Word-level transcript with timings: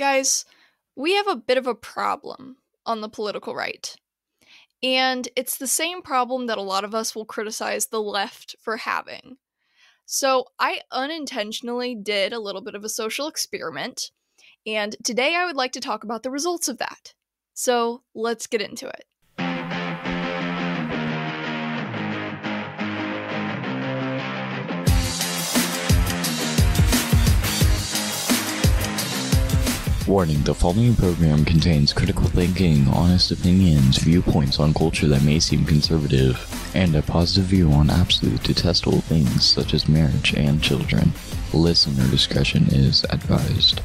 Guys, 0.00 0.46
we 0.96 1.14
have 1.16 1.28
a 1.28 1.36
bit 1.36 1.58
of 1.58 1.66
a 1.66 1.74
problem 1.74 2.56
on 2.86 3.02
the 3.02 3.08
political 3.10 3.54
right. 3.54 3.94
And 4.82 5.28
it's 5.36 5.58
the 5.58 5.66
same 5.66 6.00
problem 6.00 6.46
that 6.46 6.56
a 6.56 6.62
lot 6.62 6.84
of 6.84 6.94
us 6.94 7.14
will 7.14 7.26
criticize 7.26 7.88
the 7.88 8.00
left 8.00 8.56
for 8.62 8.78
having. 8.78 9.36
So, 10.06 10.46
I 10.58 10.80
unintentionally 10.90 11.94
did 11.94 12.32
a 12.32 12.40
little 12.40 12.62
bit 12.62 12.74
of 12.74 12.82
a 12.82 12.88
social 12.88 13.26
experiment, 13.28 14.10
and 14.64 14.96
today 15.04 15.34
I 15.36 15.44
would 15.44 15.56
like 15.56 15.72
to 15.72 15.80
talk 15.80 16.02
about 16.02 16.22
the 16.22 16.30
results 16.30 16.66
of 16.66 16.78
that. 16.78 17.12
So, 17.52 18.02
let's 18.14 18.46
get 18.46 18.62
into 18.62 18.88
it. 18.88 19.04
Warning 30.10 30.42
the 30.42 30.56
following 30.56 30.96
program 30.96 31.44
contains 31.44 31.92
critical 31.92 32.24
thinking, 32.24 32.88
honest 32.88 33.30
opinions, 33.30 33.98
viewpoints 33.98 34.58
on 34.58 34.74
culture 34.74 35.06
that 35.06 35.22
may 35.22 35.38
seem 35.38 35.64
conservative, 35.64 36.36
and 36.74 36.96
a 36.96 37.02
positive 37.02 37.44
view 37.44 37.70
on 37.70 37.90
absolute 37.90 38.42
detestable 38.42 39.02
things 39.02 39.48
such 39.48 39.72
as 39.72 39.88
marriage 39.88 40.34
and 40.34 40.60
children. 40.60 41.12
Listener 41.52 42.10
discretion 42.10 42.64
is 42.72 43.04
advised. 43.10 43.82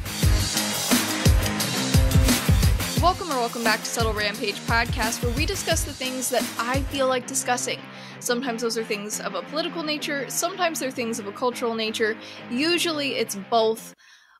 Welcome 3.00 3.30
or 3.30 3.36
welcome 3.36 3.62
back 3.62 3.78
to 3.78 3.86
Subtle 3.86 4.12
Rampage 4.12 4.58
Podcast, 4.62 5.22
where 5.22 5.32
we 5.36 5.46
discuss 5.46 5.84
the 5.84 5.92
things 5.92 6.28
that 6.30 6.42
I 6.58 6.80
feel 6.90 7.06
like 7.06 7.28
discussing. 7.28 7.78
Sometimes 8.18 8.62
those 8.62 8.76
are 8.76 8.82
things 8.82 9.20
of 9.20 9.36
a 9.36 9.42
political 9.42 9.84
nature, 9.84 10.28
sometimes 10.28 10.80
they're 10.80 10.90
things 10.90 11.20
of 11.20 11.28
a 11.28 11.32
cultural 11.32 11.76
nature. 11.76 12.16
Usually 12.50 13.14
it's 13.14 13.36
both. 13.48 13.94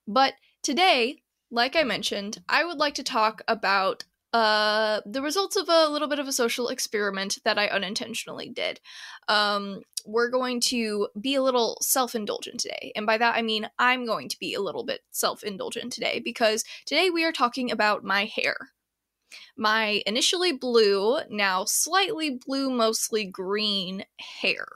But 0.09 0.35
today, 0.65 1.23
like 1.51 1.77
I 1.77 1.83
mentioned, 1.83 2.43
I 2.49 2.65
would 2.65 2.79
like 2.79 2.95
to 2.95 3.03
talk 3.03 3.43
about 3.49 4.05
uh, 4.33 5.01
the 5.07 5.23
results 5.23 5.57
of 5.57 5.69
a 5.69 5.89
little 5.89 6.09
bit 6.09 6.19
of 6.19 6.29
a 6.29 6.33
social 6.33 6.69
experiment 6.69 7.39
that 7.45 7.59
I 7.59 7.69
unintentionally 7.69 8.49
did. 8.49 8.81
Um, 9.29 9.83
we're 10.05 10.31
going 10.31 10.61
to 10.61 11.09
be 11.21 11.35
a 11.35 11.43
little 11.43 11.79
self 11.81 12.15
indulgent 12.15 12.61
today. 12.61 12.93
And 12.95 13.07
by 13.07 13.19
that, 13.19 13.37
I 13.37 13.43
mean 13.43 13.69
I'm 13.79 14.05
going 14.05 14.29
to 14.29 14.39
be 14.39 14.55
a 14.55 14.61
little 14.61 14.85
bit 14.85 15.01
self 15.11 15.43
indulgent 15.43 15.93
today 15.93 16.21
because 16.25 16.65
today 16.85 17.11
we 17.11 17.25
are 17.25 17.33
talking 17.33 17.71
about 17.71 18.05
my 18.05 18.25
hair. 18.25 18.57
My 19.57 20.03
initially 20.07 20.53
blue, 20.53 21.19
now 21.31 21.65
slightly 21.65 22.31
blue, 22.31 22.71
mostly 22.71 23.25
green 23.25 24.05
hair. 24.19 24.67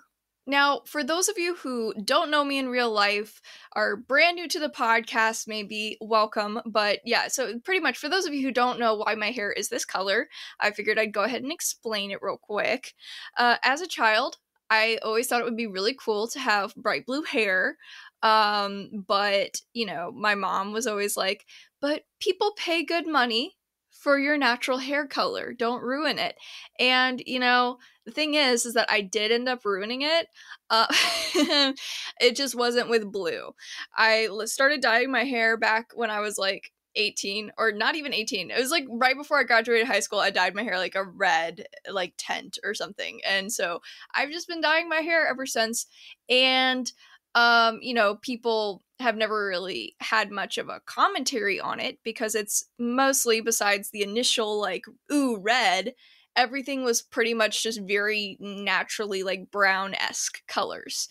Now, 0.51 0.81
for 0.85 1.05
those 1.05 1.29
of 1.29 1.39
you 1.39 1.55
who 1.55 1.95
don't 2.05 2.29
know 2.29 2.43
me 2.43 2.59
in 2.59 2.69
real 2.69 2.91
life, 2.91 3.41
are 3.75 3.95
brand 3.95 4.35
new 4.35 4.49
to 4.49 4.59
the 4.59 4.69
podcast, 4.69 5.47
maybe 5.47 5.97
welcome. 6.01 6.61
But 6.67 6.99
yeah, 7.05 7.29
so 7.29 7.61
pretty 7.61 7.79
much 7.79 7.97
for 7.99 8.09
those 8.09 8.27
of 8.27 8.35
you 8.35 8.43
who 8.43 8.51
don't 8.51 8.81
know 8.81 8.97
why 8.97 9.15
my 9.15 9.31
hair 9.31 9.53
is 9.53 9.69
this 9.69 9.85
color, 9.85 10.29
I 10.59 10.73
figured 10.73 10.99
I'd 10.99 11.13
go 11.13 11.23
ahead 11.23 11.45
and 11.45 11.53
explain 11.53 12.11
it 12.11 12.19
real 12.21 12.37
quick. 12.37 12.95
Uh, 13.39 13.59
as 13.63 13.81
a 13.81 13.87
child, 13.87 14.39
I 14.71 14.99
always 15.05 15.29
thought 15.29 15.41
it 15.41 15.45
would 15.45 15.57
be 15.57 15.69
really 15.69 15.95
cool 15.95 16.27
to 16.27 16.41
have 16.41 16.75
bright 16.75 17.07
blue 17.07 17.23
hair. 17.23 17.77
Um, 18.25 19.05
but, 19.07 19.61
you 19.73 19.87
know, 19.87 20.11
my 20.11 20.35
mom 20.35 20.73
was 20.73 20.89
always 20.89 21.17
like, 21.17 21.47
but 21.81 22.03
people 22.19 22.55
pay 22.57 22.85
good 22.85 23.07
money 23.07 23.57
for 24.01 24.19
your 24.19 24.39
natural 24.39 24.79
hair 24.79 25.07
color. 25.07 25.53
Don't 25.53 25.83
ruin 25.83 26.19
it. 26.19 26.35
And, 26.79 27.23
you 27.27 27.39
know, 27.39 27.77
the 28.07 28.13
thing 28.13 28.33
is, 28.35 28.65
is 28.65 28.73
that 28.73 28.91
I 28.91 29.03
did 29.03 29.31
end 29.31 29.47
up 29.47 29.63
ruining 29.65 30.01
it. 30.03 30.27
Uh, 30.71 30.87
it 32.19 32.35
just 32.35 32.55
wasn't 32.55 32.89
with 32.89 33.13
blue. 33.13 33.51
I 33.95 34.29
started 34.47 34.81
dyeing 34.81 35.13
my 35.13 35.25
hair 35.25 35.59
back 35.59 35.91
when 35.95 36.09
I 36.09 36.21
was 36.21 36.39
like 36.39 36.73
18 36.97 37.53
or 37.57 37.71
not 37.71 37.95
even 37.95 38.13
18 38.13 38.51
it 38.51 38.59
was 38.59 38.73
like 38.73 38.85
right 38.91 39.17
before 39.17 39.39
i 39.39 39.45
graduated 39.45 39.87
high 39.87 40.01
school 40.01 40.19
i 40.19 40.29
dyed 40.29 40.57
my 40.57 40.65
hair 40.65 40.77
like 40.77 40.97
a 40.97 41.05
red 41.05 41.65
like 41.89 42.13
tent 42.19 42.59
or 42.65 42.75
something 42.75 43.21
and 43.25 43.53
so 43.53 43.81
i've 44.13 44.33
just 44.33 44.49
been 44.49 44.61
dyeing 44.61 44.89
my 44.89 44.97
hair 44.97 45.29
ever 45.29 45.47
since 45.47 45.87
and 46.29 46.91
um 47.35 47.79
you 47.83 47.95
know 47.95 48.17
people 48.17 48.83
have 48.99 49.17
never 49.17 49.47
really 49.47 49.95
had 50.01 50.31
much 50.31 50.59
of 50.59 50.69
a 50.69 50.81
commentary 50.87 51.59
on 51.61 51.81
it 51.81 51.99
because 52.05 52.35
it's 52.35 52.67
mostly 52.79 53.41
besides 53.41 53.91
the 53.91 54.03
initial 54.03 54.61
like 54.61 54.85
ooh 55.13 55.39
red 55.39 55.95
everything 56.37 56.85
was 56.85 57.03
pretty 57.03 57.35
much 57.35 57.63
just 57.63 57.81
very 57.81 58.37
naturally 58.41 59.23
like 59.23 59.51
brown-esque 59.51 60.43
colors. 60.47 61.09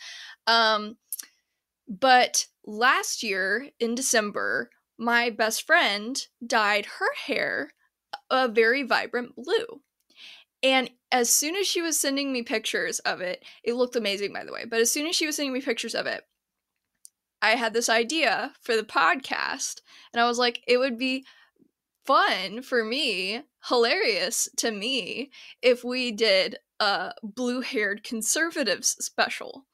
Um 0.48 0.98
but 1.88 2.46
last 2.66 3.24
year 3.24 3.70
in 3.80 3.96
december 3.96 4.70
my 4.98 5.30
best 5.30 5.66
friend 5.66 6.28
dyed 6.46 6.86
her 6.86 7.14
hair 7.26 7.72
a 8.30 8.48
very 8.48 8.84
vibrant 8.84 9.36
blue 9.36 9.82
and 10.64 10.90
as 11.12 11.30
soon 11.30 11.56
as 11.56 11.68
she 11.68 11.82
was 11.82 12.00
sending 12.00 12.32
me 12.32 12.44
pictures 12.44 13.00
of 13.00 13.22
it, 13.22 13.44
it 13.64 13.76
looked 13.76 13.96
amazing, 13.96 14.34
by 14.34 14.44
the 14.44 14.52
way, 14.52 14.66
but 14.66 14.80
as 14.80 14.92
soon 14.92 15.08
as 15.08 15.16
she 15.16 15.26
was 15.26 15.36
sending 15.36 15.54
me 15.54 15.62
pictures 15.62 15.96
of 15.96 16.06
it, 16.06 16.24
I 17.42 17.52
had 17.52 17.74
this 17.74 17.90
idea 17.90 18.54
for 18.62 18.76
the 18.76 18.84
podcast. 18.84 19.82
And 20.14 20.22
I 20.22 20.28
was 20.28 20.38
like, 20.38 20.62
it 20.68 20.78
would 20.78 20.98
be 20.98 21.26
fun 22.06 22.62
for 22.62 22.84
me, 22.84 23.44
hilarious 23.68 24.50
to 24.58 24.72
me, 24.72 25.32
if 25.62 25.84
we 25.84 26.12
did 26.12 26.58
a 26.80 27.14
blue 27.24 27.62
haired 27.62 28.04
conservatives 28.04 28.96
special 29.00 29.66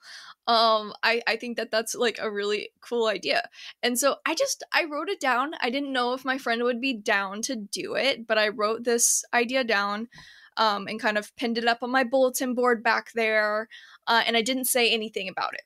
um 0.48 0.94
i 1.02 1.22
i 1.28 1.36
think 1.36 1.58
that 1.58 1.72
that's 1.72 1.96
like 1.96 2.20
a 2.22 2.30
really 2.30 2.70
cool 2.82 3.08
idea 3.08 3.48
and 3.82 3.98
so 3.98 4.16
i 4.28 4.36
just 4.36 4.64
i 4.74 4.84
wrote 4.84 5.10
it 5.10 5.20
down 5.20 5.54
i 5.60 5.70
didn't 5.72 5.94
know 5.94 6.14
if 6.14 6.24
my 6.24 6.38
friend 6.38 6.64
would 6.64 6.80
be 6.80 6.94
down 6.94 7.42
to 7.42 7.56
do 7.56 7.96
it 7.96 8.28
but 8.28 8.38
i 8.38 8.48
wrote 8.48 8.84
this 8.84 9.24
idea 9.34 9.64
down 9.64 10.08
um, 10.58 10.88
and 10.88 11.00
kind 11.00 11.18
of 11.18 11.36
pinned 11.36 11.58
it 11.58 11.68
up 11.68 11.80
on 11.82 11.92
my 11.92 12.04
bulletin 12.04 12.54
board 12.54 12.84
back 12.84 13.12
there 13.14 13.68
uh, 14.08 14.24
and 14.26 14.38
i 14.38 14.42
didn't 14.42 14.66
say 14.66 14.90
anything 14.90 15.28
about 15.28 15.54
it 15.54 15.64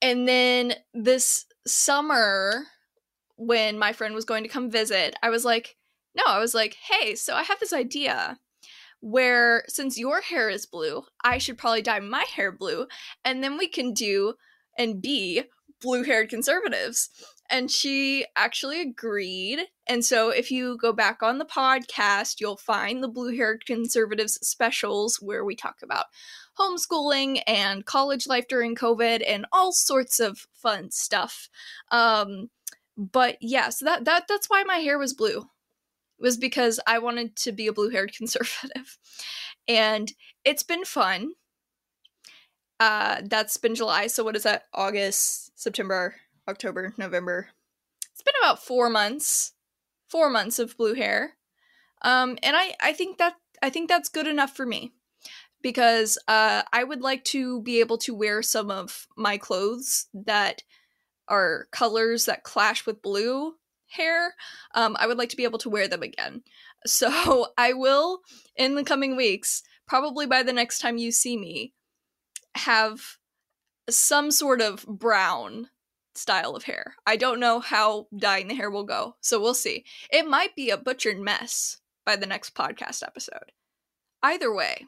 and 0.00 0.28
then 0.28 0.74
this 0.94 1.46
summer 1.66 2.64
when 3.36 3.78
my 3.78 3.92
friend 3.92 4.14
was 4.14 4.24
going 4.24 4.42
to 4.42 4.48
come 4.48 4.70
visit 4.70 5.14
i 5.22 5.30
was 5.30 5.44
like 5.44 5.76
no 6.16 6.24
i 6.26 6.38
was 6.38 6.54
like 6.54 6.76
hey 6.90 7.14
so 7.14 7.34
i 7.34 7.42
have 7.42 7.60
this 7.60 7.72
idea 7.72 8.38
where 9.00 9.64
since 9.68 9.98
your 9.98 10.20
hair 10.20 10.48
is 10.48 10.66
blue, 10.66 11.04
I 11.22 11.38
should 11.38 11.58
probably 11.58 11.82
dye 11.82 12.00
my 12.00 12.24
hair 12.34 12.50
blue, 12.52 12.86
and 13.24 13.42
then 13.42 13.56
we 13.56 13.68
can 13.68 13.92
do 13.92 14.34
and 14.76 15.00
be 15.00 15.44
blue 15.80 16.02
haired 16.02 16.28
conservatives. 16.28 17.10
And 17.50 17.70
she 17.70 18.26
actually 18.36 18.80
agreed. 18.80 19.60
And 19.86 20.04
so 20.04 20.28
if 20.28 20.50
you 20.50 20.76
go 20.76 20.92
back 20.92 21.22
on 21.22 21.38
the 21.38 21.46
podcast, 21.46 22.40
you'll 22.40 22.58
find 22.58 23.02
the 23.02 23.08
blue 23.08 23.34
haired 23.34 23.64
conservatives 23.64 24.38
specials 24.46 25.16
where 25.16 25.44
we 25.44 25.56
talk 25.56 25.76
about 25.82 26.06
homeschooling 26.58 27.42
and 27.46 27.86
college 27.86 28.26
life 28.26 28.46
during 28.48 28.74
COVID 28.74 29.22
and 29.26 29.46
all 29.52 29.72
sorts 29.72 30.20
of 30.20 30.46
fun 30.52 30.90
stuff. 30.90 31.48
Um, 31.90 32.50
but 32.96 33.38
yeah, 33.40 33.70
so 33.70 33.84
that, 33.86 34.04
that 34.04 34.24
that's 34.28 34.50
why 34.50 34.64
my 34.64 34.78
hair 34.78 34.98
was 34.98 35.14
blue 35.14 35.48
was 36.18 36.36
because 36.36 36.80
I 36.86 36.98
wanted 36.98 37.36
to 37.36 37.52
be 37.52 37.66
a 37.66 37.72
blue 37.72 37.90
haired 37.90 38.12
conservative. 38.16 38.98
And 39.66 40.12
it's 40.44 40.62
been 40.62 40.84
fun. 40.84 41.32
Uh, 42.80 43.22
that's 43.24 43.56
been 43.56 43.74
July. 43.74 44.06
So, 44.06 44.22
what 44.22 44.36
is 44.36 44.44
that? 44.44 44.64
August, 44.72 45.58
September, 45.58 46.14
October, 46.48 46.94
November. 46.96 47.48
It's 48.12 48.22
been 48.22 48.34
about 48.42 48.64
four 48.64 48.88
months. 48.88 49.52
Four 50.08 50.30
months 50.30 50.58
of 50.58 50.76
blue 50.76 50.94
hair. 50.94 51.36
Um, 52.02 52.38
and 52.42 52.56
I, 52.56 52.74
I 52.80 52.92
think 52.92 53.18
that 53.18 53.34
I 53.62 53.70
think 53.70 53.88
that's 53.88 54.08
good 54.08 54.26
enough 54.26 54.56
for 54.56 54.64
me 54.64 54.92
because 55.62 56.16
uh, 56.28 56.62
I 56.72 56.84
would 56.84 57.02
like 57.02 57.24
to 57.24 57.60
be 57.62 57.80
able 57.80 57.98
to 57.98 58.14
wear 58.14 58.42
some 58.42 58.70
of 58.70 59.06
my 59.16 59.36
clothes 59.36 60.06
that 60.14 60.62
are 61.26 61.66
colors 61.72 62.24
that 62.24 62.44
clash 62.44 62.86
with 62.86 63.02
blue 63.02 63.54
hair, 63.88 64.34
um, 64.74 64.96
I 64.98 65.06
would 65.06 65.18
like 65.18 65.30
to 65.30 65.36
be 65.36 65.44
able 65.44 65.58
to 65.60 65.70
wear 65.70 65.88
them 65.88 66.02
again. 66.02 66.42
So 66.86 67.48
I 67.58 67.72
will, 67.72 68.20
in 68.54 68.76
the 68.76 68.84
coming 68.84 69.16
weeks, 69.16 69.64
probably 69.88 70.26
by 70.26 70.44
the 70.44 70.52
next 70.52 70.78
time 70.78 70.96
you 70.96 71.10
see 71.10 71.36
me, 71.36 71.72
have 72.54 73.18
some 73.90 74.30
sort 74.30 74.60
of 74.60 74.86
brown 74.86 75.70
style 76.18 76.54
of 76.54 76.64
hair. 76.64 76.94
I 77.06 77.16
don't 77.16 77.40
know 77.40 77.60
how 77.60 78.08
dyeing 78.16 78.48
the 78.48 78.54
hair 78.54 78.70
will 78.70 78.84
go, 78.84 79.16
so 79.20 79.40
we'll 79.40 79.54
see. 79.54 79.84
It 80.10 80.28
might 80.28 80.54
be 80.54 80.70
a 80.70 80.76
butchered 80.76 81.18
mess 81.18 81.78
by 82.04 82.16
the 82.16 82.26
next 82.26 82.54
podcast 82.54 83.02
episode. 83.02 83.52
Either 84.22 84.52
way, 84.52 84.86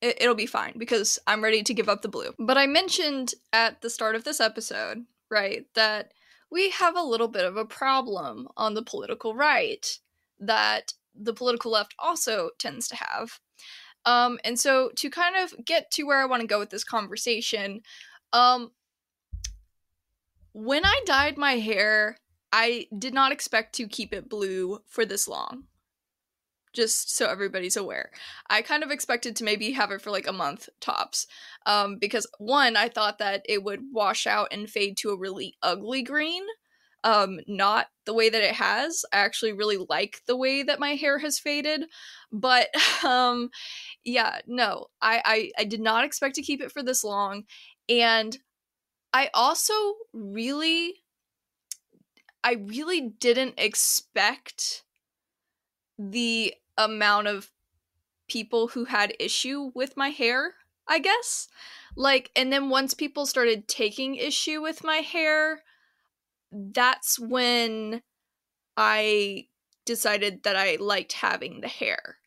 it, 0.00 0.18
will 0.20 0.34
be 0.34 0.46
fine 0.46 0.74
because 0.76 1.18
I'm 1.26 1.42
ready 1.42 1.62
to 1.62 1.74
give 1.74 1.88
up 1.88 2.02
the 2.02 2.08
blue. 2.08 2.34
But 2.38 2.58
I 2.58 2.66
mentioned 2.66 3.34
at 3.52 3.80
the 3.80 3.90
start 3.90 4.16
of 4.16 4.24
this 4.24 4.40
episode, 4.40 5.04
right, 5.30 5.64
that 5.74 6.12
we 6.50 6.70
have 6.70 6.96
a 6.96 7.02
little 7.02 7.28
bit 7.28 7.44
of 7.44 7.56
a 7.56 7.64
problem 7.64 8.48
on 8.56 8.74
the 8.74 8.82
political 8.82 9.34
right 9.34 9.98
that 10.40 10.92
the 11.14 11.32
political 11.32 11.70
left 11.70 11.94
also 11.98 12.50
tends 12.58 12.88
to 12.88 12.96
have. 12.96 13.38
Um, 14.04 14.40
and 14.44 14.58
so, 14.58 14.90
to 14.96 15.08
kind 15.08 15.36
of 15.36 15.64
get 15.64 15.92
to 15.92 16.02
where 16.02 16.20
I 16.20 16.26
want 16.26 16.40
to 16.40 16.48
go 16.48 16.58
with 16.58 16.70
this 16.70 16.82
conversation, 16.82 17.82
um, 18.32 18.72
when 20.52 20.84
I 20.84 21.00
dyed 21.06 21.36
my 21.36 21.54
hair 21.54 22.16
I 22.52 22.86
did 22.96 23.14
not 23.14 23.32
expect 23.32 23.74
to 23.76 23.88
keep 23.88 24.12
it 24.12 24.28
blue 24.28 24.80
for 24.86 25.06
this 25.06 25.26
long. 25.26 25.64
Just 26.74 27.14
so 27.14 27.26
everybody's 27.26 27.76
aware. 27.76 28.10
I 28.48 28.62
kind 28.62 28.82
of 28.82 28.90
expected 28.90 29.36
to 29.36 29.44
maybe 29.44 29.72
have 29.72 29.90
it 29.90 30.00
for 30.00 30.10
like 30.10 30.26
a 30.26 30.32
month 30.32 30.68
tops. 30.80 31.26
Um, 31.66 31.98
because 31.98 32.26
one, 32.38 32.76
I 32.76 32.88
thought 32.88 33.18
that 33.18 33.44
it 33.46 33.62
would 33.62 33.80
wash 33.92 34.26
out 34.26 34.48
and 34.52 34.70
fade 34.70 34.96
to 34.98 35.10
a 35.10 35.18
really 35.18 35.54
ugly 35.62 36.02
green. 36.02 36.42
Um, 37.04 37.40
not 37.46 37.88
the 38.06 38.14
way 38.14 38.30
that 38.30 38.42
it 38.42 38.54
has. 38.54 39.04
I 39.12 39.18
actually 39.18 39.52
really 39.52 39.84
like 39.88 40.22
the 40.26 40.36
way 40.36 40.62
that 40.62 40.80
my 40.80 40.90
hair 40.94 41.18
has 41.18 41.38
faded. 41.38 41.84
But 42.30 42.68
um 43.04 43.50
yeah, 44.04 44.40
no. 44.46 44.86
I, 45.00 45.22
I 45.24 45.50
I 45.62 45.64
did 45.64 45.80
not 45.80 46.04
expect 46.04 46.36
to 46.36 46.42
keep 46.42 46.62
it 46.62 46.72
for 46.72 46.82
this 46.82 47.04
long. 47.04 47.44
And 47.88 48.38
I 49.12 49.30
also 49.34 49.74
really 50.12 51.02
I 52.44 52.54
really 52.54 53.00
didn't 53.00 53.54
expect 53.58 54.84
the 55.98 56.54
amount 56.76 57.28
of 57.28 57.50
people 58.28 58.68
who 58.68 58.86
had 58.86 59.14
issue 59.20 59.70
with 59.74 59.96
my 59.96 60.08
hair, 60.08 60.54
I 60.88 60.98
guess. 60.98 61.48
Like, 61.96 62.30
and 62.34 62.52
then 62.52 62.70
once 62.70 62.94
people 62.94 63.26
started 63.26 63.68
taking 63.68 64.16
issue 64.16 64.60
with 64.60 64.82
my 64.82 64.98
hair, 64.98 65.62
that's 66.50 67.18
when 67.18 68.02
I 68.76 69.48
decided 69.84 70.44
that 70.44 70.56
I 70.56 70.76
liked 70.76 71.14
having 71.14 71.60
the 71.60 71.68
hair. 71.68 72.18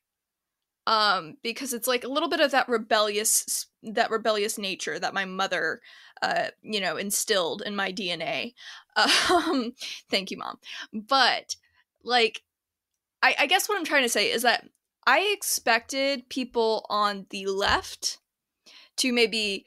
Um, 0.87 1.37
because 1.41 1.73
it's 1.73 1.87
like 1.87 2.03
a 2.03 2.07
little 2.09 2.29
bit 2.29 2.39
of 2.39 2.51
that 2.51 2.69
rebellious 2.69 3.65
that 3.81 4.11
rebellious 4.11 4.57
nature 4.57 4.99
that 4.99 5.15
my 5.15 5.25
mother 5.25 5.81
uh, 6.21 6.47
you 6.61 6.79
know, 6.79 6.97
instilled 6.97 7.61
in 7.65 7.75
my 7.75 7.91
DNA. 7.91 8.53
Um, 9.29 9.73
thank 10.09 10.31
you, 10.31 10.37
mom. 10.37 10.57
But 10.93 11.57
like, 12.01 12.43
I, 13.21 13.35
I 13.39 13.45
guess 13.45 13.67
what 13.67 13.77
I'm 13.77 13.83
trying 13.83 14.03
to 14.03 14.09
say 14.09 14.31
is 14.31 14.43
that 14.43 14.69
I 15.05 15.33
expected 15.35 16.29
people 16.29 16.85
on 16.89 17.25
the 17.29 17.45
left 17.47 18.19
to 18.97 19.11
maybe 19.11 19.65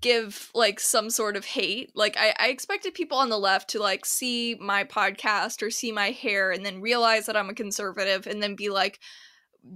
give 0.00 0.52
like 0.54 0.78
some 0.78 1.10
sort 1.10 1.36
of 1.36 1.44
hate. 1.44 1.90
Like 1.96 2.16
I, 2.16 2.34
I 2.38 2.48
expected 2.50 2.94
people 2.94 3.18
on 3.18 3.30
the 3.30 3.36
left 3.36 3.70
to 3.70 3.80
like 3.80 4.06
see 4.06 4.54
my 4.60 4.84
podcast 4.84 5.60
or 5.60 5.70
see 5.70 5.90
my 5.90 6.10
hair 6.10 6.52
and 6.52 6.64
then 6.64 6.80
realize 6.80 7.26
that 7.26 7.36
I'm 7.36 7.50
a 7.50 7.54
conservative 7.54 8.28
and 8.28 8.40
then 8.40 8.54
be 8.54 8.70
like, 8.70 9.00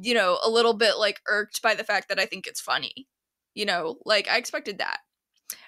you 0.01 0.15
know, 0.15 0.39
a 0.45 0.51
little 0.51 0.75
bit 0.75 0.99
like 0.99 1.21
irked 1.27 1.63
by 1.63 1.75
the 1.75 1.85
fact 1.85 2.09
that 2.09 2.19
I 2.19 2.27
think 2.27 2.47
it's 2.47 2.61
funny. 2.61 3.07
You 3.55 3.67
know, 3.67 3.99
like 4.05 4.29
I 4.29 4.39
expected 4.39 4.79
that. 4.79 5.01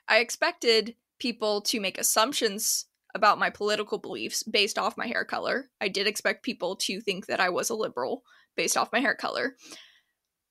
I 0.08 0.18
expected 0.18 0.96
people 1.18 1.60
to 1.62 1.80
make 1.80 1.98
assumptions 1.98 2.86
about 3.14 3.38
my 3.38 3.48
political 3.48 3.98
beliefs 3.98 4.42
based 4.42 4.78
off 4.78 4.96
my 4.96 5.06
hair 5.06 5.24
color. 5.24 5.70
I 5.80 5.88
did 5.88 6.06
expect 6.06 6.42
people 6.42 6.76
to 6.76 7.00
think 7.00 7.26
that 7.26 7.40
I 7.40 7.48
was 7.48 7.70
a 7.70 7.74
liberal 7.74 8.24
based 8.56 8.76
off 8.76 8.92
my 8.92 9.00
hair 9.00 9.14
color. 9.14 9.56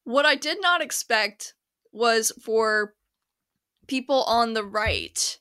What 0.04 0.26
I 0.26 0.36
did 0.36 0.60
not 0.62 0.82
expect 0.82 1.54
was 1.92 2.32
for 2.42 2.96
people 3.88 4.24
on 4.24 4.54
the 4.54 4.64
right 4.64 5.40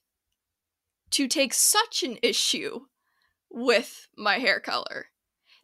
to 1.11 1.29
take 1.29 1.55
such 1.55 2.03
an 2.03 2.19
issue 2.23 2.81
with 3.51 4.09
my 4.17 4.39
hair 4.39 4.61
color. 4.61 5.07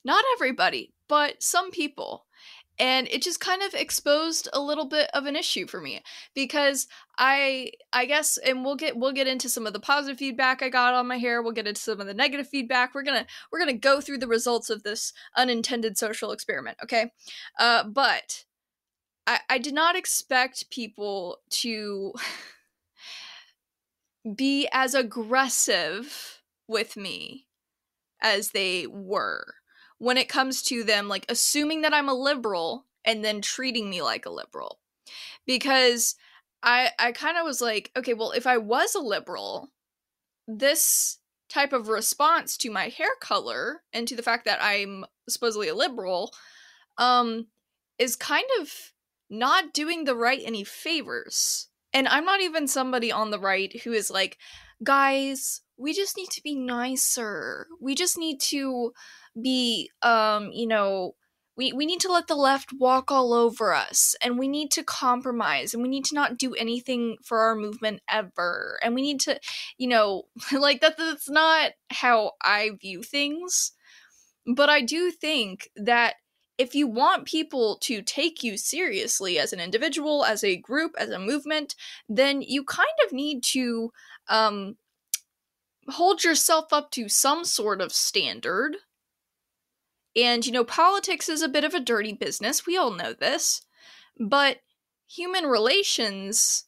Not 0.04 0.24
everybody, 0.34 0.94
but 1.08 1.42
some 1.42 1.70
people 1.70 2.26
and 2.78 3.08
it 3.08 3.22
just 3.22 3.40
kind 3.40 3.62
of 3.62 3.74
exposed 3.74 4.48
a 4.52 4.60
little 4.60 4.84
bit 4.84 5.10
of 5.12 5.26
an 5.26 5.36
issue 5.36 5.66
for 5.66 5.80
me 5.80 6.02
because 6.34 6.86
i 7.18 7.70
i 7.92 8.04
guess 8.04 8.38
and 8.38 8.64
we'll 8.64 8.76
get 8.76 8.96
we'll 8.96 9.12
get 9.12 9.26
into 9.26 9.48
some 9.48 9.66
of 9.66 9.72
the 9.72 9.80
positive 9.80 10.18
feedback 10.18 10.62
i 10.62 10.68
got 10.68 10.94
on 10.94 11.06
my 11.06 11.16
hair 11.16 11.42
we'll 11.42 11.52
get 11.52 11.66
into 11.66 11.80
some 11.80 12.00
of 12.00 12.06
the 12.06 12.14
negative 12.14 12.48
feedback 12.48 12.94
we're 12.94 13.02
gonna 13.02 13.26
we're 13.50 13.58
gonna 13.58 13.72
go 13.72 14.00
through 14.00 14.18
the 14.18 14.28
results 14.28 14.70
of 14.70 14.82
this 14.82 15.12
unintended 15.36 15.98
social 15.98 16.32
experiment 16.32 16.76
okay? 16.82 17.10
Uh 17.58 17.84
but 17.84 18.44
i 19.26 19.40
i 19.48 19.58
did 19.58 19.74
not 19.74 19.96
expect 19.96 20.70
people 20.70 21.38
to 21.50 22.12
be 24.36 24.68
as 24.72 24.94
aggressive 24.94 26.42
with 26.66 26.96
me 26.96 27.46
as 28.20 28.50
they 28.50 28.86
were 28.86 29.54
when 29.98 30.16
it 30.16 30.28
comes 30.28 30.62
to 30.62 30.84
them 30.84 31.08
like 31.08 31.26
assuming 31.28 31.82
that 31.82 31.94
I'm 31.94 32.08
a 32.08 32.14
liberal 32.14 32.86
and 33.04 33.24
then 33.24 33.40
treating 33.40 33.90
me 33.90 34.02
like 34.02 34.26
a 34.26 34.30
liberal. 34.30 34.78
Because 35.46 36.14
I 36.62 36.90
I 36.98 37.12
kind 37.12 37.36
of 37.36 37.44
was 37.44 37.60
like, 37.60 37.90
okay, 37.96 38.14
well, 38.14 38.32
if 38.32 38.46
I 38.46 38.56
was 38.58 38.94
a 38.94 39.00
liberal, 39.00 39.70
this 40.46 41.18
type 41.48 41.72
of 41.72 41.88
response 41.88 42.56
to 42.58 42.70
my 42.70 42.88
hair 42.88 43.14
color 43.20 43.82
and 43.92 44.06
to 44.06 44.14
the 44.14 44.22
fact 44.22 44.44
that 44.44 44.62
I'm 44.62 45.04
supposedly 45.28 45.68
a 45.68 45.74
liberal 45.74 46.32
um 46.98 47.46
is 47.98 48.16
kind 48.16 48.46
of 48.60 48.92
not 49.30 49.72
doing 49.72 50.04
the 50.04 50.16
right 50.16 50.40
any 50.44 50.64
favors. 50.64 51.68
And 51.92 52.06
I'm 52.08 52.24
not 52.24 52.40
even 52.40 52.68
somebody 52.68 53.10
on 53.10 53.30
the 53.30 53.38
right 53.38 53.80
who 53.82 53.92
is 53.92 54.10
like, 54.10 54.38
guys, 54.82 55.62
we 55.76 55.94
just 55.94 56.16
need 56.16 56.30
to 56.30 56.42
be 56.42 56.54
nicer. 56.54 57.66
We 57.80 57.94
just 57.94 58.18
need 58.18 58.40
to 58.42 58.92
be 59.42 59.90
um 60.02 60.50
you 60.52 60.66
know 60.66 61.14
we, 61.58 61.72
we 61.72 61.86
need 61.86 61.98
to 62.00 62.12
let 62.12 62.28
the 62.28 62.36
left 62.36 62.72
walk 62.72 63.10
all 63.10 63.34
over 63.34 63.74
us 63.74 64.14
and 64.22 64.38
we 64.38 64.46
need 64.46 64.70
to 64.70 64.84
compromise 64.84 65.74
and 65.74 65.82
we 65.82 65.88
need 65.88 66.04
to 66.04 66.14
not 66.14 66.38
do 66.38 66.54
anything 66.54 67.16
for 67.24 67.40
our 67.40 67.56
movement 67.56 68.00
ever 68.08 68.78
and 68.80 68.94
we 68.94 69.02
need 69.02 69.18
to 69.20 69.38
you 69.76 69.88
know 69.88 70.22
like 70.52 70.80
that 70.80 70.96
that's 70.96 71.28
not 71.28 71.72
how 71.90 72.32
i 72.42 72.70
view 72.80 73.02
things. 73.02 73.72
But 74.46 74.70
i 74.70 74.80
do 74.80 75.10
think 75.10 75.68
that 75.76 76.14
if 76.58 76.74
you 76.74 76.86
want 76.86 77.26
people 77.26 77.76
to 77.82 78.02
take 78.02 78.42
you 78.42 78.56
seriously 78.56 79.38
as 79.38 79.52
an 79.52 79.60
individual 79.60 80.24
as 80.24 80.42
a 80.42 80.56
group 80.56 80.92
as 80.98 81.10
a 81.10 81.18
movement 81.18 81.74
then 82.08 82.40
you 82.40 82.64
kind 82.64 82.86
of 83.04 83.12
need 83.12 83.42
to 83.42 83.92
um 84.28 84.76
hold 85.88 86.22
yourself 86.22 86.72
up 86.72 86.90
to 86.92 87.08
some 87.08 87.44
sort 87.44 87.80
of 87.80 87.92
standard 87.92 88.76
and, 90.18 90.44
you 90.44 90.52
know, 90.52 90.64
politics 90.64 91.28
is 91.28 91.42
a 91.42 91.48
bit 91.48 91.64
of 91.64 91.74
a 91.74 91.80
dirty 91.80 92.12
business. 92.12 92.66
We 92.66 92.76
all 92.76 92.90
know 92.90 93.12
this. 93.12 93.62
But 94.18 94.58
human 95.06 95.44
relations 95.44 96.64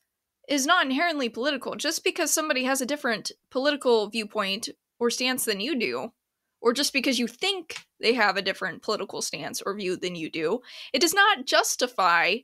is 0.49 0.67
not 0.67 0.85
inherently 0.85 1.29
political. 1.29 1.75
Just 1.75 2.05
because 2.05 2.33
somebody 2.33 2.65
has 2.65 2.81
a 2.81 2.87
different 2.87 3.33
political 3.51 4.09
viewpoint 4.09 4.69
or 4.99 5.11
stance 5.11 5.45
than 5.45 5.61
you 5.61 5.79
do, 5.79 6.13
or 6.61 6.73
just 6.73 6.93
because 6.93 7.19
you 7.19 7.27
think 7.27 7.87
they 8.01 8.15
have 8.15 8.37
a 8.37 8.43
different 8.43 8.83
political 8.83 9.23
stance 9.23 9.63
or 9.63 9.75
view 9.75 9.97
than 9.97 10.15
you 10.15 10.31
do, 10.31 10.61
it 10.93 11.01
does 11.01 11.15
not 11.15 11.47
justify 11.47 12.37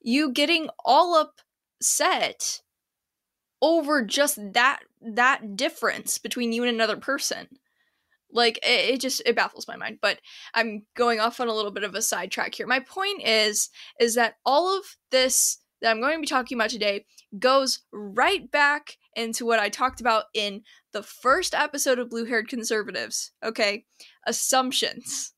you 0.00 0.32
getting 0.32 0.68
all 0.84 1.30
upset 1.80 2.62
over 3.60 4.02
just 4.02 4.38
that 4.52 4.80
that 5.00 5.56
difference 5.56 6.18
between 6.18 6.52
you 6.52 6.62
and 6.62 6.74
another 6.74 6.96
person 6.96 7.48
like 8.34 8.58
it, 8.58 8.94
it, 8.94 9.00
just 9.00 9.22
it 9.24 9.36
baffles 9.36 9.66
my 9.66 9.76
mind 9.76 9.98
but 10.02 10.18
i'm 10.52 10.82
going 10.94 11.20
off 11.20 11.40
on 11.40 11.48
a 11.48 11.54
little 11.54 11.70
bit 11.70 11.84
of 11.84 11.94
a 11.94 12.02
sidetrack 12.02 12.54
here. 12.54 12.66
My 12.66 12.80
point 12.80 13.22
is 13.24 13.70
is 13.98 14.14
that 14.16 14.34
all 14.44 14.76
of 14.76 14.84
this 15.10 15.58
that 15.80 15.90
i'm 15.90 16.00
going 16.00 16.14
to 16.14 16.20
be 16.20 16.26
talking 16.26 16.58
about 16.58 16.70
today 16.70 17.06
goes 17.38 17.80
right 17.92 18.50
back 18.50 18.98
into 19.16 19.46
what 19.46 19.60
i 19.60 19.68
talked 19.68 20.00
about 20.00 20.24
in 20.34 20.62
the 20.92 21.02
first 21.02 21.54
episode 21.54 21.98
of 21.98 22.10
blue 22.10 22.26
haired 22.26 22.48
conservatives 22.48 23.32
okay? 23.42 23.84
Assumptions. 24.26 25.32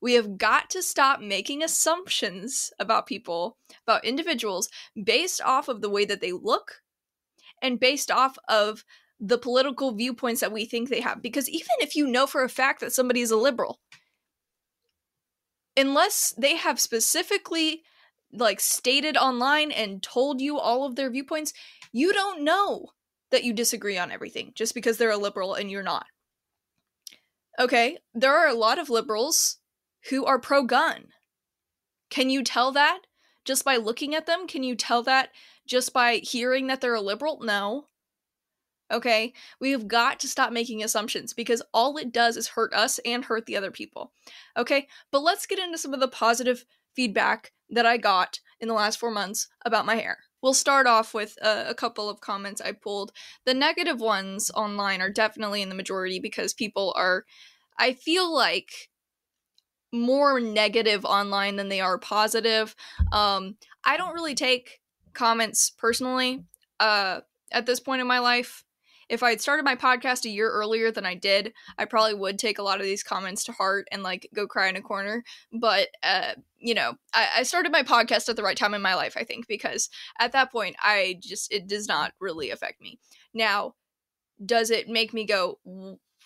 We 0.00 0.12
have 0.14 0.38
got 0.38 0.70
to 0.70 0.82
stop 0.82 1.20
making 1.20 1.62
assumptions 1.62 2.70
about 2.78 3.06
people 3.06 3.56
about 3.84 4.04
individuals 4.04 4.68
based 5.02 5.40
off 5.42 5.68
of 5.68 5.80
the 5.80 5.90
way 5.90 6.04
that 6.04 6.20
they 6.20 6.32
look 6.32 6.82
and 7.60 7.80
based 7.80 8.10
off 8.10 8.38
of 8.48 8.84
the 9.20 9.38
political 9.38 9.92
viewpoints 9.92 10.40
that 10.40 10.52
we 10.52 10.64
think 10.64 10.88
they 10.88 11.00
have. 11.00 11.22
Because 11.22 11.48
even 11.48 11.66
if 11.80 11.96
you 11.96 12.06
know 12.06 12.26
for 12.26 12.42
a 12.42 12.48
fact 12.48 12.80
that 12.80 12.92
somebody 12.92 13.20
is 13.20 13.30
a 13.30 13.36
liberal, 13.36 13.80
unless 15.76 16.34
they 16.38 16.56
have 16.56 16.80
specifically 16.80 17.82
like 18.32 18.60
stated 18.60 19.16
online 19.16 19.70
and 19.70 20.02
told 20.02 20.40
you 20.40 20.58
all 20.58 20.84
of 20.84 20.96
their 20.96 21.10
viewpoints, 21.10 21.52
you 21.92 22.12
don't 22.12 22.42
know 22.42 22.88
that 23.30 23.44
you 23.44 23.52
disagree 23.52 23.98
on 23.98 24.10
everything 24.10 24.52
just 24.54 24.74
because 24.74 24.98
they're 24.98 25.10
a 25.10 25.16
liberal 25.16 25.54
and 25.54 25.70
you're 25.70 25.82
not. 25.82 26.06
Okay, 27.58 27.98
there 28.14 28.36
are 28.36 28.46
a 28.46 28.54
lot 28.54 28.78
of 28.78 28.88
liberals 28.88 29.58
who 30.10 30.24
are 30.24 30.38
pro 30.38 30.62
gun. 30.62 31.08
Can 32.10 32.30
you 32.30 32.44
tell 32.44 32.72
that 32.72 33.00
just 33.44 33.64
by 33.64 33.76
looking 33.76 34.14
at 34.14 34.26
them? 34.26 34.46
Can 34.46 34.62
you 34.62 34.74
tell 34.74 35.02
that 35.02 35.30
just 35.66 35.92
by 35.92 36.16
hearing 36.16 36.68
that 36.68 36.80
they're 36.80 36.94
a 36.94 37.00
liberal? 37.00 37.40
No. 37.42 37.86
Okay? 38.90 39.32
We've 39.60 39.86
got 39.86 40.20
to 40.20 40.28
stop 40.28 40.52
making 40.52 40.82
assumptions 40.82 41.32
because 41.32 41.62
all 41.72 41.96
it 41.96 42.12
does 42.12 42.36
is 42.36 42.48
hurt 42.48 42.72
us 42.72 42.98
and 43.04 43.24
hurt 43.24 43.46
the 43.46 43.56
other 43.56 43.70
people. 43.70 44.12
Okay? 44.56 44.88
But 45.10 45.22
let's 45.22 45.46
get 45.46 45.58
into 45.58 45.78
some 45.78 45.94
of 45.94 46.00
the 46.00 46.08
positive 46.08 46.64
feedback 46.94 47.52
that 47.70 47.86
I 47.86 47.96
got 47.96 48.40
in 48.60 48.68
the 48.68 48.74
last 48.74 48.98
four 48.98 49.10
months 49.10 49.48
about 49.64 49.86
my 49.86 49.96
hair. 49.96 50.18
we'll 50.40 50.54
start 50.54 50.86
off 50.86 51.14
with 51.14 51.36
a, 51.42 51.70
a, 51.70 51.74
couple 51.74 52.08
of 52.08 52.20
comments 52.20 52.60
I 52.60 52.70
pulled. 52.70 53.10
The 53.44 53.54
negative 53.54 54.00
ones 54.00 54.52
online 54.54 55.00
are 55.00 55.10
definitely 55.10 55.62
in 55.62 55.68
the 55.68 55.74
majority 55.74 56.20
because 56.20 56.54
people 56.54 56.94
are, 56.96 57.24
I 57.76 57.92
feel 57.92 58.32
like, 58.32 58.88
more 59.92 60.38
negative 60.38 61.04
online 61.04 61.56
than 61.56 61.68
they 61.68 61.80
are 61.80 61.98
positive. 61.98 62.74
Um, 63.12 63.56
I 63.84 63.96
don't 63.96 64.14
really 64.14 64.34
take 64.34 64.80
comments 65.12 65.70
personally 65.70 66.44
uh, 66.78 67.20
at 67.50 67.66
this 67.66 67.80
point 67.80 68.00
in 68.00 68.06
my 68.06 68.18
life. 68.18 68.64
If 69.08 69.22
I 69.22 69.30
had 69.30 69.40
started 69.40 69.64
my 69.64 69.74
podcast 69.74 70.24
a 70.24 70.30
year 70.30 70.50
earlier 70.50 70.90
than 70.90 71.06
I 71.06 71.14
did, 71.14 71.52
I 71.78 71.84
probably 71.84 72.14
would 72.14 72.38
take 72.38 72.58
a 72.58 72.62
lot 72.62 72.80
of 72.80 72.84
these 72.84 73.02
comments 73.02 73.44
to 73.44 73.52
heart 73.52 73.88
and 73.90 74.02
like 74.02 74.28
go 74.34 74.46
cry 74.46 74.68
in 74.68 74.76
a 74.76 74.82
corner. 74.82 75.24
But 75.52 75.88
uh, 76.02 76.32
you 76.58 76.74
know, 76.74 76.94
I, 77.14 77.28
I 77.38 77.42
started 77.44 77.72
my 77.72 77.82
podcast 77.82 78.28
at 78.28 78.36
the 78.36 78.42
right 78.42 78.56
time 78.56 78.74
in 78.74 78.82
my 78.82 78.94
life, 78.94 79.16
I 79.16 79.24
think, 79.24 79.46
because 79.46 79.88
at 80.18 80.32
that 80.32 80.52
point, 80.52 80.76
I 80.82 81.18
just 81.20 81.52
it 81.52 81.66
does 81.66 81.88
not 81.88 82.12
really 82.20 82.50
affect 82.50 82.80
me. 82.80 82.98
Now, 83.32 83.74
does 84.44 84.70
it 84.70 84.88
make 84.88 85.12
me 85.12 85.24
go? 85.24 85.58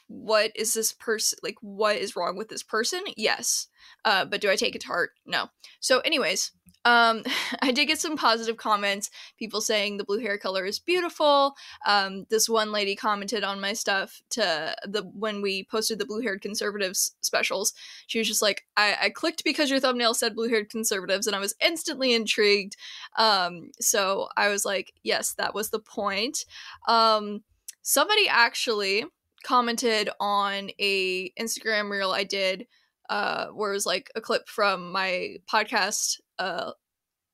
What 0.09 0.53
is 0.55 0.75
this 0.75 0.93
person 0.93 1.39
like? 1.43 1.57
What 1.61 1.97
is 1.97 2.17
wrong 2.17 2.37
with 2.37 2.49
this 2.49 2.63
person? 2.63 3.01
Yes, 3.17 3.69
uh, 4.05 4.25
but 4.25 4.41
do 4.41 4.51
I 4.51 4.57
take 4.57 4.75
it 4.75 4.83
to 4.83 4.89
heart? 4.89 5.13
No. 5.25 5.49
So, 5.81 6.01
anyways, 6.01 6.53
um, 6.85 7.23
I 7.63 7.73
did 7.73 7.87
get 7.87 7.99
some 7.99 8.17
positive 8.17 8.57
comments. 8.57 9.11
People 9.39 9.61
saying 9.61 9.97
the 9.97 10.05
blue 10.05 10.21
hair 10.21 10.39
color 10.39 10.65
is 10.65 10.79
beautiful. 10.79 11.55
Um, 11.87 12.27
this 12.31 12.49
one 12.49 12.73
lady 12.73 12.97
commented 12.97 13.45
on 13.45 13.61
my 13.61 13.73
stuff 13.73 14.23
to 14.31 14.75
the 14.85 15.03
when 15.15 15.43
we 15.43 15.65
posted 15.65 15.99
the 15.99 16.07
blue 16.07 16.21
haired 16.21 16.43
conservatives 16.43 17.15
specials. 17.21 17.73
She 18.07 18.19
was 18.19 18.29
just 18.29 18.43
like, 18.43 18.65
I, 18.77 18.97
I 19.03 19.11
clicked 19.11 19.45
because 19.45 19.71
your 19.71 19.81
thumbnail 19.81 20.15
said 20.15 20.35
blue 20.35 20.49
haired 20.49 20.71
conservatives, 20.71 21.27
and 21.27 21.37
I 21.37 21.41
was 21.41 21.55
instantly 21.65 22.15
intrigued. 22.15 22.77
Um, 23.17 23.71
so 23.81 24.29
I 24.37 24.49
was 24.49 24.65
like, 24.65 24.93
yes, 25.03 25.35
that 25.35 25.55
was 25.55 25.71
the 25.71 25.81
point. 25.81 26.45
Um, 26.89 27.43
somebody 27.83 28.29
actually 28.29 29.05
commented 29.43 30.09
on 30.21 30.71
a 30.79 31.31
Instagram 31.31 31.91
reel 31.91 32.13
I 32.13 32.25
did 32.25 32.67
uh, 33.09 33.47
where 33.49 33.71
it 33.71 33.75
was 33.75 33.87
like 33.87 34.11
a 34.15 34.21
clip 34.21 34.49
from 34.49 34.93
my 34.93 35.37
podcast 35.51 36.21
uh, 36.39 36.73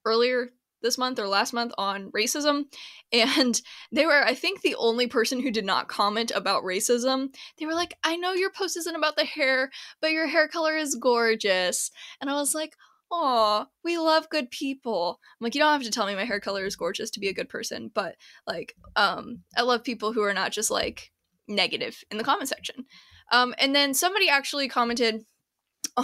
earlier 0.04 0.50
this 0.82 0.98
month 0.98 1.18
or 1.18 1.26
last 1.26 1.52
month 1.52 1.72
on 1.78 2.10
racism 2.12 2.64
and 3.12 3.60
they 3.92 4.06
were 4.06 4.24
i 4.24 4.34
think 4.34 4.60
the 4.60 4.76
only 4.76 5.06
person 5.06 5.40
who 5.40 5.50
did 5.50 5.64
not 5.64 5.88
comment 5.88 6.30
about 6.34 6.62
racism. 6.62 7.28
They 7.58 7.66
were 7.66 7.74
like 7.74 7.96
i 8.04 8.16
know 8.16 8.32
your 8.32 8.50
post 8.50 8.76
isn't 8.76 8.96
about 8.96 9.16
the 9.16 9.24
hair 9.24 9.70
but 10.00 10.12
your 10.12 10.26
hair 10.26 10.48
color 10.48 10.76
is 10.76 10.94
gorgeous. 10.94 11.90
And 12.20 12.30
i 12.30 12.34
was 12.34 12.54
like 12.54 12.74
oh 13.10 13.66
we 13.84 13.96
love 13.96 14.28
good 14.28 14.50
people. 14.50 15.18
I'm 15.22 15.44
like 15.44 15.54
you 15.54 15.60
don't 15.60 15.72
have 15.72 15.82
to 15.82 15.90
tell 15.90 16.06
me 16.06 16.14
my 16.14 16.24
hair 16.24 16.40
color 16.40 16.64
is 16.64 16.76
gorgeous 16.76 17.10
to 17.12 17.20
be 17.20 17.28
a 17.28 17.34
good 17.34 17.48
person 17.48 17.90
but 17.94 18.16
like 18.46 18.74
um 18.96 19.40
i 19.56 19.62
love 19.62 19.84
people 19.84 20.12
who 20.12 20.22
are 20.22 20.34
not 20.34 20.52
just 20.52 20.70
like 20.70 21.10
negative 21.48 22.02
in 22.10 22.18
the 22.18 22.24
comment 22.24 22.48
section. 22.48 22.84
Um 23.32 23.54
and 23.58 23.74
then 23.74 23.94
somebody 23.94 24.28
actually 24.28 24.68
commented 24.68 25.24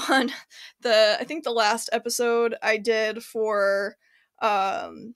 on 0.08 0.30
the 0.80 1.16
I 1.18 1.24
think 1.24 1.44
the 1.44 1.52
last 1.52 1.88
episode 1.92 2.54
I 2.62 2.76
did 2.76 3.22
for 3.22 3.96
um 4.42 5.14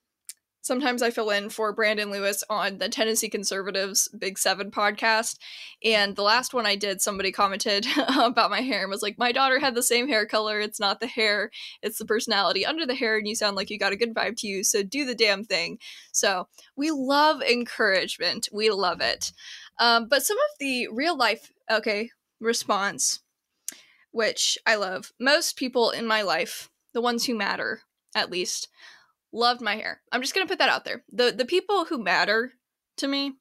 sometimes 0.69 1.03
I 1.03 1.11
fill 1.11 1.31
in 1.31 1.49
for 1.49 1.73
Brandon 1.73 2.11
Lewis 2.11 2.45
on 2.51 2.77
the 2.77 2.91
Tennessee 2.91 3.31
Conservatives 3.31 4.07
Big 4.19 4.39
7 4.39 4.71
podcast. 4.71 5.39
And 5.83 6.15
the 6.15 6.23
last 6.23 6.53
one 6.53 6.67
I 6.67 6.77
did 6.77 7.01
somebody 7.01 7.33
commented 7.33 7.87
about 8.19 8.51
my 8.51 8.61
hair 8.61 8.83
and 8.83 8.91
was 8.91 9.03
like 9.03 9.19
my 9.19 9.33
daughter 9.33 9.59
had 9.59 9.75
the 9.75 9.83
same 9.83 10.09
hair 10.09 10.27
color. 10.27 10.61
It's 10.61 10.79
not 10.79 11.01
the 11.01 11.07
hair. 11.07 11.51
It's 11.83 11.99
the 11.99 12.05
personality 12.05 12.67
under 12.67 12.85
the 12.85 12.95
hair 12.95 13.17
and 13.17 13.27
you 13.27 13.35
sound 13.35 13.57
like 13.57 13.71
you 13.71 13.79
got 13.79 13.93
a 13.93 13.97
good 13.97 14.15
vibe 14.15 14.37
to 14.39 14.47
you 14.47 14.63
so 14.63 14.83
do 14.83 15.07
the 15.07 15.15
damn 15.15 15.43
thing. 15.43 15.79
So 16.13 16.49
we 16.77 16.91
love 16.91 17.41
encouragement. 17.41 18.49
We 18.53 18.71
love 18.71 19.01
it. 19.01 19.33
Um, 19.81 20.07
but 20.07 20.23
some 20.23 20.37
of 20.37 20.59
the 20.61 20.89
real 20.93 21.17
life 21.17 21.51
okay 21.71 22.11
response 22.41 23.21
which 24.19 24.59
I 24.67 24.75
love. 24.75 25.13
Most 25.21 25.57
people 25.57 25.91
in 25.91 26.05
my 26.05 26.23
life, 26.23 26.71
the 26.93 27.01
ones 27.01 27.25
who 27.25 27.37
matter, 27.37 27.83
at 28.17 28.33
least, 28.33 28.67
loved 29.33 29.61
my 29.61 29.77
hair. 29.77 30.01
I'm 30.11 30.23
just 30.23 30.35
gonna 30.35 30.49
put 30.49 30.59
that 30.59 30.69
out 30.69 30.85
there. 30.85 31.05
The 31.13 31.31
the 31.31 31.45
people 31.45 31.85
who 31.85 32.03
matter 32.03 32.55
to 32.97 33.07
me, 33.07 33.35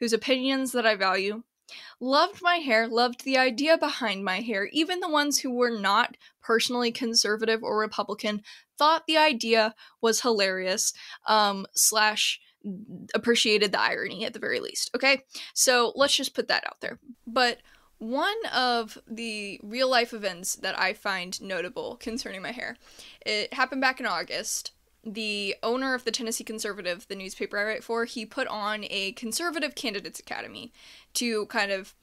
whose 0.00 0.14
opinions 0.14 0.72
that 0.72 0.86
I 0.86 0.94
value, 0.94 1.42
loved 2.00 2.40
my 2.40 2.56
hair, 2.56 2.88
loved 2.88 3.24
the 3.26 3.36
idea 3.36 3.76
behind 3.76 4.24
my 4.24 4.40
hair. 4.40 4.70
Even 4.72 5.00
the 5.00 5.10
ones 5.10 5.40
who 5.40 5.50
were 5.50 5.78
not 5.78 6.16
personally 6.42 6.90
conservative 6.90 7.62
or 7.62 7.78
Republican 7.78 8.40
thought 8.78 9.06
the 9.06 9.18
idea 9.18 9.74
was 10.00 10.22
hilarious. 10.22 10.94
Um, 11.26 11.66
slash 11.74 12.40
appreciated 13.14 13.72
the 13.72 13.80
irony 13.80 14.24
at 14.24 14.32
the 14.32 14.38
very 14.38 14.58
least. 14.58 14.90
Okay, 14.96 15.24
so 15.52 15.92
let's 15.96 16.16
just 16.16 16.34
put 16.34 16.48
that 16.48 16.64
out 16.66 16.80
there. 16.80 16.98
But 17.26 17.58
one 18.04 18.36
of 18.54 18.98
the 19.08 19.58
real 19.62 19.88
life 19.88 20.12
events 20.12 20.56
that 20.56 20.78
I 20.78 20.92
find 20.92 21.40
notable 21.40 21.96
concerning 21.96 22.42
my 22.42 22.52
hair, 22.52 22.76
it 23.24 23.54
happened 23.54 23.80
back 23.80 23.98
in 23.98 24.04
August. 24.04 24.72
The 25.02 25.56
owner 25.62 25.94
of 25.94 26.04
the 26.04 26.10
Tennessee 26.10 26.44
Conservative, 26.44 27.06
the 27.08 27.14
newspaper 27.14 27.58
I 27.58 27.64
write 27.64 27.84
for, 27.84 28.04
he 28.04 28.26
put 28.26 28.46
on 28.48 28.84
a 28.90 29.12
conservative 29.12 29.74
candidates 29.74 30.20
academy 30.20 30.70
to 31.14 31.46
kind 31.46 31.72
of 31.72 31.94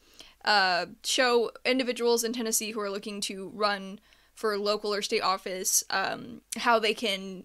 uh, 0.43 0.88
show 1.03 1.51
individuals 1.65 2.24
in 2.24 2.34
Tennessee 2.34 2.72
who 2.72 2.79
are 2.79 2.89
looking 2.89 3.22
to 3.22 3.51
run 3.53 4.00
for 4.34 4.58
local 4.58 4.91
or 4.91 5.03
state 5.03 5.22
office 5.22 5.84
um, 5.91 6.41
how 6.58 6.79
they 6.79 6.96
can 6.96 7.43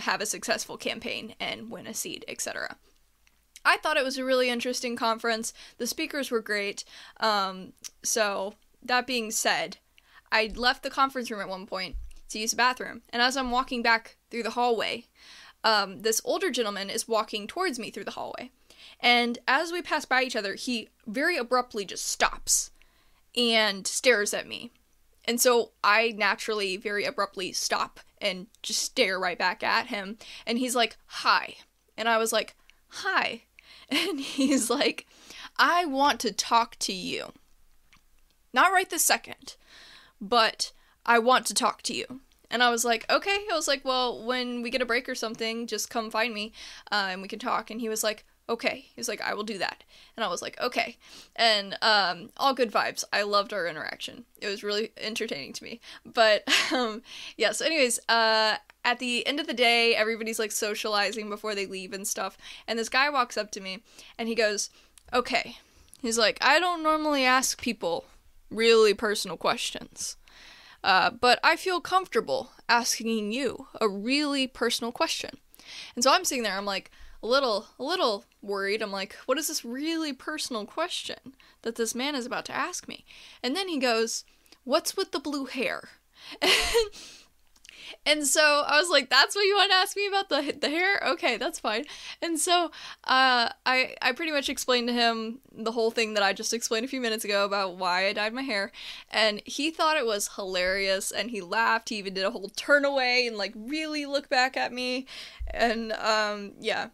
have 0.00 0.20
a 0.20 0.26
successful 0.26 0.76
campaign 0.76 1.34
and 1.40 1.70
win 1.70 1.86
a 1.86 1.94
seat, 1.94 2.22
etc. 2.28 2.76
I 3.64 3.78
thought 3.78 3.96
it 3.96 4.04
was 4.04 4.18
a 4.18 4.24
really 4.24 4.48
interesting 4.48 4.96
conference. 4.96 5.52
The 5.78 5.86
speakers 5.86 6.30
were 6.30 6.40
great. 6.40 6.84
Um, 7.20 7.72
so, 8.02 8.54
that 8.82 9.06
being 9.06 9.30
said, 9.30 9.78
I 10.30 10.52
left 10.54 10.82
the 10.82 10.90
conference 10.90 11.30
room 11.30 11.40
at 11.40 11.48
one 11.48 11.66
point 11.66 11.96
to 12.30 12.38
use 12.38 12.50
the 12.50 12.56
bathroom. 12.56 13.02
And 13.10 13.22
as 13.22 13.36
I'm 13.36 13.50
walking 13.50 13.82
back 13.82 14.16
through 14.30 14.42
the 14.42 14.50
hallway, 14.50 15.06
um, 15.62 16.00
this 16.00 16.20
older 16.24 16.50
gentleman 16.50 16.90
is 16.90 17.08
walking 17.08 17.46
towards 17.46 17.78
me 17.78 17.90
through 17.90 18.04
the 18.04 18.10
hallway. 18.12 18.50
And 19.00 19.38
as 19.48 19.72
we 19.72 19.82
pass 19.82 20.04
by 20.04 20.22
each 20.22 20.36
other, 20.36 20.54
he 20.54 20.88
very 21.06 21.36
abruptly 21.36 21.84
just 21.84 22.06
stops 22.06 22.70
and 23.36 23.86
stares 23.86 24.34
at 24.34 24.46
me. 24.46 24.72
And 25.24 25.40
so 25.40 25.72
I 25.82 26.14
naturally, 26.16 26.76
very 26.76 27.04
abruptly 27.04 27.52
stop 27.52 28.00
and 28.20 28.46
just 28.62 28.82
stare 28.82 29.18
right 29.18 29.38
back 29.38 29.62
at 29.62 29.86
him. 29.86 30.18
And 30.46 30.58
he's 30.58 30.76
like, 30.76 30.96
Hi. 31.06 31.56
And 31.96 32.08
I 32.08 32.18
was 32.18 32.32
like, 32.32 32.54
Hi. 32.88 33.42
And 33.88 34.20
he's 34.20 34.70
like, 34.70 35.06
I 35.58 35.84
want 35.84 36.20
to 36.20 36.32
talk 36.32 36.76
to 36.80 36.92
you. 36.92 37.32
Not 38.52 38.72
right 38.72 38.88
this 38.88 39.04
second, 39.04 39.56
but 40.20 40.72
I 41.04 41.18
want 41.18 41.46
to 41.46 41.54
talk 41.54 41.82
to 41.82 41.94
you. 41.94 42.20
And 42.50 42.62
I 42.62 42.70
was 42.70 42.84
like, 42.84 43.04
okay. 43.10 43.46
I 43.50 43.54
was 43.54 43.66
like, 43.66 43.84
well, 43.84 44.24
when 44.24 44.62
we 44.62 44.70
get 44.70 44.82
a 44.82 44.86
break 44.86 45.08
or 45.08 45.14
something, 45.14 45.66
just 45.66 45.90
come 45.90 46.10
find 46.10 46.32
me 46.32 46.52
uh, 46.92 47.08
and 47.10 47.20
we 47.20 47.28
can 47.28 47.38
talk. 47.38 47.70
And 47.70 47.80
he 47.80 47.88
was 47.88 48.04
like, 48.04 48.24
okay. 48.48 48.86
He 48.94 49.00
was 49.00 49.08
like, 49.08 49.20
I 49.22 49.34
will 49.34 49.42
do 49.42 49.58
that. 49.58 49.82
And 50.16 50.24
I 50.24 50.28
was 50.28 50.42
like, 50.42 50.60
okay. 50.60 50.96
And 51.34 51.76
um, 51.82 52.30
all 52.36 52.54
good 52.54 52.70
vibes. 52.70 53.02
I 53.12 53.22
loved 53.22 53.52
our 53.52 53.66
interaction. 53.66 54.24
It 54.40 54.46
was 54.46 54.62
really 54.62 54.92
entertaining 54.96 55.52
to 55.54 55.64
me. 55.64 55.80
But 56.04 56.48
um, 56.72 57.02
yeah, 57.36 57.52
so, 57.52 57.64
anyways, 57.64 57.98
uh, 58.08 58.56
at 58.84 58.98
the 58.98 59.26
end 59.26 59.40
of 59.40 59.46
the 59.46 59.54
day, 59.54 59.94
everybody's 59.94 60.38
like 60.38 60.52
socializing 60.52 61.28
before 61.28 61.54
they 61.54 61.66
leave 61.66 61.92
and 61.92 62.06
stuff. 62.06 62.36
And 62.68 62.78
this 62.78 62.88
guy 62.88 63.08
walks 63.10 63.36
up 63.36 63.50
to 63.52 63.60
me 63.60 63.82
and 64.18 64.28
he 64.28 64.34
goes, 64.34 64.70
Okay. 65.12 65.56
He's 66.00 66.18
like, 66.18 66.38
I 66.42 66.60
don't 66.60 66.82
normally 66.82 67.24
ask 67.24 67.60
people 67.62 68.04
really 68.50 68.92
personal 68.92 69.38
questions. 69.38 70.16
Uh, 70.82 71.10
but 71.10 71.40
I 71.42 71.56
feel 71.56 71.80
comfortable 71.80 72.50
asking 72.68 73.32
you 73.32 73.68
a 73.80 73.88
really 73.88 74.46
personal 74.46 74.92
question. 74.92 75.38
And 75.94 76.04
so 76.04 76.12
I'm 76.12 76.26
sitting 76.26 76.42
there, 76.42 76.58
I'm 76.58 76.66
like, 76.66 76.90
a 77.22 77.26
little, 77.26 77.68
a 77.78 77.82
little 77.82 78.26
worried. 78.42 78.82
I'm 78.82 78.92
like, 78.92 79.14
what 79.24 79.38
is 79.38 79.48
this 79.48 79.64
really 79.64 80.12
personal 80.12 80.66
question 80.66 81.34
that 81.62 81.76
this 81.76 81.94
man 81.94 82.14
is 82.14 82.26
about 82.26 82.44
to 82.46 82.54
ask 82.54 82.86
me? 82.86 83.06
And 83.42 83.56
then 83.56 83.68
he 83.68 83.78
goes, 83.78 84.24
What's 84.64 84.96
with 84.96 85.12
the 85.12 85.20
blue 85.20 85.46
hair? 85.46 85.88
And 88.06 88.26
so 88.26 88.64
I 88.66 88.78
was 88.78 88.90
like, 88.90 89.10
"That's 89.10 89.34
what 89.34 89.42
you 89.42 89.54
want 89.56 89.70
to 89.70 89.76
ask 89.76 89.96
me 89.96 90.06
about 90.06 90.28
the 90.28 90.56
the 90.58 90.68
hair? 90.68 91.02
Okay, 91.06 91.36
that's 91.36 91.58
fine." 91.58 91.84
And 92.22 92.38
so 92.38 92.66
uh, 93.04 93.50
I 93.66 93.94
I 94.02 94.12
pretty 94.12 94.32
much 94.32 94.48
explained 94.48 94.88
to 94.88 94.94
him 94.94 95.40
the 95.52 95.72
whole 95.72 95.90
thing 95.90 96.14
that 96.14 96.22
I 96.22 96.32
just 96.32 96.54
explained 96.54 96.84
a 96.84 96.88
few 96.88 97.00
minutes 97.00 97.24
ago 97.24 97.44
about 97.44 97.76
why 97.76 98.06
I 98.06 98.12
dyed 98.12 98.34
my 98.34 98.42
hair, 98.42 98.72
and 99.10 99.40
he 99.44 99.70
thought 99.70 99.96
it 99.96 100.06
was 100.06 100.30
hilarious, 100.36 101.10
and 101.10 101.30
he 101.30 101.40
laughed. 101.40 101.88
He 101.88 101.96
even 101.96 102.14
did 102.14 102.24
a 102.24 102.30
whole 102.30 102.50
turn 102.50 102.84
away 102.84 103.26
and 103.26 103.36
like 103.36 103.52
really 103.56 104.06
look 104.06 104.28
back 104.28 104.56
at 104.56 104.72
me, 104.72 105.06
and 105.48 105.92
um, 105.92 106.52
yeah. 106.60 106.88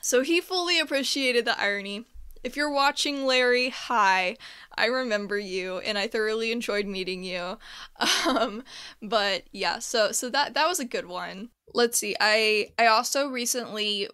So 0.00 0.22
he 0.22 0.40
fully 0.40 0.78
appreciated 0.78 1.44
the 1.44 1.60
irony 1.60 2.06
If 2.44 2.56
you're 2.56 2.70
watching, 2.70 3.26
Larry, 3.26 3.70
hi. 3.70 4.36
I 4.76 4.86
remember 4.86 5.38
you, 5.38 5.78
and 5.78 5.98
I 5.98 6.06
thoroughly 6.06 6.52
enjoyed 6.52 6.86
meeting 6.86 7.22
you. 7.24 7.58
Um, 8.26 8.62
but 9.00 9.44
yeah, 9.52 9.78
so 9.78 10.12
so 10.12 10.28
that 10.30 10.54
that 10.54 10.68
was 10.68 10.80
a 10.80 10.84
good 10.84 11.06
one. 11.06 11.50
Let's 11.74 11.98
see. 11.98 12.14
I 12.20 12.68
I 12.78 12.86
also 12.86 13.28
recently 13.28 14.08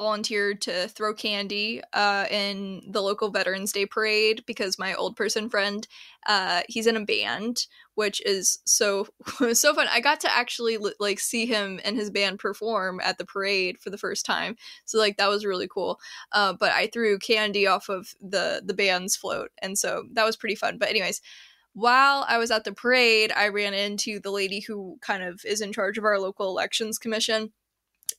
volunteered 0.00 0.60
to 0.62 0.88
throw 0.88 1.12
candy 1.12 1.82
uh, 1.92 2.26
in 2.30 2.82
the 2.86 3.02
local 3.02 3.30
Veterans 3.30 3.72
Day 3.72 3.84
parade 3.84 4.44
because 4.46 4.78
my 4.78 4.94
old 4.94 5.16
person 5.16 5.48
friend, 5.48 5.86
uh, 6.26 6.62
he's 6.68 6.86
in 6.86 6.96
a 6.96 7.04
band, 7.04 7.66
which 7.94 8.20
is 8.24 8.60
so 8.64 9.08
so 9.52 9.74
fun. 9.74 9.88
I 9.90 10.00
got 10.00 10.20
to 10.20 10.32
actually 10.32 10.78
like 11.00 11.18
see 11.18 11.46
him 11.46 11.80
and 11.84 11.96
his 11.96 12.10
band 12.10 12.38
perform 12.38 13.00
at 13.02 13.18
the 13.18 13.26
parade 13.26 13.78
for 13.78 13.90
the 13.90 13.98
first 13.98 14.24
time, 14.24 14.56
so 14.84 14.98
like 14.98 15.16
that 15.16 15.28
was 15.28 15.44
really 15.44 15.68
cool. 15.68 15.98
Uh, 16.32 16.52
but 16.52 16.70
I 16.70 16.86
threw 16.86 17.18
candy 17.18 17.66
off 17.66 17.88
of 17.88 18.14
the 18.20 18.62
the 18.64 18.74
band's 18.74 19.16
float, 19.16 19.50
and 19.60 19.76
so 19.76 20.04
that 20.12 20.24
was 20.24 20.36
pretty 20.36 20.54
fun. 20.54 20.78
But 20.78 20.90
anyways 20.90 21.20
while 21.74 22.24
I 22.26 22.38
was 22.38 22.50
at 22.50 22.64
the 22.64 22.72
parade, 22.72 23.30
I 23.36 23.48
ran 23.48 23.72
into 23.72 24.18
the 24.18 24.32
lady 24.32 24.58
who 24.58 24.98
kind 25.00 25.22
of 25.22 25.44
is 25.44 25.60
in 25.60 25.72
charge 25.72 25.96
of 25.96 26.04
our 26.04 26.18
local 26.18 26.48
elections 26.48 26.98
commission 26.98 27.52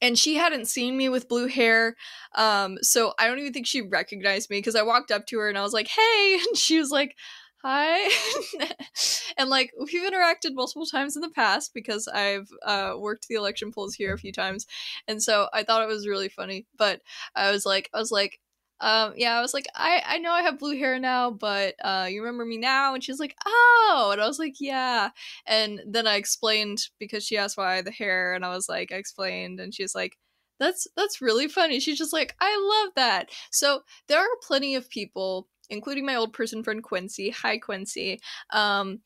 and 0.02 0.18
she 0.18 0.36
hadn't 0.36 0.68
seen 0.68 0.98
me 0.98 1.10
with 1.10 1.30
blue 1.30 1.48
hair 1.48 1.96
um 2.36 2.78
so 2.82 3.14
i 3.20 3.28
don't 3.28 3.40
even 3.40 3.54
think 3.54 3.68
she 3.68 3.82
recognized 3.82 4.50
me 4.50 4.58
because 4.58 4.76
i 4.76 4.82
walked 4.82 5.12
up 5.12 5.26
to 5.26 5.38
her 5.38 5.50
and 5.50 5.58
i 5.58 5.64
was 5.64 5.74
like 5.74 5.88
hey 5.88 6.40
and 6.48 6.58
she 6.58 6.80
was 6.80 6.92
like 6.92 7.16
hi 7.64 8.10
and 9.38 9.50
like 9.50 9.72
we've 9.78 10.10
interacted 10.10 10.54
multiple 10.54 10.86
times 10.86 11.16
in 11.16 11.22
the 11.22 11.30
past 11.30 11.74
because 11.74 12.08
i've 12.08 12.50
uh, 12.66 12.94
worked 12.98 13.28
the 13.28 13.36
election 13.36 13.72
polls 13.72 13.96
here 13.96 14.14
a 14.14 14.18
few 14.18 14.32
times 14.32 14.66
and 15.08 15.22
so 15.22 15.50
i 15.54 15.62
thought 15.64 15.82
it 15.82 15.88
was 15.88 16.08
really 16.08 16.30
funny 16.30 16.66
but 16.78 17.02
i 17.36 17.52
was 17.52 17.66
like 17.66 17.90
i 17.94 18.00
was 18.00 18.12
like 18.12 18.40
um 18.82 19.14
yeah 19.18 19.38
i 19.38 19.42
was 19.42 19.54
like 19.54 19.68
i 19.76 20.02
i 20.06 20.18
know 20.20 20.32
i 20.32 20.42
have 20.42 20.60
blue 20.60 20.78
hair 20.78 21.00
now 21.00 21.30
but 21.32 21.76
uh 21.84 22.08
you 22.10 22.22
remember 22.22 22.46
me 22.46 22.58
now? 22.58 22.94
And 22.94 23.04
she's 23.04 23.20
like 23.20 23.36
oh! 23.46 24.10
And 24.12 24.22
i 24.22 24.28
was 24.28 24.40
like 24.40 24.56
yeah. 24.60 25.10
And 25.46 25.82
then 25.88 26.08
i 26.08 26.16
explained 26.16 26.88
because 27.00 27.26
she 27.26 27.38
asked 27.38 27.58
why 27.58 27.82
the 27.82 27.92
hair 27.92 28.34
and 28.34 28.46
i 28.46 28.50
was 28.50 28.70
like 28.70 28.92
i 28.92 28.96
explained 28.96 29.60
and 29.60 29.74
she's 29.74 29.96
like 29.96 30.18
that's 30.60 30.88
that's 30.98 31.22
really 31.22 31.48
funny. 31.48 31.80
She's 31.80 31.98
just 31.98 32.14
like 32.14 32.36
i 32.42 32.84
love 32.86 32.94
that. 32.96 33.30
So 33.52 33.82
there 34.08 34.20
are 34.20 34.28
plenty 34.46 34.76
of 34.76 34.90
people 34.90 35.48
including 35.70 36.06
my 36.06 36.16
old 36.16 36.34
person 36.34 36.64
friend 36.64 36.84
quincy. 36.84 37.30
Hi 37.32 37.58
quincy. 37.58 38.20
Um 38.52 39.00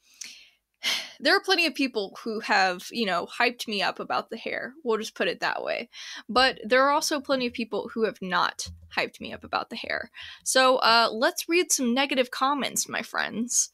there 1.19 1.35
are 1.35 1.41
plenty 1.41 1.65
of 1.65 1.75
people 1.75 2.17
who 2.23 2.39
have, 2.41 2.87
you 2.91 3.05
know, 3.05 3.27
hyped 3.27 3.67
me 3.67 3.81
up 3.81 3.99
about 3.99 4.29
the 4.29 4.37
hair. 4.37 4.73
We'll 4.83 4.97
just 4.97 5.15
put 5.15 5.27
it 5.27 5.39
that 5.39 5.63
way. 5.63 5.89
But 6.27 6.59
there 6.63 6.83
are 6.83 6.91
also 6.91 7.19
plenty 7.19 7.47
of 7.47 7.53
people 7.53 7.89
who 7.93 8.03
have 8.03 8.21
not 8.21 8.67
hyped 8.95 9.19
me 9.19 9.33
up 9.33 9.43
about 9.43 9.69
the 9.69 9.75
hair. 9.75 10.11
So 10.43 10.77
uh, 10.77 11.09
let's 11.11 11.49
read 11.49 11.71
some 11.71 11.93
negative 11.93 12.31
comments, 12.31 12.89
my 12.89 13.01
friends. 13.01 13.71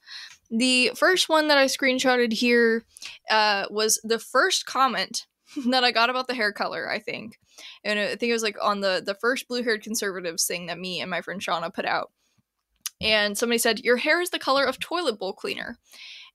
The 0.52 0.92
first 0.96 1.30
one 1.30 1.48
that 1.48 1.58
I 1.58 1.66
screenshotted 1.66 2.34
here 2.34 2.84
uh, 3.30 3.66
was 3.70 4.00
the 4.04 4.20
first 4.20 4.66
comment 4.66 5.26
that 5.68 5.84
I 5.84 5.92
got 5.92 6.10
about 6.10 6.28
the 6.28 6.36
hair 6.36 6.52
color, 6.52 6.90
I 6.90 7.00
think. 7.00 7.40
And 7.84 8.00
I 8.00 8.16
think 8.16 8.30
it 8.30 8.34
was 8.34 8.44
like 8.44 8.58
on 8.62 8.80
the, 8.80 9.02
the 9.06 9.16
first 9.16 9.48
blue 9.48 9.64
haired 9.64 9.84
conservatives 9.84 10.46
thing 10.46 10.68
that 10.68 10.80
me 10.80 11.02
and 11.02 11.10
my 11.10 11.22
friend 11.22 11.42
Shauna 11.42 11.74
put 11.74 11.86
out. 11.86 12.12
And 13.02 13.38
somebody 13.38 13.60
said, 13.60 13.80
Your 13.80 13.98
hair 13.98 14.22
is 14.22 14.30
the 14.30 14.40
color 14.40 14.66
of 14.66 14.80
toilet 14.80 15.20
bowl 15.20 15.34
cleaner 15.34 15.78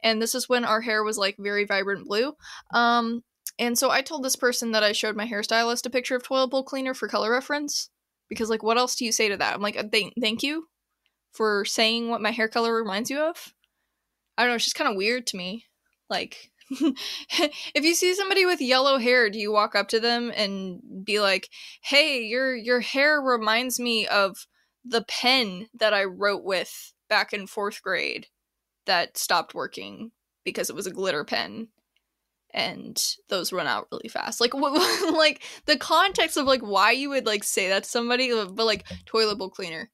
and 0.04 0.22
this 0.22 0.34
is 0.34 0.48
when 0.48 0.64
our 0.64 0.82
hair 0.82 1.02
was 1.02 1.18
like 1.18 1.36
very 1.38 1.64
vibrant 1.64 2.06
blue. 2.06 2.34
Um, 2.72 3.24
and 3.58 3.76
so 3.76 3.90
I 3.90 4.02
told 4.02 4.22
this 4.22 4.36
person 4.36 4.72
that 4.72 4.84
I 4.84 4.92
showed 4.92 5.16
my 5.16 5.26
hairstylist 5.26 5.86
a 5.86 5.90
picture 5.90 6.14
of 6.14 6.22
toilet 6.22 6.48
bowl 6.48 6.62
cleaner 6.62 6.94
for 6.94 7.08
color 7.08 7.30
reference 7.32 7.88
because 8.28 8.50
like 8.50 8.62
what 8.62 8.78
else 8.78 8.94
do 8.94 9.04
you 9.04 9.12
say 9.12 9.28
to 9.28 9.36
that? 9.38 9.54
I'm 9.54 9.62
like 9.62 9.76
thank 9.90 10.12
thank 10.20 10.42
you 10.42 10.68
for 11.32 11.64
saying 11.64 12.08
what 12.08 12.20
my 12.20 12.30
hair 12.30 12.48
color 12.48 12.74
reminds 12.74 13.10
you 13.10 13.18
of. 13.18 13.54
I 14.36 14.42
don't 14.42 14.50
know, 14.50 14.56
it's 14.56 14.64
just 14.64 14.76
kind 14.76 14.90
of 14.90 14.96
weird 14.96 15.26
to 15.28 15.36
me. 15.36 15.64
Like 16.10 16.50
if 16.70 17.84
you 17.84 17.94
see 17.94 18.14
somebody 18.14 18.46
with 18.46 18.60
yellow 18.60 18.98
hair, 18.98 19.30
do 19.30 19.38
you 19.38 19.52
walk 19.52 19.74
up 19.74 19.88
to 19.88 20.00
them 20.00 20.32
and 20.34 20.80
be 21.04 21.20
like, 21.20 21.48
"Hey, 21.82 22.22
your 22.22 22.54
your 22.54 22.80
hair 22.80 23.20
reminds 23.20 23.78
me 23.78 24.06
of 24.06 24.46
the 24.84 25.02
pen 25.02 25.68
that 25.74 25.94
I 25.94 26.04
wrote 26.04 26.42
with 26.44 26.92
back 27.08 27.32
in 27.32 27.46
4th 27.46 27.82
grade." 27.82 28.28
That 28.86 29.16
stopped 29.16 29.54
working 29.54 30.10
because 30.44 30.70
it 30.70 30.76
was 30.76 30.86
a 30.86 30.92
glitter 30.92 31.24
pen. 31.24 31.68
And 32.52 33.02
those 33.28 33.52
run 33.52 33.66
out 33.66 33.88
really 33.90 34.08
fast. 34.08 34.40
Like 34.40 34.54
what, 34.54 35.14
like 35.14 35.42
the 35.66 35.76
context 35.76 36.36
of 36.36 36.46
like 36.46 36.62
why 36.62 36.92
you 36.92 37.08
would 37.10 37.26
like 37.26 37.44
say 37.44 37.68
that 37.68 37.84
to 37.84 37.88
somebody 37.88 38.30
uh, 38.30 38.46
but 38.46 38.66
like 38.66 38.84
toilet 39.06 39.38
bowl 39.38 39.50
cleaner. 39.50 39.90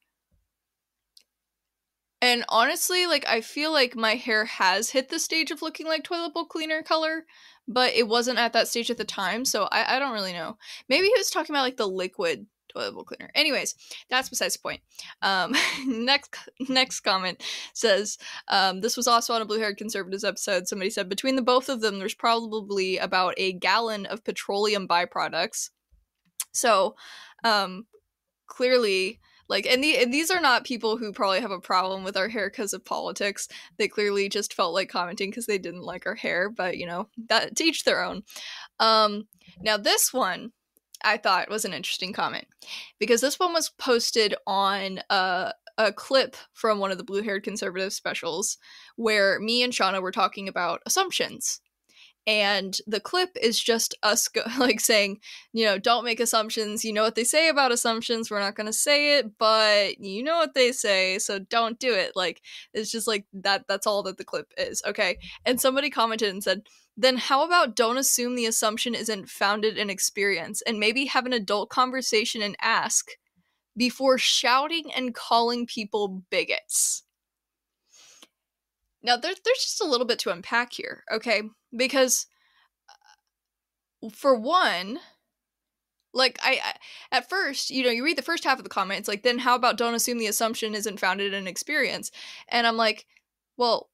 And 2.22 2.44
honestly 2.50 3.06
like 3.06 3.26
i 3.26 3.40
feel 3.40 3.72
like 3.72 3.96
my 3.96 4.14
hair 4.14 4.44
has 4.44 4.90
hit 4.90 5.08
the 5.08 5.18
stage 5.18 5.50
of 5.50 5.62
looking 5.62 5.86
like 5.86 6.04
toilet 6.04 6.34
bowl 6.34 6.44
cleaner 6.44 6.82
color 6.82 7.24
but 7.66 7.94
it 7.94 8.08
wasn't 8.08 8.38
at 8.38 8.52
that 8.52 8.68
stage 8.68 8.90
at 8.90 8.98
the 8.98 9.06
time 9.06 9.46
so 9.46 9.68
i, 9.72 9.96
I 9.96 9.98
don't 9.98 10.12
really 10.12 10.34
know. 10.34 10.58
Maybe 10.86 11.06
he 11.06 11.14
was 11.16 11.30
talking 11.30 11.54
about 11.54 11.62
like 11.62 11.78
the 11.78 11.88
liquid 11.88 12.44
toilet 12.72 12.92
bowl 12.92 13.04
cleaner. 13.04 13.30
Anyways, 13.34 13.74
that's 14.08 14.28
besides 14.28 14.54
the 14.54 14.60
point. 14.60 14.80
Um, 15.22 15.54
next 15.86 16.36
next 16.68 17.00
comment 17.00 17.42
says 17.74 18.18
um, 18.48 18.80
this 18.80 18.96
was 18.96 19.06
also 19.06 19.34
on 19.34 19.42
a 19.42 19.44
blue 19.44 19.58
haired 19.58 19.76
conservatives 19.76 20.24
episode. 20.24 20.66
Somebody 20.66 20.90
said 20.90 21.08
between 21.08 21.36
the 21.36 21.42
both 21.42 21.68
of 21.68 21.80
them, 21.80 21.98
there's 21.98 22.14
probably 22.14 22.98
about 22.98 23.34
a 23.36 23.52
gallon 23.52 24.06
of 24.06 24.24
petroleum 24.24 24.86
byproducts. 24.86 25.70
So 26.52 26.96
um, 27.44 27.86
clearly. 28.46 29.20
Like 29.48 29.66
and, 29.66 29.82
the, 29.82 29.98
and 29.98 30.14
these 30.14 30.30
are 30.30 30.40
not 30.40 30.62
people 30.62 30.96
who 30.96 31.12
probably 31.12 31.40
have 31.40 31.50
a 31.50 31.58
problem 31.58 32.04
with 32.04 32.16
our 32.16 32.28
hair 32.28 32.48
because 32.48 32.72
of 32.72 32.84
politics. 32.84 33.48
They 33.78 33.88
clearly 33.88 34.28
just 34.28 34.54
felt 34.54 34.74
like 34.74 34.88
commenting 34.88 35.28
because 35.28 35.46
they 35.46 35.58
didn't 35.58 35.82
like 35.82 36.06
our 36.06 36.14
hair, 36.14 36.48
but 36.48 36.78
you 36.78 36.86
know 36.86 37.08
that 37.26 37.56
to 37.56 37.64
each 37.64 37.82
their 37.82 38.00
own. 38.00 38.22
Um, 38.78 39.26
now 39.60 39.76
this 39.76 40.12
one 40.12 40.52
I 41.02 41.16
thought 41.16 41.50
was 41.50 41.64
an 41.64 41.72
interesting 41.72 42.12
comment 42.12 42.46
because 42.98 43.20
this 43.20 43.38
one 43.38 43.52
was 43.52 43.70
posted 43.70 44.34
on 44.46 45.00
a, 45.10 45.52
a 45.78 45.92
clip 45.92 46.36
from 46.52 46.78
one 46.78 46.90
of 46.90 46.98
the 46.98 47.04
blue 47.04 47.22
haired 47.22 47.44
conservative 47.44 47.92
specials 47.92 48.58
where 48.96 49.38
me 49.40 49.62
and 49.62 49.72
Shauna 49.72 50.02
were 50.02 50.12
talking 50.12 50.48
about 50.48 50.82
assumptions. 50.86 51.60
And 52.30 52.78
the 52.86 53.00
clip 53.00 53.30
is 53.42 53.58
just 53.58 53.96
us 54.04 54.28
go- 54.28 54.44
like 54.60 54.78
saying, 54.78 55.18
you 55.52 55.64
know, 55.64 55.78
don't 55.78 56.04
make 56.04 56.20
assumptions. 56.20 56.84
You 56.84 56.92
know 56.92 57.02
what 57.02 57.16
they 57.16 57.24
say 57.24 57.48
about 57.48 57.72
assumptions. 57.72 58.30
We're 58.30 58.38
not 58.38 58.54
going 58.54 58.68
to 58.68 58.72
say 58.72 59.18
it, 59.18 59.36
but 59.36 59.98
you 59.98 60.22
know 60.22 60.36
what 60.36 60.54
they 60.54 60.70
say, 60.70 61.18
so 61.18 61.40
don't 61.40 61.80
do 61.80 61.92
it. 61.92 62.12
Like 62.14 62.40
it's 62.72 62.92
just 62.92 63.08
like 63.08 63.26
that. 63.32 63.64
That's 63.66 63.84
all 63.84 64.04
that 64.04 64.16
the 64.16 64.24
clip 64.24 64.46
is. 64.56 64.80
Okay. 64.86 65.18
And 65.44 65.60
somebody 65.60 65.90
commented 65.90 66.28
and 66.28 66.40
said, 66.40 66.62
then 66.96 67.16
how 67.16 67.44
about 67.44 67.74
don't 67.74 67.98
assume 67.98 68.36
the 68.36 68.46
assumption 68.46 68.94
isn't 68.94 69.28
founded 69.28 69.76
in 69.76 69.90
experience 69.90 70.62
and 70.62 70.78
maybe 70.78 71.06
have 71.06 71.26
an 71.26 71.32
adult 71.32 71.68
conversation 71.68 72.42
and 72.42 72.54
ask 72.60 73.08
before 73.76 74.18
shouting 74.18 74.92
and 74.94 75.16
calling 75.16 75.66
people 75.66 76.22
bigots? 76.30 77.02
Now, 79.02 79.16
there, 79.16 79.32
there's 79.44 79.58
just 79.58 79.80
a 79.80 79.86
little 79.86 80.06
bit 80.06 80.18
to 80.20 80.30
unpack 80.30 80.72
here, 80.72 81.04
okay? 81.10 81.42
Because, 81.74 82.26
uh, 84.04 84.10
for 84.10 84.38
one, 84.38 84.98
like 86.12 86.38
I, 86.42 86.60
I, 86.64 87.16
at 87.16 87.28
first 87.30 87.70
you 87.70 87.84
know 87.84 87.90
you 87.90 88.04
read 88.04 88.18
the 88.18 88.22
first 88.22 88.42
half 88.42 88.58
of 88.58 88.64
the 88.64 88.68
comment 88.68 88.98
it's 88.98 89.06
like 89.06 89.22
then 89.22 89.38
how 89.38 89.54
about 89.54 89.76
don't 89.76 89.94
assume 89.94 90.18
the 90.18 90.26
assumption 90.26 90.74
isn't 90.74 90.98
founded 90.98 91.32
in 91.32 91.46
experience 91.46 92.10
and 92.48 92.66
i'm 92.66 92.76
like 92.76 93.06
well 93.56 93.90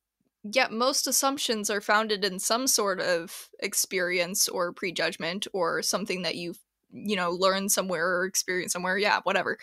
yeah, 0.52 0.68
most 0.70 1.06
assumptions 1.06 1.70
are 1.70 1.80
founded 1.80 2.24
in 2.24 2.38
some 2.38 2.66
sort 2.66 3.00
of 3.00 3.48
experience 3.60 4.48
or 4.48 4.72
prejudgment 4.72 5.46
or 5.52 5.82
something 5.82 6.22
that 6.22 6.36
you've 6.36 6.58
you 6.92 7.16
know 7.16 7.30
learned 7.30 7.72
somewhere 7.72 8.06
or 8.06 8.24
experienced 8.24 8.72
somewhere 8.72 8.96
yeah 8.96 9.20
whatever 9.24 9.58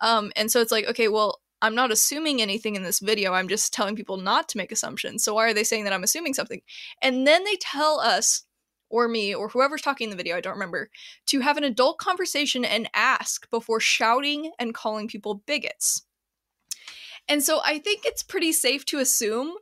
um 0.00 0.32
and 0.36 0.50
so 0.50 0.60
it's 0.60 0.70
like 0.70 0.86
okay 0.86 1.08
well 1.08 1.40
i'm 1.62 1.74
not 1.74 1.90
assuming 1.90 2.40
anything 2.40 2.76
in 2.76 2.82
this 2.82 3.00
video 3.00 3.32
i'm 3.32 3.48
just 3.48 3.72
telling 3.72 3.96
people 3.96 4.16
not 4.16 4.48
to 4.48 4.58
make 4.58 4.72
assumptions 4.72 5.24
so 5.24 5.34
why 5.34 5.46
are 5.46 5.54
they 5.54 5.64
saying 5.64 5.84
that 5.84 5.92
i'm 5.92 6.04
assuming 6.04 6.34
something? 6.34 6.62
And 7.02 7.26
then 7.26 7.44
they 7.44 7.56
tell 7.56 8.00
us 8.00 8.44
or 8.90 9.06
me 9.06 9.34
or 9.34 9.48
whoever's 9.48 9.82
talking 9.82 10.06
in 10.06 10.10
the 10.10 10.16
video 10.16 10.36
i 10.36 10.40
don't 10.40 10.54
remember 10.54 10.90
to 11.26 11.40
have 11.40 11.56
an 11.56 11.64
adult 11.64 11.98
conversation 11.98 12.64
and 12.64 12.88
ask 12.94 13.48
before 13.50 13.80
shouting 13.80 14.52
and 14.58 14.74
calling 14.74 15.08
people 15.08 15.42
bigots. 15.46 16.02
And 17.28 17.42
so 17.42 17.60
i 17.64 17.78
think 17.78 18.02
it's 18.04 18.22
pretty 18.22 18.52
safe 18.52 18.84
to 18.86 18.98
assume 18.98 19.54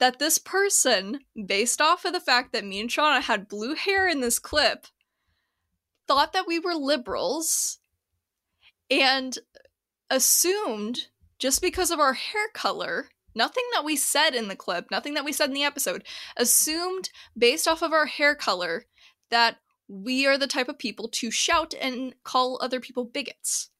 that 0.00 0.18
this 0.18 0.38
person, 0.38 1.20
based 1.46 1.80
off 1.80 2.04
of 2.04 2.12
the 2.12 2.20
fact 2.20 2.52
that 2.52 2.64
me 2.64 2.80
and 2.80 2.90
Shauna 2.90 3.20
had 3.20 3.48
blue 3.48 3.74
hair 3.74 4.08
in 4.08 4.20
this 4.20 4.38
clip, 4.38 4.86
thought 6.08 6.32
that 6.32 6.46
we 6.46 6.58
were 6.58 6.74
liberals 6.74 7.78
and 8.90 9.38
assumed 10.08 11.08
just 11.40 11.60
because 11.60 11.90
of 11.90 11.98
our 11.98 12.12
hair 12.12 12.48
color, 12.54 13.08
nothing 13.34 13.64
that 13.72 13.84
we 13.84 13.96
said 13.96 14.34
in 14.34 14.48
the 14.48 14.54
clip, 14.54 14.90
nothing 14.90 15.14
that 15.14 15.24
we 15.24 15.32
said 15.32 15.48
in 15.48 15.54
the 15.54 15.64
episode, 15.64 16.04
assumed 16.36 17.10
based 17.36 17.66
off 17.66 17.82
of 17.82 17.92
our 17.92 18.06
hair 18.06 18.34
color 18.34 18.84
that 19.30 19.56
we 19.88 20.26
are 20.26 20.38
the 20.38 20.46
type 20.46 20.68
of 20.68 20.78
people 20.78 21.08
to 21.08 21.30
shout 21.30 21.74
and 21.80 22.14
call 22.22 22.58
other 22.60 22.78
people 22.78 23.04
bigots. 23.04 23.70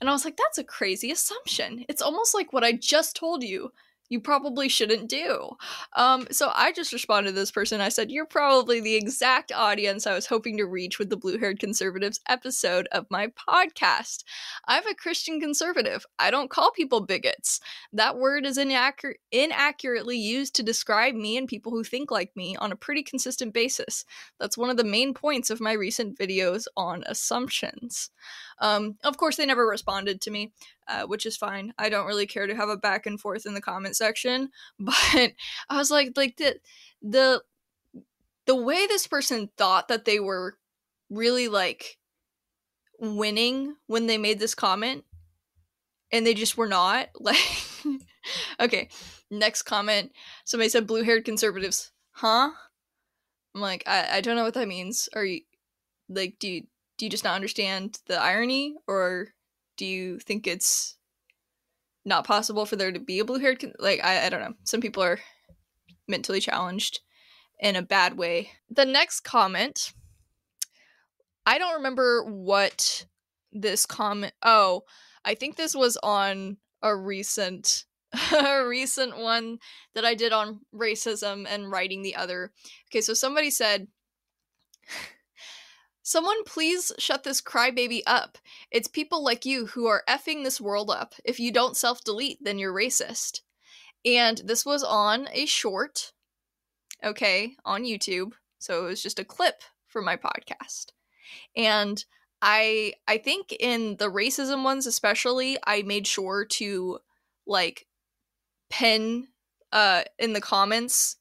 And 0.00 0.10
I 0.10 0.12
was 0.12 0.24
like, 0.24 0.36
that's 0.36 0.58
a 0.58 0.64
crazy 0.64 1.10
assumption. 1.10 1.86
It's 1.88 2.02
almost 2.02 2.34
like 2.34 2.52
what 2.52 2.64
I 2.64 2.72
just 2.72 3.16
told 3.16 3.42
you 3.42 3.70
you 4.10 4.20
probably 4.20 4.68
shouldn't 4.68 5.08
do. 5.08 5.50
Um, 5.94 6.26
so 6.30 6.50
I 6.54 6.72
just 6.72 6.92
responded 6.92 7.30
to 7.30 7.36
this 7.36 7.52
person. 7.52 7.80
I 7.80 7.88
said, 7.88 8.10
You're 8.10 8.26
probably 8.26 8.80
the 8.80 8.96
exact 8.96 9.52
audience 9.52 10.06
I 10.06 10.14
was 10.14 10.26
hoping 10.26 10.58
to 10.58 10.66
reach 10.66 10.98
with 10.98 11.08
the 11.08 11.16
Blue 11.16 11.38
Haired 11.38 11.60
Conservatives 11.60 12.20
episode 12.28 12.88
of 12.92 13.06
my 13.08 13.28
podcast. 13.28 14.24
I'm 14.66 14.86
a 14.86 14.94
Christian 14.94 15.40
conservative. 15.40 16.04
I 16.18 16.30
don't 16.30 16.50
call 16.50 16.72
people 16.72 17.00
bigots. 17.00 17.60
That 17.92 18.18
word 18.18 18.44
is 18.44 18.58
inaccur- 18.58 19.16
inaccurately 19.30 20.18
used 20.18 20.56
to 20.56 20.62
describe 20.62 21.14
me 21.14 21.36
and 21.36 21.48
people 21.48 21.72
who 21.72 21.84
think 21.84 22.10
like 22.10 22.34
me 22.34 22.56
on 22.56 22.72
a 22.72 22.76
pretty 22.76 23.04
consistent 23.04 23.54
basis. 23.54 24.04
That's 24.40 24.58
one 24.58 24.70
of 24.70 24.76
the 24.76 24.84
main 24.84 25.14
points 25.14 25.50
of 25.50 25.60
my 25.60 25.72
recent 25.72 26.18
videos 26.18 26.66
on 26.76 27.04
assumptions. 27.06 28.10
Um, 28.58 28.96
of 29.04 29.16
course, 29.16 29.36
they 29.36 29.46
never 29.46 29.66
responded 29.66 30.20
to 30.22 30.30
me, 30.30 30.52
uh, 30.90 31.06
which 31.06 31.24
is 31.24 31.36
fine. 31.36 31.72
I 31.78 31.88
don't 31.88 32.06
really 32.06 32.26
care 32.26 32.46
to 32.46 32.56
have 32.56 32.68
a 32.68 32.76
back 32.76 33.06
and 33.06 33.20
forth 33.20 33.46
in 33.46 33.54
the 33.54 33.60
comment 33.60 33.96
section, 33.96 34.50
but 34.78 35.32
I 35.68 35.76
was 35.76 35.90
like, 35.90 36.12
like 36.16 36.36
the 36.36 36.56
the 37.00 37.42
the 38.46 38.56
way 38.56 38.86
this 38.86 39.06
person 39.06 39.50
thought 39.56 39.88
that 39.88 40.04
they 40.04 40.18
were 40.18 40.58
really 41.08 41.48
like 41.48 41.98
winning 42.98 43.76
when 43.86 44.06
they 44.06 44.18
made 44.18 44.38
this 44.38 44.54
comment 44.54 45.04
and 46.12 46.26
they 46.26 46.34
just 46.34 46.56
were 46.56 46.68
not 46.68 47.08
like 47.20 47.36
okay 48.60 48.88
next 49.30 49.62
comment. 49.62 50.12
Somebody 50.44 50.68
said 50.68 50.86
blue 50.86 51.02
haired 51.02 51.24
conservatives. 51.24 51.92
Huh? 52.12 52.50
I'm 53.54 53.60
like 53.60 53.84
I, 53.86 54.16
I 54.16 54.20
don't 54.20 54.36
know 54.36 54.44
what 54.44 54.54
that 54.54 54.68
means. 54.68 55.08
Are 55.14 55.24
you 55.24 55.42
like 56.08 56.36
do 56.40 56.48
you 56.48 56.62
do 56.98 57.06
you 57.06 57.10
just 57.10 57.24
not 57.24 57.36
understand 57.36 57.98
the 58.08 58.20
irony 58.20 58.74
or 58.86 59.28
do 59.80 59.86
you 59.86 60.18
think 60.18 60.46
it's 60.46 60.98
not 62.04 62.26
possible 62.26 62.66
for 62.66 62.76
there 62.76 62.92
to 62.92 63.00
be 63.00 63.18
a 63.18 63.24
blue 63.24 63.38
haired 63.38 63.60
con- 63.60 63.72
like 63.78 64.04
I, 64.04 64.26
I 64.26 64.28
don't 64.28 64.42
know. 64.42 64.52
Some 64.64 64.82
people 64.82 65.02
are 65.02 65.18
mentally 66.06 66.38
challenged 66.38 67.00
in 67.58 67.76
a 67.76 67.82
bad 67.82 68.18
way. 68.18 68.50
The 68.68 68.84
next 68.84 69.20
comment 69.20 69.94
i 71.46 71.56
don't 71.56 71.76
remember 71.76 72.22
what 72.24 73.06
this 73.50 73.86
comment 73.86 74.34
oh 74.42 74.82
i 75.24 75.34
think 75.34 75.56
this 75.56 75.74
was 75.74 75.96
on 76.02 76.58
a 76.82 76.94
recent 76.94 77.86
a 78.36 78.66
recent 78.66 79.16
one 79.16 79.56
that 79.94 80.04
i 80.04 80.14
did 80.14 80.34
on 80.34 80.60
racism 80.74 81.46
and 81.48 81.70
writing 81.70 82.02
the 82.02 82.14
other. 82.14 82.52
Okay 82.90 83.00
so 83.00 83.14
somebody 83.14 83.48
said 83.48 83.88
Someone 86.10 86.42
please 86.42 86.90
shut 86.98 87.22
this 87.22 87.40
crybaby 87.40 88.02
up. 88.04 88.36
It's 88.72 88.88
people 88.88 89.22
like 89.22 89.46
you 89.46 89.66
who 89.66 89.86
are 89.86 90.02
effing 90.08 90.42
this 90.42 90.60
world 90.60 90.90
up. 90.90 91.14
If 91.24 91.38
you 91.38 91.52
don't 91.52 91.76
self 91.76 92.02
delete, 92.02 92.42
then 92.42 92.58
you're 92.58 92.74
racist. 92.74 93.42
And 94.04 94.38
this 94.38 94.66
was 94.66 94.82
on 94.82 95.28
a 95.30 95.46
short, 95.46 96.10
okay, 97.04 97.54
on 97.64 97.84
YouTube. 97.84 98.32
So 98.58 98.86
it 98.86 98.88
was 98.88 99.04
just 99.04 99.20
a 99.20 99.24
clip 99.24 99.62
for 99.86 100.02
my 100.02 100.16
podcast. 100.16 100.86
And 101.54 102.04
I 102.42 102.94
I 103.06 103.18
think 103.18 103.52
in 103.60 103.96
the 103.98 104.10
racism 104.10 104.64
ones 104.64 104.88
especially, 104.88 105.58
I 105.64 105.82
made 105.82 106.08
sure 106.08 106.44
to 106.44 106.98
like 107.46 107.86
pin 108.68 109.28
uh 109.70 110.02
in 110.18 110.32
the 110.32 110.40
comments 110.40 111.18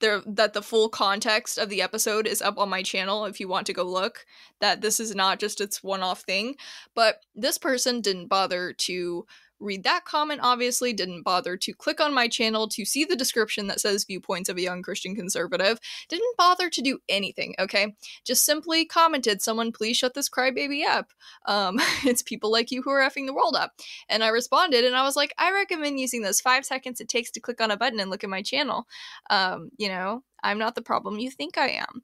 there 0.00 0.22
that 0.26 0.52
the 0.52 0.62
full 0.62 0.88
context 0.88 1.58
of 1.58 1.68
the 1.68 1.82
episode 1.82 2.26
is 2.26 2.42
up 2.42 2.58
on 2.58 2.68
my 2.68 2.82
channel 2.82 3.24
if 3.24 3.38
you 3.40 3.48
want 3.48 3.66
to 3.66 3.72
go 3.72 3.84
look 3.84 4.26
that 4.60 4.80
this 4.80 5.00
is 5.00 5.14
not 5.14 5.38
just 5.38 5.60
its 5.60 5.82
one-off 5.82 6.22
thing. 6.22 6.56
But 6.94 7.20
this 7.34 7.58
person 7.58 8.00
didn't 8.00 8.28
bother 8.28 8.72
to 8.72 9.26
read 9.60 9.84
that 9.84 10.04
comment 10.04 10.40
obviously 10.42 10.92
didn't 10.92 11.22
bother 11.22 11.56
to 11.56 11.72
click 11.74 12.00
on 12.00 12.14
my 12.14 12.26
channel 12.26 12.66
to 12.68 12.84
see 12.84 13.04
the 13.04 13.16
description 13.16 13.66
that 13.66 13.80
says 13.80 14.04
viewpoints 14.04 14.48
of 14.48 14.56
a 14.56 14.62
young 14.62 14.82
christian 14.82 15.14
conservative. 15.14 15.78
Didn't 16.08 16.36
bother 16.36 16.70
to 16.70 16.82
do 16.82 16.98
anything 17.08 17.54
okay? 17.58 17.94
Just 18.24 18.44
simply 18.44 18.84
commented 18.84 19.42
someone 19.42 19.72
please 19.72 19.96
shut 19.96 20.14
this 20.14 20.28
crybaby 20.28 20.84
up. 20.84 21.10
Um, 21.46 21.78
it's 22.04 22.22
people 22.22 22.50
like 22.50 22.70
you 22.70 22.82
who 22.82 22.90
are 22.90 23.06
effing 23.06 23.26
the 23.26 23.34
world 23.34 23.56
up. 23.56 23.72
And 24.08 24.24
i 24.24 24.28
responded 24.28 24.84
and 24.84 24.96
i 24.96 25.02
was 25.02 25.16
like 25.16 25.34
i 25.38 25.52
recommend 25.52 26.00
using 26.00 26.22
those 26.22 26.40
five 26.40 26.64
seconds 26.64 27.00
it 27.00 27.08
takes 27.08 27.30
to 27.32 27.40
click 27.40 27.60
on 27.60 27.70
a 27.70 27.76
button 27.76 28.00
and 28.00 28.10
look 28.10 28.24
at 28.24 28.30
my 28.30 28.42
channel. 28.42 28.86
Um, 29.28 29.70
you 29.76 29.88
know 29.88 30.22
i'm 30.42 30.58
not 30.58 30.74
the 30.74 30.82
problem 30.82 31.18
you 31.18 31.30
think 31.30 31.58
i 31.58 31.68
am. 31.68 32.02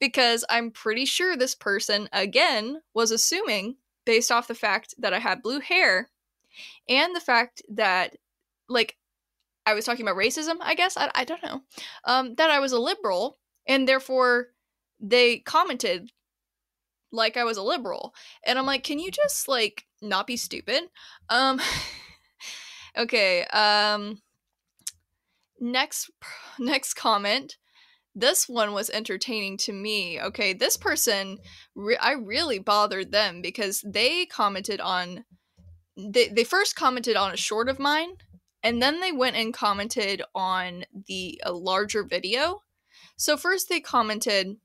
Because 0.00 0.44
i'm 0.48 0.70
pretty 0.70 1.04
sure 1.04 1.36
this 1.36 1.54
person 1.54 2.08
again 2.12 2.80
was 2.94 3.10
assuming 3.10 3.76
based 4.04 4.30
off 4.30 4.48
the 4.48 4.54
fact 4.54 4.94
that 4.98 5.14
i 5.14 5.18
had 5.18 5.42
blue 5.42 5.60
hair 5.60 6.10
and 6.88 7.14
the 7.14 7.20
fact 7.20 7.62
that 7.68 8.16
like 8.68 8.96
I 9.66 9.74
was 9.74 9.84
talking 9.84 10.06
about 10.06 10.18
racism, 10.18 10.56
I 10.60 10.74
guess 10.74 10.96
I, 10.96 11.10
I 11.14 11.24
don't 11.24 11.42
know, 11.42 11.62
um, 12.04 12.34
that 12.36 12.50
I 12.50 12.60
was 12.60 12.72
a 12.72 12.78
liberal 12.78 13.38
and 13.66 13.88
therefore 13.88 14.48
they 15.00 15.38
commented 15.38 16.10
like 17.12 17.36
I 17.36 17.44
was 17.44 17.56
a 17.56 17.62
liberal, 17.62 18.12
and 18.44 18.58
I'm 18.58 18.66
like, 18.66 18.82
can 18.82 18.98
you 18.98 19.10
just 19.10 19.46
like 19.46 19.86
not 20.02 20.26
be 20.26 20.36
stupid? 20.36 20.82
Um, 21.28 21.60
okay. 22.98 23.44
Um, 23.44 24.20
next 25.60 26.10
next 26.58 26.94
comment 26.94 27.56
this 28.14 28.48
one 28.48 28.72
was 28.72 28.90
entertaining 28.90 29.56
to 29.56 29.72
me. 29.72 30.20
Okay, 30.20 30.52
this 30.52 30.76
person, 30.76 31.38
re- 31.74 31.96
I 31.96 32.12
really 32.12 32.58
bothered 32.60 33.10
them 33.10 33.42
because 33.42 33.82
they 33.84 34.26
commented 34.26 34.80
on 34.80 35.24
they 35.96 36.28
they 36.28 36.44
first 36.44 36.76
commented 36.76 37.16
on 37.16 37.32
a 37.32 37.36
short 37.36 37.68
of 37.68 37.78
mine 37.78 38.16
and 38.62 38.82
then 38.82 39.00
they 39.00 39.12
went 39.12 39.36
and 39.36 39.52
commented 39.52 40.22
on 40.34 40.84
the 41.06 41.40
a 41.44 41.52
larger 41.52 42.02
video. 42.02 42.62
So 43.16 43.36
first 43.36 43.68
they 43.68 43.80
commented 43.80 44.56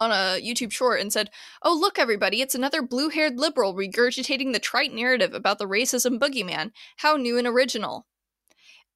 on 0.00 0.12
a 0.12 0.40
YouTube 0.40 0.70
short 0.70 1.00
and 1.00 1.12
said, 1.12 1.30
"Oh, 1.62 1.76
look 1.76 1.98
everybody, 1.98 2.40
it's 2.40 2.54
another 2.54 2.82
blue-haired 2.82 3.38
liberal 3.38 3.74
regurgitating 3.74 4.52
the 4.52 4.60
trite 4.60 4.94
narrative 4.94 5.34
about 5.34 5.58
the 5.58 5.66
racism 5.66 6.18
boogeyman. 6.20 6.70
How 6.98 7.16
new 7.16 7.36
and 7.36 7.46
original." 7.46 8.06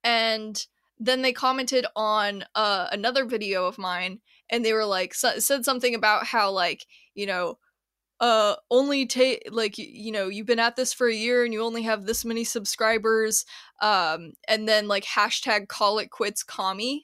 And 0.05 0.65
then 0.99 1.23
they 1.23 1.33
commented 1.33 1.85
on 1.97 2.45
uh, 2.55 2.87
another 2.93 3.25
video 3.25 3.67
of 3.67 3.79
mine 3.79 4.21
and 4.49 4.65
they 4.65 4.73
were 4.73 4.85
like 4.85 5.15
so- 5.15 5.41
said 5.41 5.65
something 5.65 5.95
about 5.95 6.27
how 6.27 6.51
like, 6.51 6.87
you 7.15 7.27
know, 7.27 7.59
uh 8.23 8.55
only 8.71 9.05
take 9.05 9.43
like 9.51 9.77
you 9.77 10.13
know 10.13 10.29
you've 10.29 10.47
been 10.47 10.61
at 10.61 10.77
this 10.77 10.93
for 10.93 11.09
a 11.09 11.15
year 11.15 11.45
and 11.45 11.53
you 11.53 11.61
only 11.61 11.83
have 11.83 12.07
this 12.07 12.25
many 12.25 12.45
subscribers 12.45 13.45
um 13.83 14.33
and 14.49 14.69
then 14.69 14.87
like 14.89 15.05
hashtag 15.05 15.69
call 15.69 15.99
it 15.99 16.11
quits 16.11 16.43
commie. 16.45 17.03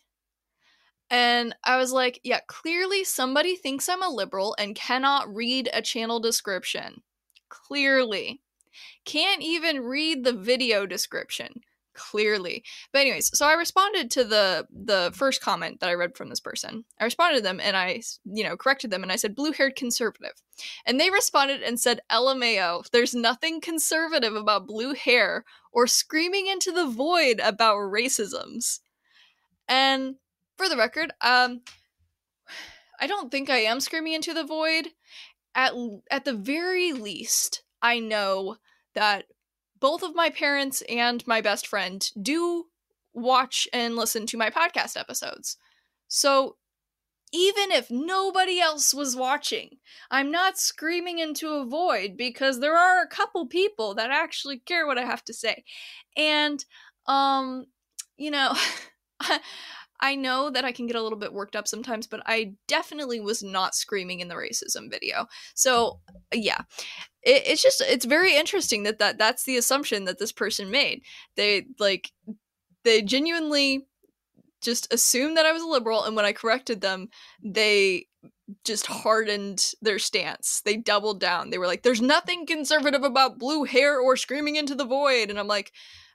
And 1.11 1.55
i 1.65 1.77
was 1.77 1.93
like 1.93 2.21
yeah 2.23 2.41
clearly 2.47 3.03
somebody 3.05 3.57
thinks 3.57 3.89
i'm 3.89 4.03
a 4.03 4.09
liberal 4.09 4.55
and 4.59 4.77
cannot 4.77 5.35
read 5.35 5.69
a 5.73 5.83
channel 5.83 6.21
description. 6.21 7.03
Clearly. 7.49 8.41
Can't 9.05 9.43
even 9.43 9.81
read 9.81 10.23
the 10.23 10.35
video 10.35 10.87
description 10.87 11.63
clearly. 11.99 12.65
But 12.93 13.01
anyways, 13.01 13.37
so 13.37 13.47
I 13.47 13.53
responded 13.55 14.11
to 14.13 14.25
the 14.25 14.67
the 14.71 15.11
first 15.15 15.43
comment 15.43 15.81
that 15.81 15.91
I 15.91 15.95
read 15.95 16.17
from 16.17 16.31
this 16.31 16.41
person. 16.41 16.85
I 16.99 17.05
responded 17.05 17.39
to 17.39 17.43
them 17.43 17.61
and 17.61 17.77
I, 17.77 18.01
you 18.25 18.45
know, 18.45 18.57
corrected 18.57 18.91
them 18.91 19.03
and 19.03 19.13
I 19.13 19.17
said 19.17 19.35
blue-haired 19.35 19.77
conservative. 19.77 20.33
And 20.87 20.99
they 20.99 21.11
responded 21.11 21.63
and 21.63 21.79
said 21.79 22.01
LMAO, 22.11 22.89
there's 22.91 23.15
nothing 23.15 23.61
conservative 23.61 24.35
about 24.35 24.67
blue 24.67 24.95
hair 24.95 25.45
or 25.73 25.87
screaming 25.87 26.47
into 26.47 26.73
the 26.73 26.87
void 26.87 27.41
about 27.43 27.77
racisms. 27.77 28.79
And 29.69 30.15
for 30.57 30.69
the 30.69 30.77
record, 30.77 31.13
um 31.21 31.61
I 33.01 33.07
don't 33.07 33.31
think 33.31 33.51
I 33.51 33.59
am 33.59 33.81
screaming 33.81 34.15
into 34.15 34.35
the 34.35 34.45
void. 34.45 34.89
At 35.55 35.73
at 36.11 36.25
the 36.25 36.35
very 36.35 36.93
least, 36.93 37.63
I 37.83 37.99
know 38.01 38.57
that 38.95 39.27
both 39.81 40.03
of 40.03 40.15
my 40.15 40.31
parents 40.31 40.83
and 40.89 41.27
my 41.27 41.41
best 41.41 41.67
friend 41.67 42.09
do 42.21 42.67
watch 43.15 43.69
and 43.73 43.97
listen 43.97 44.27
to 44.27 44.37
my 44.39 44.51
podcast 44.51 44.99
episodes. 44.99 45.57
So 46.09 46.57
even 47.33 47.71
if 47.71 47.91
nobody 47.91 48.59
else 48.59 48.95
was 48.95 49.15
watching, 49.15 49.79
I'm 50.11 50.31
not 50.31 50.59
screaming 50.59 51.19
into 51.19 51.49
a 51.49 51.67
void 51.67 52.17
because 52.17 52.61
there 52.61 52.77
are 52.77 53.03
a 53.03 53.09
couple 53.09 53.47
people 53.47 53.95
that 53.95 54.11
actually 54.11 54.59
care 54.59 54.87
what 54.87 54.99
I 54.99 55.05
have 55.05 55.25
to 55.25 55.35
say. 55.35 55.65
And 56.17 56.65
um 57.07 57.67
you 58.17 58.31
know, 58.31 58.55
I 60.01 60.15
know 60.15 60.51
that 60.51 60.65
I 60.65 60.73
can 60.73 60.87
get 60.87 60.97
a 60.97 61.03
little 61.03 61.19
bit 61.19 61.33
worked 61.33 61.57
up 61.57 61.67
sometimes, 61.67 62.07
but 62.07 62.23
I 62.27 62.55
definitely 62.67 63.21
was 63.21 63.43
not 63.43 63.75
screaming 63.75 64.21
in 64.21 64.29
the 64.29 64.35
racism 64.35 64.91
video. 64.91 65.27
So, 65.55 66.01
yeah. 66.33 66.63
It, 67.23 67.43
it's 67.47 67.63
just 67.63 67.81
it's 67.81 68.05
very 68.05 68.37
interesting 68.37 68.85
that, 68.85 68.99
that 68.99 69.19
that's 69.19 69.45
the 69.45 69.57
assumption 69.57 70.05
that 70.05 70.19
this 70.19 70.33
person 70.33 70.71
made. 70.71 71.03
They 71.37 71.67
like 71.79 72.13
they 72.85 73.03
genuinely 73.03 73.87
just 74.61 74.93
assumed 74.93 75.37
that 75.37 75.47
I 75.47 75.53
was 75.53 75.63
a 75.63 75.67
liberal 75.67 76.05
and 76.05 76.17
when 76.17 76.25
I 76.25 76.33
corrected 76.33 76.81
them, 76.81 77.09
they 77.43 78.07
just 78.65 78.87
hardened 78.87 79.73
their 79.83 79.99
stance. 79.99 80.63
They 80.65 80.77
doubled 80.77 81.21
down. 81.21 81.51
They 81.51 81.59
were 81.59 81.67
like, 81.67 81.83
there's 81.83 82.01
nothing 82.01 82.47
conservative 82.47 83.03
about 83.03 83.39
blue 83.39 83.65
hair 83.65 84.01
or 84.01 84.17
screaming 84.17 84.57
into 84.57 84.75
the 84.75 84.87
void. 84.87 85.31
And 85.31 85.39
I'm 85.39 85.47
like, 85.47 85.73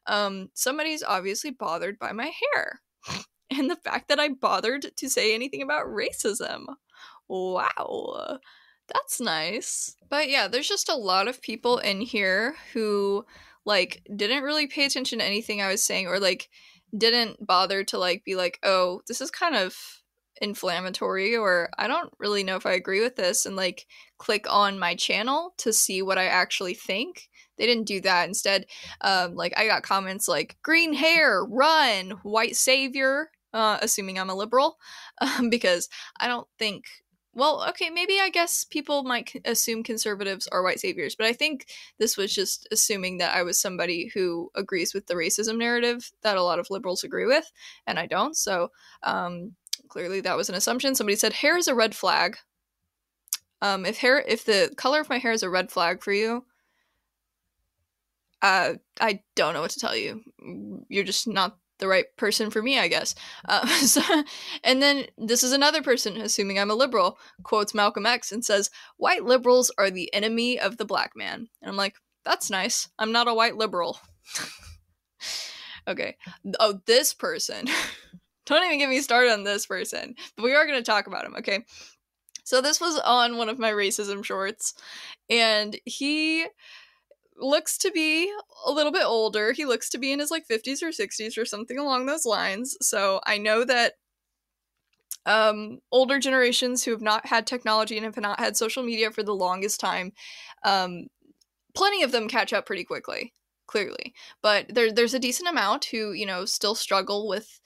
um, 0.08 0.50
somebody's 0.54 1.04
obviously 1.04 1.52
bothered 1.52 2.00
by 2.00 2.12
my 2.12 2.32
hair. 2.54 2.82
and 3.58 3.70
the 3.70 3.76
fact 3.76 4.10
that 4.10 4.20
I 4.20 4.30
bothered 4.30 4.96
to 4.96 5.10
say 5.10 5.34
anything 5.34 5.62
about 5.62 5.88
racism. 5.88 6.66
Wow. 7.28 8.40
That's 8.92 9.22
nice. 9.22 9.96
But 10.10 10.30
yeah, 10.30 10.48
there's 10.48 10.68
just 10.68 10.90
a 10.90 10.96
lot 10.96 11.28
of 11.28 11.42
people 11.42 11.78
in 11.78 12.02
here 12.02 12.56
who 12.74 13.26
like 13.66 14.04
didn't 14.16 14.44
really 14.44 14.68
pay 14.68 14.86
attention 14.86 15.20
to 15.20 15.26
anything 15.26 15.62
I 15.62 15.70
was 15.70 15.84
saying 15.84 16.08
or 16.08 16.20
like 16.20 16.50
didn't 16.96 17.46
bother 17.46 17.84
to 17.86 17.98
like 17.98 18.24
be 18.26 18.36
like, 18.36 18.60
"Oh, 18.62 19.02
this 19.08 19.22
is 19.22 19.32
kind 19.32 19.56
of 19.56 19.76
inflammatory 20.42 21.36
or 21.36 21.70
I 21.78 21.88
don't 21.88 22.12
really 22.20 22.44
know 22.44 22.56
if 22.56 22.66
I 22.66 22.74
agree 22.74 23.02
with 23.02 23.16
this 23.16 23.46
and 23.46 23.56
like 23.56 23.86
click 24.18 24.46
on 24.50 24.80
my 24.80 24.96
channel 24.96 25.54
to 25.60 25.72
see 25.72 26.02
what 26.02 26.18
I 26.18 26.26
actually 26.26 26.74
think. 26.74 27.30
They 27.58 27.66
didn't 27.66 27.88
do 27.88 28.02
that. 28.02 28.28
Instead, 28.28 28.66
um, 29.02 29.36
like 29.36 29.54
I 29.58 29.68
got 29.68 29.84
comments 29.84 30.28
like 30.28 30.58
green 30.64 30.94
hair, 30.94 31.44
run, 31.46 32.12
white 32.24 32.56
savior, 32.56 33.30
uh, 33.54 33.78
assuming 33.82 34.20
I'm 34.20 34.30
a 34.30 34.36
liberal, 34.36 34.78
um, 35.22 35.50
because 35.50 35.90
I 36.20 36.28
don't 36.28 36.48
think. 36.58 36.86
Well, 37.36 37.66
okay, 37.70 37.90
maybe 37.90 38.20
I 38.22 38.30
guess 38.30 38.64
people 38.64 39.04
might 39.04 39.34
assume 39.46 39.82
conservatives 39.82 40.46
are 40.48 40.62
white 40.62 40.80
saviors, 40.80 41.16
but 41.16 41.26
I 41.26 41.34
think 41.34 41.66
this 41.98 42.16
was 42.16 42.32
just 42.32 42.68
assuming 42.72 43.18
that 43.18 43.36
I 43.36 43.42
was 43.42 43.60
somebody 43.60 44.12
who 44.14 44.52
agrees 44.54 44.94
with 44.94 45.08
the 45.08 45.16
racism 45.16 45.58
narrative 45.58 46.12
that 46.22 46.38
a 46.38 46.44
lot 46.44 46.60
of 46.60 46.70
liberals 46.70 47.04
agree 47.04 47.26
with, 47.26 47.52
and 47.88 47.98
I 47.98 48.06
don't. 48.06 48.38
So, 48.38 48.70
um, 49.02 49.54
clearly 49.90 50.22
that 50.22 50.38
was 50.38 50.50
an 50.50 50.56
assumption. 50.56 50.94
Somebody 50.94 51.16
said 51.16 51.34
hair 51.34 51.58
is 51.58 51.68
a 51.68 51.74
red 51.76 51.96
flag. 51.96 52.38
Um, 53.64 53.86
if 53.86 53.98
hair, 53.98 54.20
if 54.28 54.46
the 54.46 54.72
color 54.78 55.00
of 55.00 55.10
my 55.10 55.18
hair 55.18 55.32
is 55.32 55.42
a 55.42 55.50
red 55.50 55.72
flag 55.72 56.04
for 56.04 56.12
you, 56.12 56.46
uh, 58.44 58.74
I 59.00 59.22
don't 59.36 59.54
know 59.54 59.62
what 59.62 59.72
to 59.72 59.80
tell 59.80 59.96
you. 59.96 60.22
You're 60.90 61.06
just 61.06 61.28
not 61.28 61.58
the 61.84 61.90
right 61.90 62.06
person 62.16 62.50
for 62.50 62.62
me, 62.62 62.80
I 62.80 62.88
guess. 62.88 63.14
Uh, 63.46 63.68
so, 63.86 64.02
and 64.64 64.82
then 64.82 65.06
this 65.18 65.44
is 65.44 65.52
another 65.52 65.84
person, 65.84 66.16
assuming 66.16 66.58
I'm 66.58 66.72
a 66.72 66.76
liberal, 66.76 67.18
quotes 67.44 67.74
Malcolm 67.74 68.06
X 68.06 68.32
and 68.32 68.44
says, 68.44 68.70
White 68.96 69.26
liberals 69.26 69.70
are 69.78 69.92
the 69.92 70.12
enemy 70.14 70.58
of 70.58 70.78
the 70.78 70.86
black 70.86 71.12
man. 71.14 71.50
And 71.62 71.70
I'm 71.70 71.76
like, 71.76 71.96
that's 72.24 72.50
nice. 72.50 72.88
I'm 72.98 73.12
not 73.12 73.28
a 73.28 73.34
white 73.34 73.58
liberal. 73.58 74.00
okay. 75.88 76.16
Oh, 76.58 76.80
this 76.86 77.14
person. 77.14 77.68
Don't 78.46 78.64
even 78.66 78.80
get 78.80 78.90
me 78.90 79.02
started 79.02 79.34
on 79.34 79.44
this 79.44 79.66
person. 79.66 80.16
But 80.38 80.44
we 80.44 80.56
are 80.56 80.66
going 80.66 80.80
to 80.80 80.84
talk 80.84 81.08
about 81.08 81.26
him, 81.26 81.36
okay? 81.38 81.66
So 82.46 82.62
this 82.62 82.80
was 82.80 82.98
on 83.00 83.38
one 83.38 83.50
of 83.50 83.60
my 83.60 83.72
racism 83.72 84.24
shorts, 84.24 84.74
and 85.30 85.78
he 85.86 86.46
looks 87.38 87.78
to 87.80 87.92
be 87.92 88.32
a 88.66 88.72
little 88.72 88.92
bit 88.92 89.06
older. 89.06 89.52
He 89.52 89.66
looks 89.66 89.90
to 89.90 89.98
be 89.98 90.12
in 90.12 90.20
his 90.20 90.32
like 90.32 90.48
50s 90.50 90.82
or 90.82 90.90
60s 90.90 91.38
or 91.38 91.46
something 91.46 91.78
along 91.78 92.06
those 92.06 92.26
lines. 92.26 92.78
So 92.82 93.22
I 93.26 93.38
know 93.38 93.64
that 93.66 93.94
um, 95.26 95.80
older 95.92 96.20
generations 96.20 96.84
who 96.84 96.92
have 96.92 97.02
not 97.02 97.26
had 97.26 97.48
technology 97.48 97.98
and 97.98 98.06
have 98.06 98.18
not 98.18 98.40
had 98.40 98.58
social 98.58 98.84
media 98.84 99.12
for 99.12 99.24
the 99.24 99.36
longest 99.36 99.80
time, 99.80 100.12
um, 100.64 101.08
plenty 101.74 102.04
of 102.04 102.12
them 102.12 102.28
catch 102.28 102.54
up 102.54 102.66
pretty 102.66 102.84
quickly, 102.84 103.34
clearly. 103.68 104.14
But 104.42 104.74
there, 104.74 104.92
there's 104.92 105.14
a 105.14 105.20
decent 105.20 105.50
amount 105.50 105.86
who, 105.86 106.12
you 106.12 106.26
know, 106.26 106.46
still 106.46 106.76
struggle 106.76 107.28
with 107.28 107.62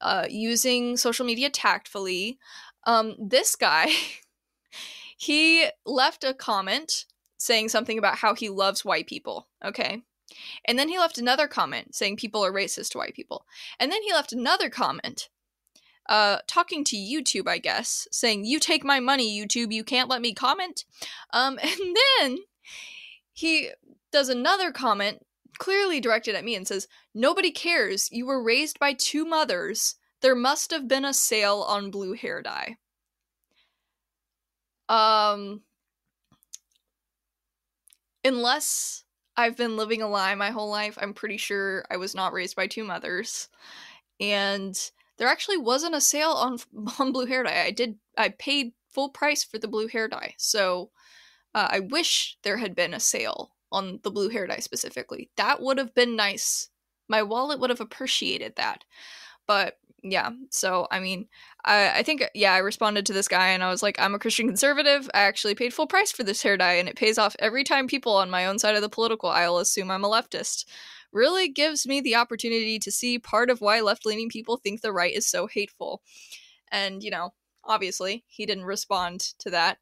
uh, 0.00 0.26
using 0.28 0.96
social 0.96 1.26
media 1.26 1.50
tactfully. 1.50 2.38
Um, 2.86 3.14
this 3.18 3.56
guy, 3.56 3.88
he 5.16 5.66
left 5.84 6.24
a 6.24 6.34
comment 6.34 7.06
saying 7.42 7.68
something 7.68 7.98
about 7.98 8.16
how 8.18 8.34
he 8.34 8.48
loves 8.48 8.84
white 8.84 9.06
people. 9.06 9.48
Okay. 9.64 10.02
And 10.64 10.78
then 10.78 10.88
he 10.88 10.98
left 10.98 11.18
another 11.18 11.46
comment 11.46 11.94
saying 11.94 12.16
people 12.16 12.44
are 12.44 12.52
racist 12.52 12.90
to 12.92 12.98
white 12.98 13.14
people. 13.14 13.44
And 13.78 13.90
then 13.90 14.02
he 14.02 14.12
left 14.12 14.32
another 14.32 14.70
comment 14.70 15.28
uh, 16.08 16.38
talking 16.46 16.84
to 16.84 16.96
YouTube, 16.96 17.48
I 17.48 17.58
guess, 17.58 18.08
saying, 18.10 18.44
You 18.44 18.58
take 18.58 18.84
my 18.84 19.00
money, 19.00 19.38
YouTube, 19.38 19.72
you 19.72 19.84
can't 19.84 20.08
let 20.08 20.20
me 20.20 20.34
comment. 20.34 20.84
Um, 21.32 21.58
and 21.62 21.96
then 22.20 22.38
he 23.32 23.70
does 24.10 24.28
another 24.28 24.72
comment 24.72 25.24
clearly 25.58 26.00
directed 26.00 26.34
at 26.34 26.44
me 26.44 26.54
and 26.54 26.66
says, 26.66 26.88
Nobody 27.14 27.50
cares. 27.50 28.08
You 28.10 28.26
were 28.26 28.42
raised 28.42 28.78
by 28.78 28.94
two 28.94 29.24
mothers. 29.24 29.96
There 30.20 30.34
must 30.34 30.70
have 30.70 30.88
been 30.88 31.04
a 31.04 31.14
sale 31.14 31.60
on 31.62 31.90
blue 31.90 32.12
hair 32.14 32.42
dye. 32.42 32.76
Um, 34.88 35.62
unless 38.24 39.04
I've 39.36 39.56
been 39.56 39.76
living 39.76 40.02
a 40.02 40.08
lie 40.08 40.34
my 40.34 40.50
whole 40.50 40.70
life, 40.70 40.98
I'm 41.00 41.14
pretty 41.14 41.36
sure 41.36 41.84
I 41.90 41.96
was 41.96 42.14
not 42.14 42.32
raised 42.32 42.56
by 42.56 42.66
two 42.66 42.84
mothers. 42.84 43.48
And 44.20 44.78
there 45.18 45.28
actually 45.28 45.58
wasn't 45.58 45.94
a 45.94 46.00
sale 46.00 46.30
on 46.32 46.58
on 46.98 47.12
blue 47.12 47.26
hair 47.26 47.42
dye. 47.42 47.64
I 47.64 47.70
did 47.70 47.96
I 48.16 48.30
paid 48.30 48.72
full 48.88 49.10
price 49.10 49.44
for 49.44 49.58
the 49.58 49.68
blue 49.68 49.88
hair 49.88 50.08
dye. 50.08 50.34
So 50.38 50.90
uh, 51.54 51.68
I 51.70 51.80
wish 51.80 52.38
there 52.42 52.58
had 52.58 52.74
been 52.74 52.94
a 52.94 53.00
sale 53.00 53.52
on 53.70 54.00
the 54.02 54.10
blue 54.10 54.28
hair 54.28 54.46
dye 54.46 54.58
specifically. 54.58 55.30
That 55.36 55.62
would 55.62 55.78
have 55.78 55.94
been 55.94 56.16
nice. 56.16 56.68
My 57.08 57.22
wallet 57.22 57.60
would 57.60 57.70
have 57.70 57.80
appreciated 57.80 58.56
that. 58.56 58.84
But 59.46 59.78
yeah 60.02 60.30
so 60.50 60.86
i 60.90 60.98
mean 60.98 61.28
I, 61.64 61.98
I 62.00 62.02
think 62.02 62.24
yeah 62.34 62.52
i 62.52 62.58
responded 62.58 63.06
to 63.06 63.12
this 63.12 63.28
guy 63.28 63.48
and 63.48 63.62
i 63.62 63.70
was 63.70 63.82
like 63.82 63.98
i'm 64.00 64.14
a 64.14 64.18
christian 64.18 64.46
conservative. 64.48 65.08
I 65.14 65.20
actually 65.22 65.54
paid 65.54 65.72
full 65.72 65.86
price 65.86 66.10
for 66.10 66.24
this 66.24 66.42
hair 66.42 66.56
dye 66.56 66.74
and 66.74 66.88
it 66.88 66.96
pays 66.96 67.18
off 67.18 67.36
every 67.38 67.64
time 67.64 67.86
people 67.86 68.16
on 68.16 68.30
my 68.30 68.46
own 68.46 68.58
side 68.58 68.74
of 68.74 68.82
the 68.82 68.88
political 68.88 69.28
aisle 69.28 69.58
assume 69.58 69.90
i'm 69.90 70.04
a 70.04 70.08
leftist. 70.10 70.64
Really 71.12 71.48
gives 71.48 71.86
me 71.86 72.00
the 72.00 72.16
opportunity 72.16 72.78
to 72.78 72.90
see 72.90 73.18
part 73.18 73.50
of 73.50 73.60
why 73.60 73.80
left-leaning 73.80 74.30
people 74.30 74.56
think 74.56 74.80
the 74.80 74.92
right 74.92 75.14
is 75.14 75.26
so 75.26 75.46
hateful. 75.46 76.02
And 76.70 77.02
you 77.02 77.10
know 77.10 77.32
obviously 77.64 78.24
he 78.26 78.46
didn't 78.46 78.64
respond 78.64 79.20
to 79.40 79.50
that. 79.50 79.78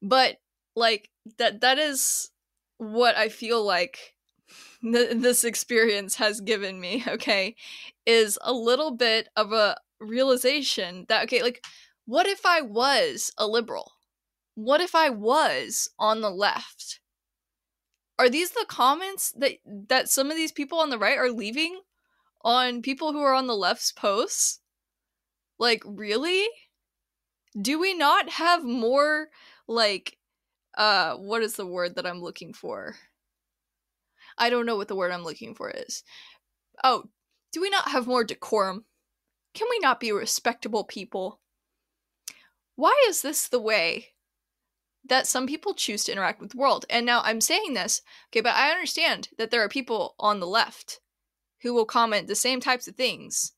But 0.00 0.36
like 0.76 1.10
that 1.38 1.60
that 1.60 1.78
is 1.78 2.30
what 2.78 3.14
i 3.16 3.28
feel 3.28 3.62
like 3.62 4.14
th- 4.92 5.16
this 5.16 5.44
experience 5.44 6.16
has 6.16 6.40
given 6.40 6.80
me, 6.80 7.04
okay, 7.08 7.56
is 8.06 8.38
a 8.42 8.52
little 8.52 8.90
bit 8.92 9.28
of 9.36 9.52
a 9.52 9.76
realization 10.00 11.06
that, 11.08 11.24
okay, 11.24 11.42
like, 11.42 11.64
what 12.06 12.26
if 12.26 12.44
I 12.44 12.60
was 12.62 13.32
a 13.38 13.46
liberal? 13.46 13.92
What 14.54 14.80
if 14.80 14.94
I 14.94 15.10
was 15.10 15.88
on 15.98 16.20
the 16.20 16.30
left? 16.30 17.00
Are 18.18 18.28
these 18.28 18.50
the 18.50 18.66
comments 18.68 19.32
that 19.32 19.54
that 19.66 20.08
some 20.10 20.30
of 20.30 20.36
these 20.36 20.52
people 20.52 20.78
on 20.78 20.90
the 20.90 20.98
right 20.98 21.18
are 21.18 21.30
leaving 21.30 21.80
on 22.42 22.82
people 22.82 23.12
who 23.12 23.22
are 23.22 23.34
on 23.34 23.46
the 23.46 23.56
left's 23.56 23.92
posts? 23.92 24.60
Like, 25.58 25.82
really? 25.86 26.48
Do 27.60 27.78
we 27.78 27.94
not 27.94 28.28
have 28.30 28.64
more 28.64 29.30
like 29.68 30.18
uh 30.76 31.16
what 31.16 31.42
is 31.42 31.56
the 31.56 31.66
word 31.66 31.96
that 31.96 32.06
I'm 32.06 32.20
looking 32.22 32.52
for? 32.54 32.96
I 34.40 34.50
don't 34.50 34.66
know 34.66 34.76
what 34.76 34.88
the 34.88 34.96
word 34.96 35.12
I'm 35.12 35.22
looking 35.22 35.54
for 35.54 35.70
is. 35.70 36.02
Oh, 36.82 37.04
do 37.52 37.60
we 37.60 37.70
not 37.70 37.88
have 37.90 38.06
more 38.06 38.24
decorum? 38.24 38.86
Can 39.54 39.68
we 39.70 39.78
not 39.78 40.00
be 40.00 40.10
respectable 40.10 40.84
people? 40.84 41.40
Why 42.74 42.94
is 43.08 43.22
this 43.22 43.46
the 43.46 43.60
way 43.60 44.08
that 45.04 45.26
some 45.26 45.46
people 45.46 45.74
choose 45.74 46.04
to 46.04 46.12
interact 46.12 46.40
with 46.40 46.52
the 46.52 46.56
world? 46.56 46.86
And 46.88 47.04
now 47.04 47.20
I'm 47.22 47.40
saying 47.40 47.74
this, 47.74 48.00
okay, 48.30 48.40
but 48.40 48.54
I 48.54 48.70
understand 48.70 49.28
that 49.38 49.50
there 49.50 49.62
are 49.62 49.68
people 49.68 50.14
on 50.18 50.40
the 50.40 50.46
left 50.46 51.00
who 51.62 51.74
will 51.74 51.84
comment 51.84 52.26
the 52.26 52.34
same 52.34 52.60
types 52.60 52.88
of 52.88 52.96
things 52.96 53.52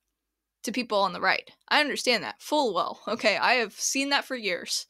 to 0.65 0.73
people 0.73 0.99
on 0.99 1.13
the 1.13 1.21
right. 1.21 1.51
I 1.69 1.81
understand 1.81 2.25
that 2.25 2.41
full 2.41 2.75
well. 2.75 3.01
Okay, 3.07 3.37
I 3.37 3.55
have 3.55 3.75
seen 3.75 4.11
that 4.11 4.25
for 4.25 4.37
years. 4.37 4.87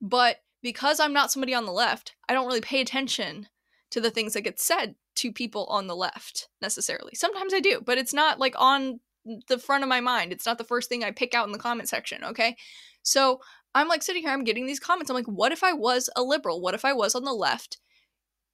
But 0.00 0.38
because 0.62 1.00
I'm 1.00 1.12
not 1.12 1.30
somebody 1.30 1.54
on 1.54 1.66
the 1.66 1.72
left, 1.72 2.14
I 2.28 2.32
don't 2.32 2.46
really 2.46 2.60
pay 2.60 2.80
attention 2.80 3.48
to 3.90 4.00
the 4.00 4.10
things 4.10 4.32
that 4.32 4.42
get 4.42 4.60
said 4.60 4.94
to 5.16 5.32
people 5.32 5.66
on 5.66 5.86
the 5.86 5.96
left 5.96 6.48
necessarily. 6.60 7.14
Sometimes 7.14 7.52
I 7.54 7.60
do, 7.60 7.80
but 7.84 7.98
it's 7.98 8.14
not 8.14 8.38
like 8.38 8.54
on 8.58 9.00
the 9.48 9.58
front 9.58 9.84
of 9.84 9.88
my 9.88 10.00
mind. 10.00 10.32
It's 10.32 10.46
not 10.46 10.58
the 10.58 10.64
first 10.64 10.88
thing 10.88 11.04
I 11.04 11.10
pick 11.10 11.34
out 11.34 11.46
in 11.46 11.52
the 11.52 11.58
comment 11.58 11.88
section, 11.88 12.24
okay? 12.24 12.56
So 13.02 13.40
I'm 13.74 13.88
like 13.88 14.02
sitting 14.02 14.22
here, 14.22 14.32
I'm 14.32 14.44
getting 14.44 14.66
these 14.66 14.80
comments. 14.80 15.10
I'm 15.10 15.16
like, 15.16 15.26
what 15.26 15.52
if 15.52 15.62
I 15.62 15.72
was 15.72 16.10
a 16.16 16.22
liberal? 16.22 16.60
What 16.60 16.74
if 16.74 16.84
I 16.84 16.92
was 16.92 17.14
on 17.14 17.24
the 17.24 17.32
left? 17.32 17.78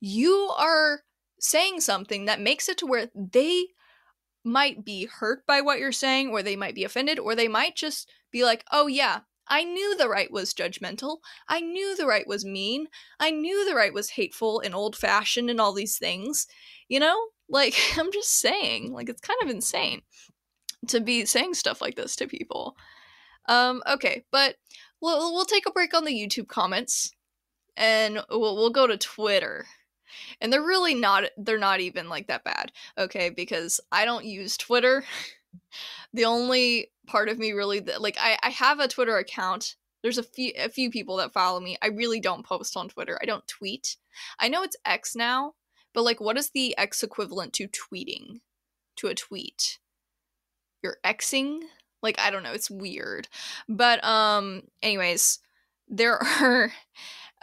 You 0.01 0.53
are 0.59 1.03
saying 1.41 1.81
something 1.81 2.27
that 2.27 2.41
makes 2.41 2.69
it 2.69 2.79
to 2.79 2.87
where 2.87 3.09
they 3.15 3.67
might 4.45 4.85
be 4.85 5.07
hurt 5.07 5.47
by 5.47 5.61
what 5.61 5.79
you're 5.79 5.93
saying, 5.93 6.31
or 6.31 6.43
they 6.43 6.57
might 6.57 6.75
be 6.75 6.85
offended, 6.85 7.19
or 7.19 7.35
they 7.35 7.49
might 7.49 7.77
just 7.77 8.11
be 8.31 8.45
like, 8.45 8.65
oh 8.71 8.87
yeah, 8.87 9.21
I 9.49 9.65
knew 9.65 9.97
the 9.97 10.09
right 10.09 10.31
was 10.31 10.55
judgmental. 10.55 11.19
I 11.49 11.61
knew 11.61 11.97
the 11.97 12.07
right 12.07 12.27
was 12.27 12.45
mean. 12.45 12.89
I 13.19 13.31
knew 13.31 13.65
the 13.65 13.75
right 13.75 13.93
was 13.93 14.11
hateful 14.11 14.61
and 14.61 14.75
old 14.75 14.97
fashioned 14.97 15.51
and 15.51 15.61
all 15.61 15.73
these 15.73 15.99
things. 15.99 16.47
You 16.89 17.01
know? 17.01 17.19
Like, 17.49 17.75
I'm 17.99 18.13
just 18.13 18.39
saying, 18.39 18.93
like, 18.93 19.09
it's 19.09 19.21
kind 19.21 19.39
of 19.43 19.49
insane 19.49 20.03
to 20.87 21.01
be 21.01 21.25
saying 21.25 21.55
stuff 21.55 21.81
like 21.81 21.97
this 21.97 22.17
to 22.17 22.27
people. 22.27 22.77
Um, 23.49 23.83
okay, 23.89 24.25
but 24.31 24.57
we'll 25.01 25.33
we'll 25.33 25.47
take 25.47 25.67
a 25.67 25.73
break 25.73 25.95
on 25.95 26.05
the 26.05 26.13
YouTube 26.13 26.49
comments, 26.49 27.13
and 27.77 28.21
we'll 28.31 28.57
we'll 28.57 28.71
go 28.71 28.87
to 28.87 28.97
Twitter. 28.97 29.67
And 30.41 30.53
they're 30.53 30.63
really 30.63 30.95
not 30.95 31.25
they're 31.37 31.59
not 31.59 31.81
even 31.81 32.09
like 32.09 32.29
that 32.29 32.45
bad, 32.45 32.73
okay? 32.97 33.31
Because 33.31 33.81
I 33.93 34.05
don't 34.05 34.25
use 34.25 34.57
Twitter. 34.57 35.05
the 36.13 36.25
only 36.25 36.91
part 37.07 37.29
of 37.29 37.39
me 37.39 37.53
really 37.53 37.81
that 37.81 38.03
like 38.03 38.17
I 38.21 38.39
I 38.43 38.51
have 38.51 38.81
a 38.81 38.89
Twitter 38.89 39.17
account. 39.17 39.77
There's 40.03 40.19
a 40.19 40.23
few 40.23 40.53
a 40.57 40.69
few 40.69 40.91
people 40.91 41.17
that 41.17 41.33
follow 41.33 41.61
me. 41.61 41.77
I 41.83 41.89
really 41.89 42.21
don't 42.21 42.47
post 42.47 42.77
on 42.77 42.89
Twitter. 42.89 43.19
I 43.21 43.27
don't 43.27 43.47
tweet. 43.47 43.97
I 44.39 44.49
know 44.49 44.63
it's 44.63 44.77
X 44.85 45.17
now, 45.17 45.55
but 45.95 46.03
like 46.03 46.21
what 46.21 46.39
is 46.39 46.51
the 46.51 46.77
X 46.79 47.03
equivalent 47.03 47.53
to 47.55 47.69
tweeting? 47.69 48.41
To 48.97 49.09
a 49.09 49.15
tweet? 49.15 49.79
You're 50.83 50.99
Xing? 51.05 51.61
Like 52.03 52.19
I 52.19 52.31
don't 52.31 52.43
know, 52.43 52.53
it's 52.53 52.71
weird. 52.71 53.29
But 53.69 54.05
um 54.05 54.63
anyways, 54.83 55.41
there 55.89 56.19
are 56.41 56.73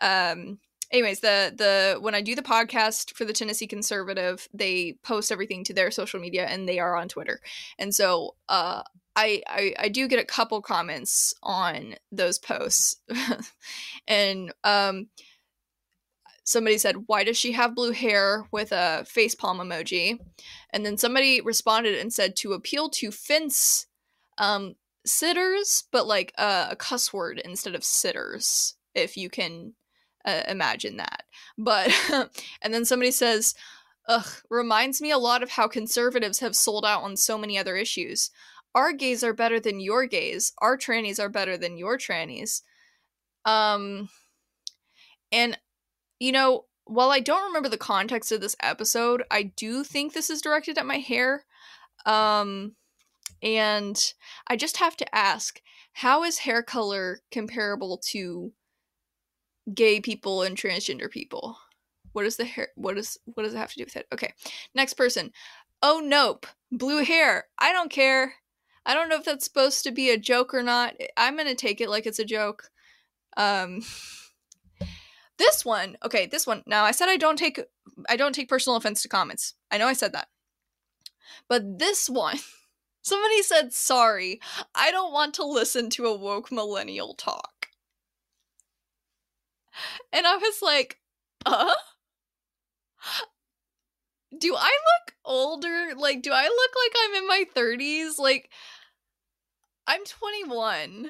um 0.01 0.59
anyways, 0.91 1.19
the 1.19 1.53
the 1.55 1.97
when 1.99 2.15
I 2.15 2.21
do 2.21 2.35
the 2.35 2.41
podcast 2.41 3.13
for 3.13 3.25
the 3.25 3.33
Tennessee 3.33 3.67
Conservative, 3.67 4.47
they 4.53 4.97
post 5.03 5.31
everything 5.31 5.63
to 5.65 5.73
their 5.73 5.91
social 5.91 6.19
media 6.19 6.45
and 6.45 6.67
they 6.67 6.79
are 6.79 6.95
on 6.95 7.07
Twitter. 7.07 7.41
And 7.77 7.93
so 7.93 8.35
uh 8.49 8.83
I, 9.17 9.43
I, 9.47 9.73
I 9.79 9.89
do 9.89 10.09
get 10.09 10.19
a 10.19 10.25
couple 10.25 10.61
comments 10.61 11.33
on 11.41 11.95
those 12.11 12.37
posts 12.37 12.97
and 14.07 14.53
um 14.63 15.07
somebody 16.43 16.77
said 16.77 17.03
why 17.07 17.23
does 17.23 17.37
she 17.37 17.53
have 17.53 17.75
blue 17.75 17.91
hair 17.91 18.45
with 18.51 18.71
a 18.71 19.05
facepalm 19.07 19.57
emoji 19.57 20.19
and 20.71 20.85
then 20.85 20.97
somebody 20.97 21.41
responded 21.41 21.97
and 21.97 22.13
said 22.13 22.35
to 22.35 22.53
appeal 22.53 22.89
to 22.89 23.09
fence 23.09 23.87
um 24.37 24.75
sitters 25.05 25.85
but 25.91 26.05
like 26.05 26.33
uh, 26.37 26.67
a 26.71 26.75
cuss 26.75 27.13
word 27.13 27.41
instead 27.43 27.73
of 27.73 27.83
sitters 27.83 28.75
if 28.93 29.17
you 29.17 29.29
can 29.29 29.73
uh, 30.25 30.41
imagine 30.47 30.97
that. 30.97 31.23
But 31.57 31.91
and 32.61 32.73
then 32.73 32.85
somebody 32.85 33.11
says 33.11 33.55
ugh 34.07 34.27
reminds 34.49 35.01
me 35.01 35.11
a 35.11 35.17
lot 35.17 35.43
of 35.43 35.51
how 35.51 35.67
conservatives 35.67 36.39
have 36.39 36.55
sold 36.55 36.85
out 36.85 37.03
on 37.03 37.17
so 37.17 37.38
many 37.38 37.57
other 37.57 37.75
issues. 37.75 38.31
Our 38.73 38.91
gays 38.91 39.23
are 39.23 39.33
better 39.33 39.59
than 39.59 39.79
your 39.79 40.05
gays. 40.05 40.51
Our 40.59 40.77
trannies 40.77 41.19
are 41.19 41.29
better 41.29 41.57
than 41.57 41.77
your 41.77 41.97
trannies. 41.97 42.61
Um 43.45 44.09
and 45.31 45.57
you 46.19 46.31
know 46.31 46.65
while 46.85 47.09
i 47.09 47.19
don't 47.19 47.47
remember 47.47 47.67
the 47.67 47.77
context 47.77 48.31
of 48.31 48.41
this 48.41 48.55
episode 48.61 49.23
i 49.31 49.41
do 49.41 49.83
think 49.83 50.13
this 50.13 50.29
is 50.29 50.41
directed 50.41 50.77
at 50.77 50.85
my 50.85 50.97
hair. 50.97 51.45
Um 52.05 52.75
and 53.41 54.13
I 54.47 54.55
just 54.55 54.77
have 54.77 54.97
to 54.97 55.15
ask 55.15 55.61
how 55.93 56.23
is 56.23 56.39
hair 56.39 56.63
color 56.63 57.21
comparable 57.31 57.97
to 58.09 58.51
gay 59.73 59.99
people 59.99 60.43
and 60.43 60.58
transgender 60.58 61.10
people? 61.10 61.58
What 62.13 62.25
is 62.25 62.38
the 62.38 62.45
hair 62.45 62.69
what 62.75 62.97
is 62.97 63.17
what 63.25 63.43
does 63.43 63.54
it 63.54 63.58
have 63.58 63.71
to 63.71 63.78
do 63.78 63.84
with 63.84 63.95
it? 63.95 64.08
Okay. 64.13 64.34
Next 64.73 64.93
person. 64.93 65.32
Oh 65.82 66.01
nope. 66.04 66.47
Blue 66.71 67.04
hair. 67.04 67.45
I 67.58 67.73
don't 67.73 67.91
care. 67.91 68.36
I 68.86 68.93
don't 68.93 69.10
know 69.10 69.17
if 69.17 69.25
that's 69.25 69.45
supposed 69.45 69.84
to 69.84 69.91
be 69.91 70.10
a 70.10 70.17
joke 70.17 70.54
or 70.54 70.63
not. 70.63 70.95
I'm 71.17 71.38
to 71.38 71.56
take 71.56 71.82
it 71.82 71.89
like 71.89 72.06
it's 72.06 72.19
a 72.19 72.25
joke. 72.25 72.69
Um 73.38 73.82
this 75.38 75.65
one, 75.65 75.97
okay, 76.06 76.25
this 76.25 76.47
one. 76.47 76.63
Now 76.65 76.84
I 76.84 76.91
said 76.91 77.10
I 77.10 77.17
don't 77.17 77.38
take 77.38 77.60
I 78.10 78.15
don't 78.15 78.34
take 78.34 78.49
personal 78.49 78.78
offense 78.78 79.01
to 79.01 79.10
comments. 79.10 79.56
I 79.71 79.78
know 79.78 79.88
I 79.88 79.93
said 79.93 80.13
that. 80.13 80.28
But 81.49 81.80
this 81.80 82.10
one 82.10 82.38
Somebody 83.06 83.43
said, 83.43 83.71
sorry, 83.71 84.41
I 84.73 84.89
don't 84.89 85.13
want 85.13 85.36
to 85.36 85.45
listen 85.45 85.91
to 85.91 86.08
a 86.08 86.17
woke 86.17 86.51
millennial 86.51 87.13
talk. 87.13 87.54
And 90.13 90.25
I 90.27 90.38
was 90.38 90.61
like, 90.61 90.99
uh? 91.45 91.73
Do 94.38 94.55
I 94.55 94.61
look 94.69 95.15
older? 95.25 95.93
Like, 95.95 96.21
do 96.21 96.31
I 96.33 96.43
look 96.43 96.71
like 96.83 96.93
I'm 97.03 97.15
in 97.15 97.27
my 97.27 97.45
30s? 97.53 98.19
Like, 98.19 98.49
I'm 99.88 100.05
21. 100.05 101.09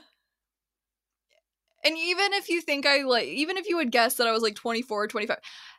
And 1.84 1.98
even 1.98 2.34
if 2.34 2.50
you 2.50 2.62
think 2.62 2.86
I 2.86 3.04
like, 3.04 3.28
even 3.28 3.58
if 3.58 3.68
you 3.68 3.78
would 3.78 3.92
guess 3.92 4.16
that 4.16 4.28
I 4.28 4.32
was 4.32 4.42
like 4.42 4.56
24 4.56 5.04
or 5.04 5.08
25, 5.08 5.38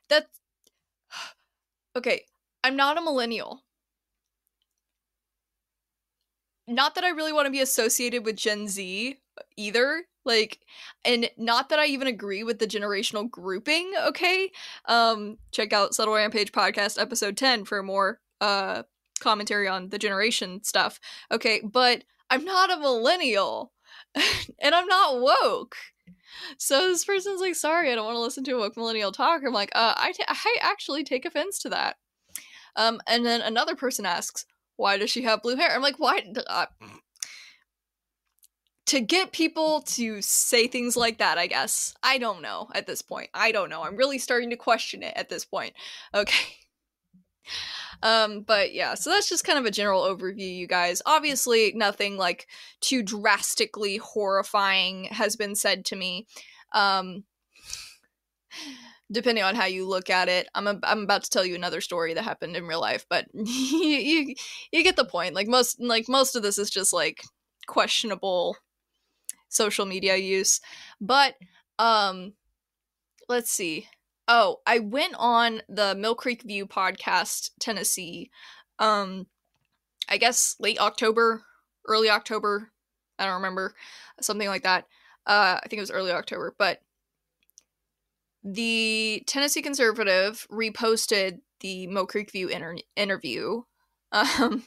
that's. 0.08 0.26
Okay, 1.96 2.26
I'm 2.62 2.76
not 2.76 2.98
a 2.98 3.00
millennial 3.00 3.62
not 6.66 6.94
that 6.94 7.04
I 7.04 7.10
really 7.10 7.32
want 7.32 7.46
to 7.46 7.50
be 7.50 7.60
associated 7.60 8.24
with 8.24 8.36
Gen 8.36 8.68
Z 8.68 9.18
either. 9.56 10.04
Like, 10.24 10.60
and 11.04 11.30
not 11.36 11.68
that 11.68 11.78
I 11.78 11.86
even 11.86 12.08
agree 12.08 12.42
with 12.42 12.58
the 12.58 12.66
generational 12.66 13.30
grouping, 13.30 13.92
okay? 14.08 14.50
Um, 14.86 15.38
check 15.52 15.72
out 15.72 15.94
Subtle 15.94 16.14
Rampage 16.14 16.52
Podcast 16.52 17.00
episode 17.00 17.36
10 17.36 17.64
for 17.64 17.82
more 17.82 18.20
uh 18.40 18.82
commentary 19.20 19.68
on 19.68 19.88
the 19.88 19.98
generation 19.98 20.62
stuff. 20.62 21.00
Okay, 21.30 21.60
but 21.64 22.04
I'm 22.30 22.44
not 22.44 22.72
a 22.72 22.76
millennial 22.76 23.72
and 24.58 24.74
I'm 24.74 24.86
not 24.86 25.20
woke. 25.20 25.76
So 26.58 26.88
this 26.88 27.04
person's 27.04 27.40
like, 27.40 27.54
sorry, 27.54 27.90
I 27.90 27.94
don't 27.94 28.04
want 28.04 28.16
to 28.16 28.20
listen 28.20 28.44
to 28.44 28.52
a 28.52 28.58
woke 28.58 28.76
millennial 28.76 29.12
talk. 29.12 29.42
I'm 29.44 29.52
like, 29.52 29.72
uh, 29.74 29.94
I, 29.96 30.12
t- 30.12 30.24
I 30.28 30.56
actually 30.62 31.04
take 31.04 31.24
offense 31.24 31.58
to 31.60 31.70
that. 31.70 31.96
Um, 32.76 33.00
and 33.06 33.24
then 33.24 33.40
another 33.40 33.74
person 33.74 34.04
asks, 34.04 34.44
why 34.76 34.98
does 34.98 35.10
she 35.10 35.22
have 35.22 35.42
blue 35.42 35.56
hair? 35.56 35.70
I'm 35.74 35.82
like, 35.82 35.98
why? 35.98 36.20
Uh, 36.46 36.66
to 38.86 39.00
get 39.00 39.32
people 39.32 39.82
to 39.82 40.22
say 40.22 40.68
things 40.68 40.96
like 40.96 41.18
that, 41.18 41.38
I 41.38 41.48
guess. 41.48 41.94
I 42.02 42.18
don't 42.18 42.42
know 42.42 42.68
at 42.74 42.86
this 42.86 43.02
point. 43.02 43.30
I 43.34 43.52
don't 43.52 43.70
know. 43.70 43.82
I'm 43.82 43.96
really 43.96 44.18
starting 44.18 44.50
to 44.50 44.56
question 44.56 45.02
it 45.02 45.12
at 45.16 45.28
this 45.28 45.44
point. 45.44 45.74
Okay. 46.14 46.56
Um, 48.02 48.42
but 48.42 48.74
yeah, 48.74 48.94
so 48.94 49.08
that's 49.08 49.28
just 49.28 49.44
kind 49.44 49.58
of 49.58 49.64
a 49.64 49.70
general 49.70 50.02
overview, 50.02 50.54
you 50.54 50.66
guys. 50.66 51.00
Obviously, 51.06 51.72
nothing 51.74 52.16
like 52.16 52.46
too 52.80 53.02
drastically 53.02 53.96
horrifying 53.96 55.04
has 55.04 55.34
been 55.36 55.54
said 55.54 55.84
to 55.86 55.96
me. 55.96 56.26
Um, 56.72 57.24
depending 59.10 59.44
on 59.44 59.54
how 59.54 59.66
you 59.66 59.88
look 59.88 60.10
at 60.10 60.28
it. 60.28 60.48
I'm 60.54 60.66
a, 60.66 60.78
I'm 60.82 61.02
about 61.02 61.24
to 61.24 61.30
tell 61.30 61.44
you 61.44 61.54
another 61.54 61.80
story 61.80 62.14
that 62.14 62.24
happened 62.24 62.56
in 62.56 62.66
real 62.66 62.80
life, 62.80 63.06
but 63.08 63.26
you, 63.32 63.44
you 63.44 64.34
you 64.72 64.82
get 64.82 64.96
the 64.96 65.04
point. 65.04 65.34
Like 65.34 65.48
most 65.48 65.80
like 65.80 66.08
most 66.08 66.36
of 66.36 66.42
this 66.42 66.58
is 66.58 66.70
just 66.70 66.92
like 66.92 67.22
questionable 67.66 68.56
social 69.48 69.86
media 69.86 70.16
use. 70.16 70.60
But 71.00 71.34
um 71.78 72.34
let's 73.28 73.50
see. 73.50 73.88
Oh, 74.28 74.60
I 74.66 74.80
went 74.80 75.14
on 75.18 75.62
the 75.68 75.94
Mill 75.94 76.14
Creek 76.14 76.42
View 76.42 76.66
podcast 76.66 77.50
Tennessee 77.60 78.30
um 78.78 79.26
I 80.08 80.18
guess 80.18 80.56
late 80.60 80.78
October, 80.78 81.42
early 81.86 82.10
October. 82.10 82.70
I 83.18 83.24
don't 83.24 83.34
remember. 83.34 83.74
Something 84.20 84.48
like 84.48 84.62
that. 84.62 84.86
Uh 85.26 85.58
I 85.62 85.68
think 85.68 85.78
it 85.78 85.82
was 85.82 85.90
early 85.90 86.12
October, 86.12 86.54
but 86.58 86.80
the 88.44 89.24
Tennessee 89.26 89.60
Conservative 89.60 90.46
reposted 90.50 91.40
the 91.60 91.88
Mill 91.88 92.06
Creek 92.06 92.30
View 92.30 92.48
inter- 92.48 92.78
interview. 92.96 93.62
Um, 94.12 94.62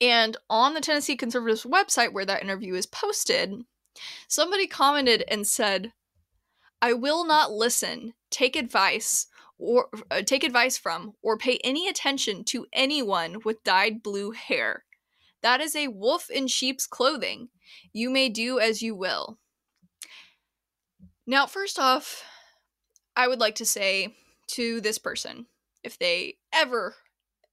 and 0.00 0.36
on 0.50 0.74
the 0.74 0.80
Tennessee 0.80 1.16
Conservative's 1.16 1.64
website, 1.64 2.12
where 2.12 2.26
that 2.26 2.42
interview 2.42 2.74
is 2.74 2.86
posted, 2.86 3.64
somebody 4.28 4.66
commented 4.66 5.24
and 5.28 5.46
said, 5.46 5.92
I 6.82 6.92
will 6.92 7.24
not 7.26 7.52
listen, 7.52 8.14
take 8.30 8.56
advice, 8.56 9.26
or 9.58 9.88
uh, 10.10 10.22
take 10.22 10.44
advice 10.44 10.76
from, 10.76 11.14
or 11.22 11.38
pay 11.38 11.58
any 11.64 11.88
attention 11.88 12.44
to 12.44 12.66
anyone 12.72 13.38
with 13.44 13.64
dyed 13.64 14.02
blue 14.02 14.32
hair. 14.32 14.84
That 15.42 15.60
is 15.60 15.76
a 15.76 15.88
wolf 15.88 16.30
in 16.30 16.46
sheep's 16.46 16.86
clothing. 16.86 17.48
You 17.92 18.10
may 18.10 18.28
do 18.28 18.58
as 18.58 18.82
you 18.82 18.94
will. 18.94 19.38
Now, 21.26 21.46
first 21.46 21.78
off, 21.78 22.24
I 23.16 23.28
would 23.28 23.40
like 23.40 23.54
to 23.56 23.64
say 23.64 24.14
to 24.48 24.80
this 24.80 24.98
person, 24.98 25.46
if 25.82 25.98
they 25.98 26.36
ever, 26.52 26.96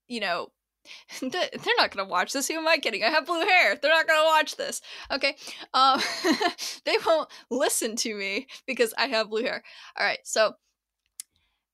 you 0.07 0.19
know, 0.19 0.51
they're 1.21 1.49
not 1.77 1.91
gonna 1.91 2.07
watch 2.07 2.33
this. 2.33 2.47
Who 2.47 2.55
am 2.55 2.67
I 2.67 2.77
kidding? 2.77 3.03
I 3.03 3.09
have 3.09 3.25
blue 3.25 3.41
hair. 3.41 3.75
They're 3.75 3.91
not 3.91 4.07
gonna 4.07 4.27
watch 4.27 4.55
this. 4.55 4.81
Okay, 5.11 5.35
um, 5.73 6.01
they 6.85 6.97
won't 7.05 7.29
listen 7.49 7.95
to 7.97 8.13
me 8.15 8.47
because 8.65 8.93
I 8.97 9.07
have 9.07 9.29
blue 9.29 9.43
hair. 9.43 9.63
All 9.97 10.05
right, 10.05 10.19
so, 10.23 10.53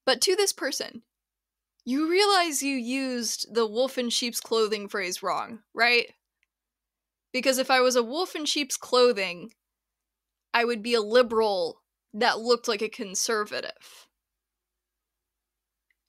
but 0.05 0.21
to 0.21 0.35
this 0.35 0.53
person, 0.53 1.03
you 1.85 2.09
realize 2.09 2.61
you 2.61 2.75
used 2.75 3.53
the 3.53 3.65
wolf 3.65 3.97
in 3.97 4.09
sheep's 4.09 4.41
clothing 4.41 4.89
phrase 4.89 5.23
wrong, 5.23 5.59
right? 5.73 6.11
Because 7.31 7.57
if 7.57 7.71
I 7.71 7.81
was 7.81 7.95
a 7.95 8.03
wolf 8.03 8.35
in 8.35 8.45
sheep's 8.45 8.77
clothing, 8.77 9.51
I 10.53 10.65
would 10.65 10.81
be 10.81 10.95
a 10.95 11.01
liberal 11.01 11.81
that 12.13 12.39
looked 12.39 12.67
like 12.67 12.81
a 12.81 12.89
conservative. 12.89 14.07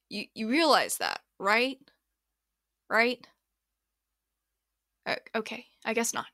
You 0.08 0.24
you 0.34 0.48
realize 0.48 0.96
that, 0.98 1.20
right? 1.38 1.78
Right? 2.88 3.26
Okay, 5.34 5.66
I 5.84 5.94
guess 5.94 6.12
not. 6.12 6.26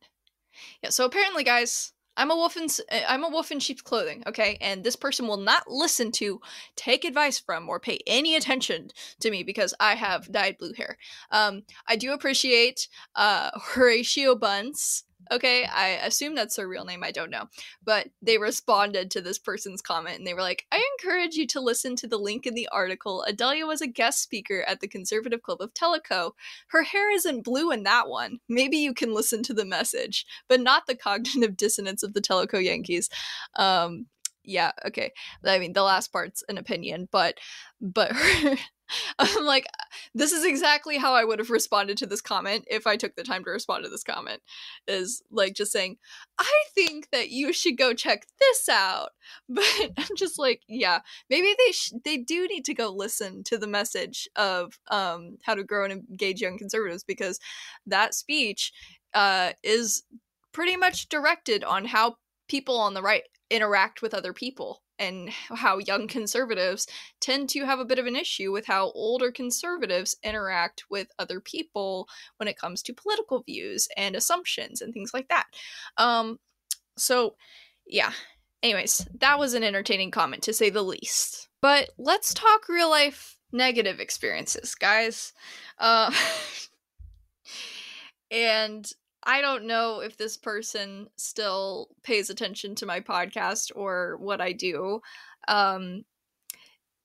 Yeah, 0.82 0.90
so 0.90 1.04
apparently 1.04 1.44
guys, 1.44 1.92
I'm 2.16 2.30
a 2.30 2.36
wolf 2.36 2.56
in 2.56 2.68
eh, 2.90 3.04
I'm 3.08 3.24
a 3.24 3.28
wolf 3.28 3.50
in 3.50 3.60
sheep's 3.60 3.82
clothing, 3.82 4.22
okay? 4.26 4.56
And 4.60 4.84
this 4.84 4.96
person 4.96 5.26
will 5.26 5.36
not 5.36 5.68
listen 5.68 6.12
to, 6.12 6.40
take 6.76 7.04
advice 7.04 7.38
from, 7.38 7.68
or 7.68 7.80
pay 7.80 7.98
any 8.06 8.36
attention 8.36 8.90
to 9.20 9.30
me 9.30 9.42
because 9.42 9.74
I 9.80 9.94
have 9.94 10.30
dyed 10.30 10.58
blue 10.58 10.72
hair. 10.74 10.96
Um, 11.30 11.62
I 11.88 11.96
do 11.96 12.12
appreciate 12.12 12.88
uh, 13.16 13.50
Horatio 13.54 14.36
Bunce 14.36 15.04
Okay, 15.30 15.64
I 15.64 15.88
assume 16.04 16.34
that's 16.34 16.56
her 16.56 16.68
real 16.68 16.84
name, 16.84 17.02
I 17.02 17.10
don't 17.10 17.30
know. 17.30 17.48
But 17.84 18.08
they 18.22 18.38
responded 18.38 19.10
to 19.10 19.20
this 19.20 19.38
person's 19.38 19.82
comment 19.82 20.18
and 20.18 20.26
they 20.26 20.34
were 20.34 20.40
like, 20.40 20.66
I 20.72 20.82
encourage 20.98 21.34
you 21.34 21.46
to 21.48 21.60
listen 21.60 21.96
to 21.96 22.06
the 22.06 22.18
link 22.18 22.46
in 22.46 22.54
the 22.54 22.68
article. 22.72 23.24
Adelia 23.26 23.66
was 23.66 23.80
a 23.80 23.86
guest 23.86 24.22
speaker 24.22 24.64
at 24.66 24.80
the 24.80 24.88
Conservative 24.88 25.42
Club 25.42 25.60
of 25.60 25.72
Tellico. 25.74 26.32
Her 26.68 26.82
hair 26.82 27.10
isn't 27.14 27.44
blue 27.44 27.70
in 27.70 27.82
that 27.84 28.08
one. 28.08 28.38
Maybe 28.48 28.76
you 28.76 28.94
can 28.94 29.14
listen 29.14 29.42
to 29.44 29.54
the 29.54 29.64
message, 29.64 30.26
but 30.48 30.60
not 30.60 30.86
the 30.86 30.96
cognitive 30.96 31.56
dissonance 31.56 32.02
of 32.02 32.14
the 32.14 32.20
Tellico 32.20 32.62
Yankees. 32.62 33.08
Um, 33.56 34.06
yeah, 34.44 34.72
okay. 34.84 35.12
I 35.44 35.58
mean, 35.58 35.72
the 35.72 35.82
last 35.82 36.12
part's 36.12 36.44
an 36.48 36.58
opinion, 36.58 37.08
but 37.10 37.38
but 37.80 38.12
I'm 39.18 39.44
like, 39.44 39.66
this 40.14 40.32
is 40.32 40.44
exactly 40.44 40.98
how 40.98 41.14
I 41.14 41.24
would 41.24 41.38
have 41.38 41.50
responded 41.50 41.96
to 41.98 42.06
this 42.06 42.20
comment 42.20 42.64
if 42.70 42.86
I 42.86 42.96
took 42.96 43.14
the 43.16 43.22
time 43.22 43.44
to 43.44 43.50
respond 43.50 43.84
to 43.84 43.90
this 43.90 44.04
comment. 44.04 44.42
Is 44.86 45.22
like 45.30 45.54
just 45.54 45.72
saying, 45.72 45.96
I 46.38 46.64
think 46.74 47.08
that 47.10 47.30
you 47.30 47.52
should 47.52 47.78
go 47.78 47.94
check 47.94 48.26
this 48.40 48.68
out. 48.68 49.10
But 49.48 49.64
I'm 49.96 50.16
just 50.16 50.38
like, 50.38 50.62
yeah, 50.68 51.00
maybe 51.30 51.54
they 51.58 51.72
sh- 51.72 51.92
they 52.04 52.16
do 52.18 52.46
need 52.46 52.64
to 52.66 52.74
go 52.74 52.90
listen 52.90 53.42
to 53.44 53.58
the 53.58 53.66
message 53.66 54.28
of 54.36 54.78
um, 54.90 55.38
how 55.42 55.54
to 55.54 55.64
grow 55.64 55.84
and 55.84 56.04
engage 56.10 56.40
young 56.40 56.58
conservatives 56.58 57.04
because 57.04 57.40
that 57.86 58.14
speech 58.14 58.72
uh, 59.14 59.52
is 59.62 60.02
pretty 60.52 60.76
much 60.76 61.08
directed 61.08 61.64
on 61.64 61.84
how 61.84 62.16
people 62.48 62.78
on 62.78 62.94
the 62.94 63.02
right 63.02 63.22
interact 63.50 64.02
with 64.02 64.14
other 64.14 64.32
people 64.32 64.83
and 65.04 65.30
how 65.30 65.78
young 65.78 66.08
conservatives 66.08 66.86
tend 67.20 67.48
to 67.50 67.64
have 67.64 67.78
a 67.78 67.84
bit 67.84 67.98
of 67.98 68.06
an 68.06 68.16
issue 68.16 68.50
with 68.52 68.66
how 68.66 68.90
older 68.92 69.30
conservatives 69.30 70.16
interact 70.22 70.84
with 70.90 71.08
other 71.18 71.40
people 71.40 72.08
when 72.38 72.48
it 72.48 72.58
comes 72.58 72.82
to 72.82 72.94
political 72.94 73.42
views 73.42 73.88
and 73.96 74.16
assumptions 74.16 74.80
and 74.80 74.92
things 74.92 75.12
like 75.12 75.28
that. 75.28 75.46
Um, 75.96 76.38
so, 76.96 77.36
yeah. 77.86 78.12
Anyways, 78.62 79.06
that 79.20 79.38
was 79.38 79.54
an 79.54 79.62
entertaining 79.62 80.10
comment 80.10 80.42
to 80.44 80.52
say 80.52 80.70
the 80.70 80.82
least. 80.82 81.48
But 81.60 81.90
let's 81.98 82.32
talk 82.32 82.68
real 82.68 82.90
life 82.90 83.36
negative 83.52 84.00
experiences, 84.00 84.74
guys. 84.74 85.32
Uh, 85.78 86.12
and 88.30 88.90
I 89.24 89.40
don't 89.40 89.64
know 89.64 90.00
if 90.00 90.16
this 90.16 90.36
person 90.36 91.08
still 91.16 91.88
pays 92.02 92.28
attention 92.30 92.74
to 92.76 92.86
my 92.86 93.00
podcast 93.00 93.72
or 93.74 94.18
what 94.18 94.40
I 94.40 94.52
do. 94.52 95.00
Um, 95.48 96.04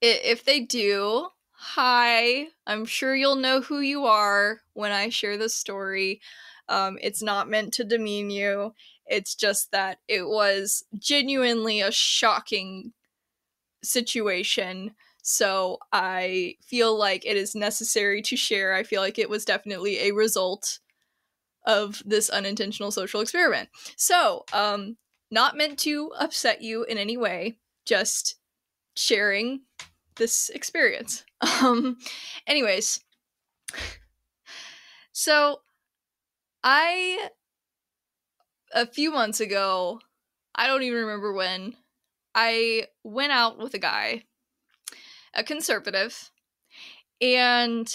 if 0.01 0.43
they 0.43 0.61
do, 0.61 1.27
hi. 1.51 2.47
I'm 2.67 2.85
sure 2.85 3.15
you'll 3.15 3.35
know 3.35 3.61
who 3.61 3.79
you 3.79 4.05
are 4.05 4.61
when 4.73 4.91
I 4.91 5.09
share 5.09 5.37
this 5.37 5.55
story. 5.55 6.21
Um, 6.67 6.97
it's 7.01 7.23
not 7.23 7.49
meant 7.49 7.73
to 7.73 7.83
demean 7.83 8.29
you. 8.29 8.73
It's 9.05 9.33
just 9.35 9.71
that 9.71 9.99
it 10.07 10.27
was 10.27 10.83
genuinely 10.97 11.81
a 11.81 11.91
shocking 11.91 12.93
situation. 13.83 14.91
So 15.21 15.79
I 15.91 16.55
feel 16.61 16.97
like 16.97 17.25
it 17.25 17.37
is 17.37 17.55
necessary 17.55 18.21
to 18.23 18.35
share. 18.35 18.73
I 18.73 18.83
feel 18.83 19.01
like 19.01 19.19
it 19.19 19.29
was 19.29 19.45
definitely 19.45 19.99
a 19.99 20.11
result 20.11 20.79
of 21.65 22.01
this 22.05 22.29
unintentional 22.29 22.91
social 22.91 23.21
experiment. 23.21 23.69
So, 23.95 24.45
um, 24.53 24.97
not 25.31 25.55
meant 25.55 25.77
to 25.79 26.11
upset 26.19 26.61
you 26.61 26.83
in 26.83 26.97
any 26.97 27.17
way, 27.17 27.57
just 27.85 28.35
sharing 28.95 29.61
this 30.15 30.49
experience. 30.49 31.23
Um, 31.61 31.97
anyways, 32.47 32.99
so 35.13 35.61
I, 36.63 37.29
a 38.73 38.85
few 38.85 39.11
months 39.11 39.39
ago, 39.39 40.01
I 40.53 40.67
don't 40.67 40.83
even 40.83 40.99
remember 40.99 41.31
when, 41.31 41.75
I 42.35 42.87
went 43.03 43.31
out 43.31 43.57
with 43.57 43.73
a 43.73 43.79
guy, 43.79 44.23
a 45.33 45.43
conservative, 45.43 46.31
and 47.21 47.93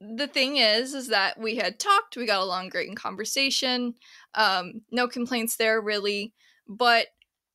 the 0.00 0.26
thing 0.26 0.56
is 0.56 0.94
is 0.94 1.08
that 1.08 1.38
we 1.38 1.56
had 1.56 1.78
talked 1.78 2.16
we 2.16 2.26
got 2.26 2.42
along 2.42 2.68
great 2.68 2.88
in 2.88 2.94
conversation 2.94 3.94
um 4.34 4.82
no 4.90 5.08
complaints 5.08 5.56
there 5.56 5.80
really 5.80 6.34
but 6.68 7.06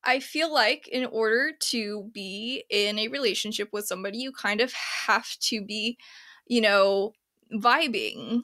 i 0.03 0.19
feel 0.19 0.51
like 0.51 0.87
in 0.87 1.05
order 1.05 1.51
to 1.59 2.09
be 2.13 2.63
in 2.69 2.97
a 2.97 3.07
relationship 3.09 3.69
with 3.71 3.85
somebody 3.85 4.17
you 4.17 4.31
kind 4.31 4.59
of 4.59 4.73
have 4.73 5.37
to 5.39 5.63
be 5.63 5.97
you 6.47 6.61
know 6.61 7.13
vibing 7.53 8.41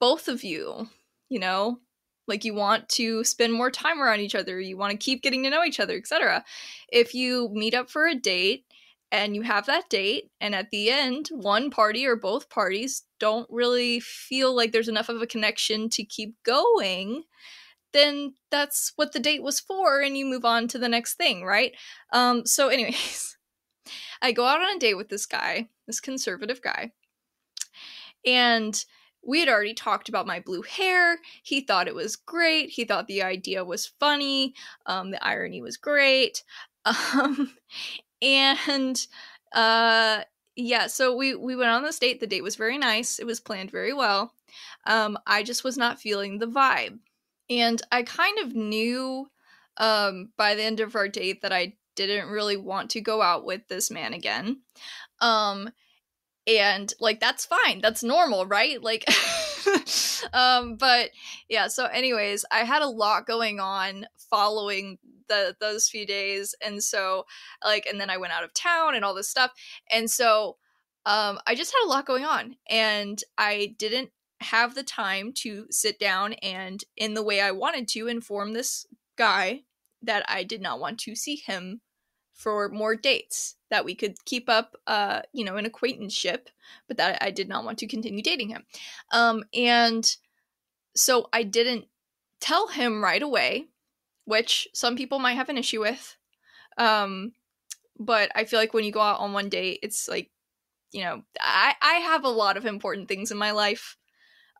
both 0.00 0.28
of 0.28 0.42
you 0.42 0.88
you 1.28 1.38
know? 1.38 1.80
Like 2.28 2.44
you 2.44 2.54
want 2.54 2.88
to 2.90 3.22
spend 3.22 3.52
more 3.52 3.70
time 3.70 4.02
around 4.02 4.18
each 4.18 4.34
other 4.34 4.58
you 4.58 4.76
want 4.76 4.90
to 4.90 4.96
keep 4.96 5.22
getting 5.22 5.44
to 5.44 5.50
know 5.50 5.62
each 5.62 5.78
other 5.78 5.94
etc 5.94 6.44
if 6.88 7.14
you 7.14 7.48
meet 7.52 7.72
up 7.72 7.88
for 7.88 8.04
a 8.08 8.16
date 8.16 8.64
and 9.12 9.34
you 9.34 9.42
have 9.42 9.66
that 9.66 9.88
date 9.88 10.30
and 10.40 10.54
at 10.54 10.70
the 10.70 10.90
end 10.90 11.28
one 11.30 11.70
party 11.70 12.06
or 12.06 12.16
both 12.16 12.50
parties 12.50 13.04
don't 13.20 13.48
really 13.50 14.00
feel 14.00 14.54
like 14.54 14.72
there's 14.72 14.88
enough 14.88 15.08
of 15.08 15.22
a 15.22 15.26
connection 15.26 15.88
to 15.88 16.04
keep 16.04 16.34
going 16.44 17.22
then 17.92 18.34
that's 18.50 18.92
what 18.96 19.12
the 19.12 19.20
date 19.20 19.42
was 19.42 19.60
for 19.60 20.00
and 20.00 20.16
you 20.16 20.26
move 20.26 20.44
on 20.44 20.68
to 20.68 20.78
the 20.78 20.88
next 20.88 21.14
thing 21.14 21.44
right 21.44 21.72
um 22.12 22.44
so 22.44 22.68
anyways 22.68 23.36
i 24.22 24.32
go 24.32 24.44
out 24.44 24.60
on 24.60 24.76
a 24.76 24.78
date 24.78 24.96
with 24.96 25.08
this 25.08 25.26
guy 25.26 25.68
this 25.86 26.00
conservative 26.00 26.60
guy 26.60 26.92
and 28.24 28.84
we 29.26 29.40
had 29.40 29.48
already 29.48 29.74
talked 29.74 30.08
about 30.08 30.26
my 30.26 30.38
blue 30.38 30.62
hair. 30.62 31.18
He 31.42 31.60
thought 31.60 31.88
it 31.88 31.94
was 31.96 32.14
great. 32.14 32.70
He 32.70 32.84
thought 32.84 33.08
the 33.08 33.22
idea 33.22 33.64
was 33.64 33.92
funny. 33.98 34.54
Um, 34.86 35.10
the 35.10 35.24
irony 35.24 35.60
was 35.60 35.76
great. 35.76 36.42
Um, 36.86 37.50
and 38.22 39.06
uh 39.52 40.20
yeah 40.54 40.86
so 40.86 41.14
we 41.14 41.34
we 41.34 41.54
went 41.56 41.70
on 41.70 41.82
this 41.82 41.98
date 41.98 42.20
the 42.20 42.26
date 42.26 42.42
was 42.42 42.56
very 42.56 42.78
nice 42.78 43.18
it 43.18 43.26
was 43.26 43.40
planned 43.40 43.70
very 43.70 43.92
well 43.92 44.32
um 44.86 45.18
i 45.26 45.42
just 45.42 45.64
was 45.64 45.76
not 45.76 46.00
feeling 46.00 46.38
the 46.38 46.46
vibe. 46.46 46.98
And 47.48 47.80
i 47.92 48.02
kind 48.02 48.38
of 48.38 48.54
knew 48.54 49.30
um 49.76 50.30
by 50.36 50.54
the 50.54 50.62
end 50.62 50.80
of 50.80 50.96
our 50.96 51.08
date 51.08 51.42
that 51.42 51.52
i 51.52 51.74
didn't 51.94 52.28
really 52.28 52.56
want 52.56 52.90
to 52.90 53.00
go 53.00 53.22
out 53.22 53.44
with 53.44 53.68
this 53.68 53.90
man 53.90 54.12
again 54.12 54.60
um 55.20 55.70
and 56.46 56.92
like 57.00 57.20
that's 57.20 57.44
fine 57.44 57.80
that's 57.80 58.02
normal 58.02 58.46
right? 58.46 58.82
Like 58.82 59.04
um 60.32 60.76
but 60.76 61.10
yeah 61.48 61.68
so 61.68 61.86
anyways 61.86 62.44
i 62.50 62.60
had 62.60 62.82
a 62.82 62.88
lot 62.88 63.26
going 63.26 63.60
on 63.60 64.06
following 64.30 64.98
the 65.28 65.56
those 65.60 65.88
few 65.88 66.06
days 66.06 66.54
and 66.64 66.82
so 66.82 67.24
like 67.64 67.86
and 67.86 68.00
then 68.00 68.10
i 68.10 68.16
went 68.16 68.32
out 68.32 68.44
of 68.44 68.52
town 68.54 68.94
and 68.94 69.04
all 69.04 69.14
this 69.14 69.28
stuff 69.28 69.52
and 69.90 70.10
so 70.10 70.56
um 71.04 71.38
i 71.46 71.54
just 71.54 71.72
had 71.72 71.86
a 71.86 71.88
lot 71.88 72.06
going 72.06 72.24
on 72.24 72.56
and 72.68 73.22
i 73.38 73.74
didn't 73.78 74.10
have 74.40 74.74
the 74.74 74.82
time 74.82 75.32
to 75.32 75.66
sit 75.70 75.98
down 75.98 76.34
and 76.34 76.84
in 76.96 77.14
the 77.14 77.22
way 77.22 77.40
i 77.40 77.50
wanted 77.50 77.88
to 77.88 78.06
inform 78.06 78.52
this 78.52 78.86
guy 79.16 79.62
that 80.02 80.24
i 80.28 80.44
did 80.44 80.60
not 80.60 80.78
want 80.78 80.98
to 80.98 81.14
see 81.14 81.36
him 81.36 81.80
for 82.34 82.68
more 82.68 82.94
dates 82.94 83.55
that 83.70 83.84
we 83.84 83.94
could 83.94 84.24
keep 84.24 84.48
up 84.48 84.76
uh 84.86 85.22
you 85.32 85.44
know 85.44 85.56
an 85.56 85.66
acquaintanceship 85.66 86.48
but 86.88 86.96
that 86.96 87.22
i 87.22 87.30
did 87.30 87.48
not 87.48 87.64
want 87.64 87.78
to 87.78 87.86
continue 87.86 88.22
dating 88.22 88.48
him. 88.48 88.64
Um 89.12 89.44
and 89.54 90.16
so 90.94 91.28
i 91.32 91.42
didn't 91.42 91.86
tell 92.40 92.68
him 92.68 93.02
right 93.02 93.22
away 93.22 93.66
which 94.24 94.68
some 94.74 94.96
people 94.96 95.18
might 95.18 95.34
have 95.34 95.48
an 95.48 95.58
issue 95.58 95.80
with. 95.80 96.16
Um 96.78 97.32
but 97.98 98.30
i 98.34 98.44
feel 98.44 98.60
like 98.60 98.74
when 98.74 98.84
you 98.84 98.92
go 98.92 99.00
out 99.00 99.20
on 99.20 99.32
one 99.32 99.48
date 99.48 99.80
it's 99.82 100.08
like 100.08 100.30
you 100.92 101.02
know 101.02 101.22
i 101.40 101.74
i 101.82 101.94
have 101.94 102.24
a 102.24 102.28
lot 102.28 102.56
of 102.56 102.66
important 102.66 103.08
things 103.08 103.30
in 103.30 103.38
my 103.38 103.52
life. 103.52 103.96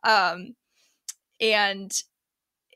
Um 0.03 0.55
and 1.39 1.91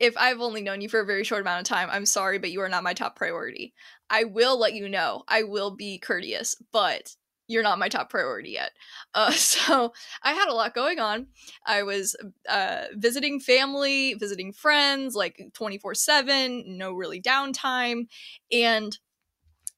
if 0.01 0.17
I've 0.17 0.41
only 0.41 0.61
known 0.61 0.81
you 0.81 0.89
for 0.89 0.99
a 0.99 1.05
very 1.05 1.23
short 1.23 1.41
amount 1.41 1.61
of 1.61 1.67
time, 1.67 1.87
I'm 1.91 2.07
sorry, 2.07 2.39
but 2.39 2.49
you 2.49 2.61
are 2.61 2.69
not 2.69 2.83
my 2.83 2.93
top 2.93 3.15
priority. 3.15 3.73
I 4.11 4.25
will 4.25 4.59
let 4.59 4.73
you 4.73 4.89
know. 4.89 5.23
I 5.27 5.43
will 5.43 5.71
be 5.71 5.97
courteous, 5.97 6.55
but 6.71 7.15
you're 7.47 7.63
not 7.63 7.79
my 7.79 7.89
top 7.89 8.09
priority 8.09 8.51
yet. 8.51 8.71
Uh, 9.13 9.31
so 9.31 9.93
I 10.21 10.33
had 10.33 10.49
a 10.49 10.53
lot 10.53 10.75
going 10.75 10.99
on. 10.99 11.27
I 11.65 11.83
was 11.83 12.15
uh, 12.47 12.85
visiting 12.93 13.39
family, 13.39 14.13
visiting 14.13 14.53
friends, 14.53 15.15
like 15.15 15.41
24 15.53 15.95
7, 15.95 16.77
no 16.77 16.91
really 16.91 17.21
downtime. 17.21 18.07
And 18.51 18.97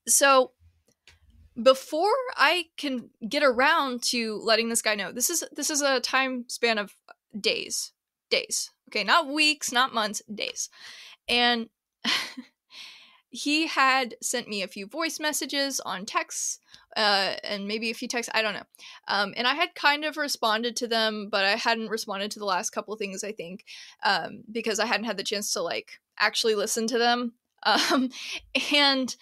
so 0.08 0.52
before 1.62 2.14
I 2.36 2.66
can 2.78 3.12
get 3.28 3.44
around 3.44 4.02
to 4.04 4.40
letting 4.44 4.70
this 4.70 4.82
guy 4.82 4.96
know, 4.96 5.12
this 5.12 5.30
is 5.30 5.44
this 5.56 5.70
is 5.70 5.82
a 5.82 6.00
time 6.00 6.46
span 6.48 6.80
of 6.80 6.96
days. 7.40 7.92
Days. 8.32 8.72
Okay, 8.90 9.04
not 9.04 9.28
weeks, 9.28 9.72
not 9.72 9.94
months, 9.94 10.24
days. 10.34 10.70
And 11.28 11.70
he 13.34 13.66
had 13.66 14.16
sent 14.22 14.48
me 14.48 14.62
a 14.62 14.68
few 14.68 14.86
voice 14.86 15.20
messages 15.20 15.80
on 15.80 16.06
texts 16.06 16.60
uh, 16.96 17.34
and 17.44 17.68
maybe 17.68 17.90
a 17.90 17.96
few 17.96 18.08
texts 18.08 18.32
i 18.36 18.44
don't 18.44 18.54
know. 18.54 18.64
Um, 19.08 19.34
and 19.36 19.48
i 19.48 19.56
had 19.56 19.74
kind 19.74 20.06
of 20.06 20.18
responded 20.18 20.76
to 20.78 20.88
them 20.88 21.30
but 21.32 21.44
i 21.44 21.56
hadn't 21.56 21.90
responded 21.90 22.30
to 22.32 22.40
the 22.40 22.46
last 22.46 22.70
couple 22.70 22.96
things 22.96 23.24
i 23.24 23.32
think 23.32 23.66
um, 24.04 24.44
because 24.52 24.80
i 24.80 24.86
hadn't 24.86 25.08
had 25.08 25.18
the 25.18 25.24
chance 25.24 25.52
to 25.54 25.62
like 25.62 26.00
actually 26.20 26.56
listen 26.56 26.88
to 26.88 26.98
them. 26.98 27.34
Um, 27.66 28.10
and 28.74 29.16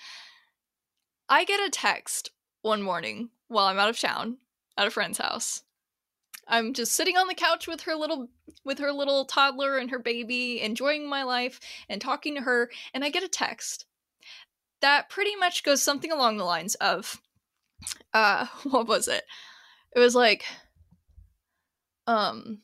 i 1.30 1.44
get 1.44 1.60
a 1.60 1.70
text 1.70 2.32
one 2.64 2.82
morning 2.82 3.30
while 3.50 3.68
i'm 3.68 3.78
out 3.78 3.92
of 3.92 4.00
town 4.00 4.38
at 4.80 4.88
a 4.88 4.90
friend's 4.90 5.20
house. 5.20 5.62
I'm 6.48 6.74
just 6.74 6.94
sitting 6.94 7.18
on 7.18 7.28
the 7.28 7.36
couch 7.36 7.68
with 7.68 7.82
her 7.82 7.94
little 7.94 8.30
with 8.66 8.80
her 8.80 8.92
little 8.92 9.26
toddler 9.26 9.78
and 9.78 9.92
her 9.92 10.00
baby 10.00 10.60
enjoying 10.60 11.08
my 11.08 11.22
life 11.22 11.60
and 11.88 12.02
talking 12.02 12.34
to 12.34 12.42
her 12.42 12.72
and 12.96 13.04
i 13.04 13.12
get 13.12 13.22
a 13.22 13.28
text 13.28 13.86
that 14.82 15.10
pretty 15.10 15.36
much 15.36 15.64
goes 15.64 15.82
something 15.82 16.12
along 16.12 16.38
the 16.38 16.44
lines 16.44 16.76
of 16.76 17.22
uh 18.14 18.46
what 18.64 18.88
was 18.88 19.08
it? 19.08 19.24
It 19.96 20.00
was 20.00 20.16
like 20.16 20.46
um 22.08 22.60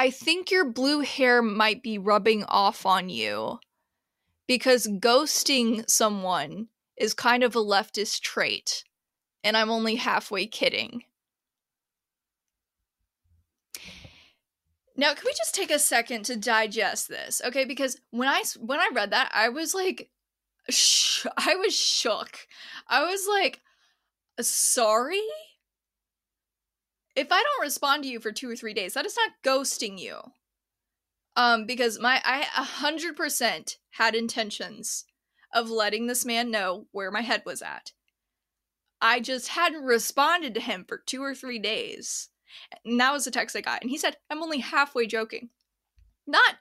i 0.00 0.10
think 0.10 0.50
your 0.50 0.64
blue 0.64 1.00
hair 1.00 1.40
might 1.40 1.82
be 1.82 1.96
rubbing 1.96 2.44
off 2.44 2.84
on 2.84 3.08
you 3.08 3.58
because 4.46 4.86
ghosting 4.86 5.88
someone 5.88 6.68
is 6.96 7.14
kind 7.14 7.42
of 7.42 7.54
a 7.54 7.60
leftist 7.60 8.20
trait 8.20 8.84
and 9.42 9.56
i'm 9.56 9.70
only 9.70 9.96
halfway 9.96 10.46
kidding. 10.46 11.04
Now 14.96 15.12
can 15.12 15.24
we 15.26 15.32
just 15.32 15.54
take 15.54 15.72
a 15.72 15.78
second 15.80 16.24
to 16.26 16.36
digest 16.36 17.08
this? 17.08 17.42
Okay 17.44 17.64
because 17.64 18.00
when 18.10 18.28
i 18.28 18.42
when 18.58 18.80
i 18.80 18.88
read 18.92 19.10
that 19.10 19.30
i 19.34 19.48
was 19.48 19.74
like 19.74 20.08
sh- 20.70 21.26
I 21.36 21.56
was 21.56 21.76
shook. 21.76 22.46
I 22.88 23.04
was 23.04 23.26
like, 23.28 23.60
sorry? 24.40 25.22
If 27.16 27.28
I 27.30 27.42
don't 27.42 27.62
respond 27.62 28.02
to 28.02 28.08
you 28.08 28.18
for 28.18 28.32
two 28.32 28.50
or 28.50 28.56
three 28.56 28.74
days, 28.74 28.94
that 28.94 29.06
is 29.06 29.16
not 29.16 29.32
ghosting 29.44 29.98
you. 29.98 30.18
Um, 31.36 31.66
because 31.66 31.98
my 32.00 32.20
I 32.24 32.42
a 32.42 32.64
hundred 32.64 33.16
percent 33.16 33.78
had 33.92 34.14
intentions 34.14 35.04
of 35.52 35.70
letting 35.70 36.06
this 36.06 36.24
man 36.24 36.50
know 36.50 36.86
where 36.92 37.10
my 37.10 37.20
head 37.22 37.42
was 37.46 37.62
at. 37.62 37.92
I 39.00 39.20
just 39.20 39.48
hadn't 39.48 39.84
responded 39.84 40.54
to 40.54 40.60
him 40.60 40.84
for 40.88 40.98
two 40.98 41.22
or 41.22 41.34
three 41.34 41.58
days. 41.58 42.30
And 42.84 42.98
that 43.00 43.12
was 43.12 43.24
the 43.24 43.30
text 43.30 43.56
I 43.56 43.60
got. 43.60 43.82
And 43.82 43.90
he 43.90 43.98
said, 43.98 44.16
I'm 44.30 44.42
only 44.42 44.58
halfway 44.58 45.06
joking. 45.06 45.50
Not 46.26 46.56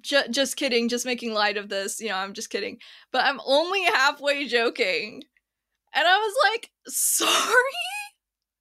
J- 0.00 0.28
just 0.30 0.56
kidding, 0.56 0.88
just 0.88 1.06
making 1.06 1.32
light 1.32 1.56
of 1.56 1.68
this. 1.68 2.00
You 2.00 2.08
know, 2.08 2.16
I'm 2.16 2.32
just 2.32 2.50
kidding. 2.50 2.78
But 3.12 3.24
I'm 3.24 3.40
only 3.44 3.82
halfway 3.84 4.46
joking. 4.46 5.22
And 5.94 6.06
I 6.06 6.18
was 6.18 6.34
like, 6.52 6.70
sorry? 6.86 7.30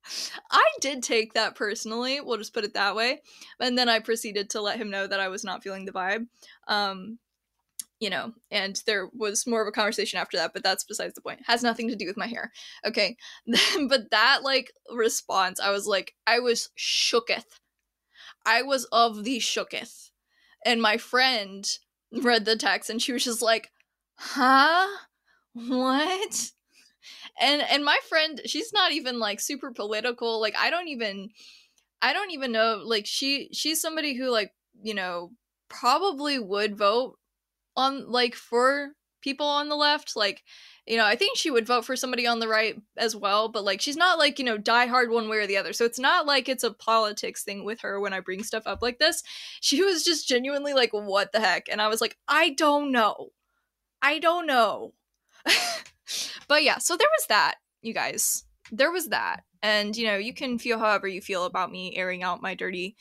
I 0.51 0.63
did 0.82 1.03
take 1.03 1.34
that 1.34 1.55
personally. 1.55 2.21
We'll 2.21 2.38
just 2.38 2.53
put 2.53 2.63
it 2.63 2.76
that 2.76 2.95
way. 2.95 3.21
And 3.59 3.78
then 3.78 3.89
I 3.89 3.99
proceeded 3.99 4.51
to 4.51 4.61
let 4.61 4.78
him 4.78 4.89
know 4.89 5.07
that 5.07 5.19
I 5.19 5.28
was 5.30 5.43
not 5.43 5.63
feeling 5.63 5.86
the 5.86 5.91
vibe. 5.91 6.28
Um, 6.67 7.19
you 7.99 8.09
know, 8.09 8.34
and 8.51 8.82
there 8.86 9.09
was 9.13 9.47
more 9.47 9.61
of 9.61 9.67
a 9.67 9.71
conversation 9.71 10.19
after 10.19 10.38
that, 10.38 10.51
but 10.53 10.63
that's 10.63 10.84
besides 10.84 11.13
the 11.13 11.21
point. 11.21 11.39
Has 11.47 11.63
nothing 11.63 11.88
to 11.89 11.95
do 11.95 12.05
with 12.05 12.17
my 12.17 12.28
hair. 12.28 12.51
Okay. 12.86 13.15
but 13.89 14.11
that 14.11 14.39
like 14.43 14.71
response, 14.93 15.59
I 15.59 15.71
was 15.71 15.88
like, 15.88 16.13
I 16.28 16.39
was 16.39 16.69
shooketh. 16.78 17.59
I 18.45 18.61
was 18.61 18.86
of 18.91 19.23
the 19.23 19.39
shooketh 19.39 20.04
and 20.66 20.82
my 20.82 20.97
friend 20.97 21.70
read 22.11 22.43
the 22.45 22.55
text 22.55 22.89
and 22.89 23.01
she 23.01 23.13
was 23.13 23.24
just 23.24 23.41
like 23.41 23.72
huh? 24.18 24.88
What? 25.53 26.51
And 27.39 27.61
and 27.61 27.86
my 27.86 27.97
friend 28.09 28.41
she's 28.45 28.74
not 28.74 28.91
even 28.91 29.20
like 29.20 29.39
super 29.39 29.72
political 29.72 30.41
like 30.41 30.55
i 30.57 30.70
don't 30.70 30.88
even 30.88 31.30
i 32.01 32.13
don't 32.13 32.32
even 32.32 32.51
know 32.51 32.82
like 32.84 33.05
she 33.05 33.49
she's 33.51 33.82
somebody 33.82 34.16
who 34.16 34.30
like 34.30 34.51
you 34.82 34.93
know 34.93 35.32
probably 35.70 36.39
would 36.39 36.78
vote 36.78 37.18
on 37.76 38.09
like 38.09 38.36
for 38.36 38.91
people 39.26 39.47
on 39.47 39.67
the 39.67 39.76
left 39.76 40.15
like 40.15 40.43
you 40.88 40.97
know, 40.97 41.05
I 41.05 41.15
think 41.15 41.36
she 41.36 41.49
would 41.49 41.65
vote 41.65 41.84
for 41.84 41.95
somebody 41.95 42.28
on 42.28 42.39
the 42.39 42.47
right 42.47 42.80
as 42.95 43.15
well, 43.15 43.49
but 43.49 43.63
like 43.63 43.82
she's 43.82 43.97
not 43.97 44.19
like, 44.19 44.38
you 44.38 44.45
know, 44.45 44.57
die 44.57 44.86
hard 44.86 45.09
one 45.09 45.28
way 45.28 45.38
or 45.38 45.47
the 45.47 45.57
other. 45.57 45.73
So 45.73 45.84
it's 45.84 45.97
not 45.97 46.28
like 46.28 46.47
it's 46.47 46.63
a 46.63 46.71
politics 46.71 47.43
thing 47.43 47.65
with 47.65 47.82
her 47.82 47.99
when 47.99 48.13
I 48.13 48.19
bring 48.19 48.43
stuff 48.43 48.67
up 48.67 48.84
like 48.84 48.99
this. 48.99 49.23
She 49.61 49.82
was 49.84 50.03
just 50.03 50.28
genuinely 50.28 50.73
like, 50.73 50.91
what 50.93 51.32
the 51.32 51.39
heck? 51.39 51.69
And 51.71 51.82
I 51.82 51.88
was 51.88 52.01
like, 52.01 52.17
I 52.28 52.51
don't 52.51 52.91
know. 52.91 53.30
I 53.99 54.19
don't 54.19 54.45
know. 54.45 54.93
but 56.47 56.63
yeah, 56.63 56.78
so 56.78 56.95
there 56.95 57.07
was 57.17 57.26
that, 57.30 57.55
you 57.82 57.93
guys. 57.93 58.43
There 58.71 58.91
was 58.91 59.09
that. 59.09 59.43
And, 59.63 59.95
you 59.95 60.05
know, 60.05 60.17
you 60.17 60.36
can 60.36 60.59
feel 60.59 60.78
however 60.78 61.07
you 61.07 61.21
feel 61.21 61.45
about 61.45 61.71
me 61.71 61.97
airing 61.97 62.21
out 62.21 62.43
my 62.43 62.53
dirty 62.53 62.95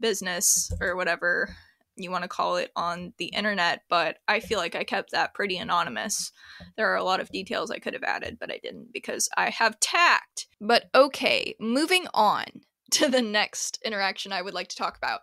business 0.00 0.72
or 0.80 0.96
whatever 0.96 1.54
you 1.96 2.10
want 2.10 2.22
to 2.22 2.28
call 2.28 2.56
it 2.56 2.70
on 2.76 3.12
the 3.18 3.26
internet, 3.26 3.82
but 3.88 4.18
I 4.28 4.40
feel 4.40 4.58
like 4.58 4.74
I 4.74 4.84
kept 4.84 5.12
that 5.12 5.34
pretty 5.34 5.56
anonymous. 5.56 6.32
There 6.76 6.90
are 6.92 6.96
a 6.96 7.04
lot 7.04 7.20
of 7.20 7.30
details 7.30 7.70
I 7.70 7.78
could 7.78 7.94
have 7.94 8.02
added, 8.02 8.38
but 8.38 8.50
I 8.50 8.58
didn't 8.62 8.92
because 8.92 9.28
I 9.36 9.50
have 9.50 9.80
tact. 9.80 10.46
But 10.60 10.84
okay, 10.94 11.54
moving 11.60 12.06
on 12.14 12.44
to 12.92 13.08
the 13.08 13.22
next 13.22 13.80
interaction 13.84 14.32
I 14.32 14.42
would 14.42 14.54
like 14.54 14.68
to 14.68 14.76
talk 14.76 14.96
about. 14.96 15.20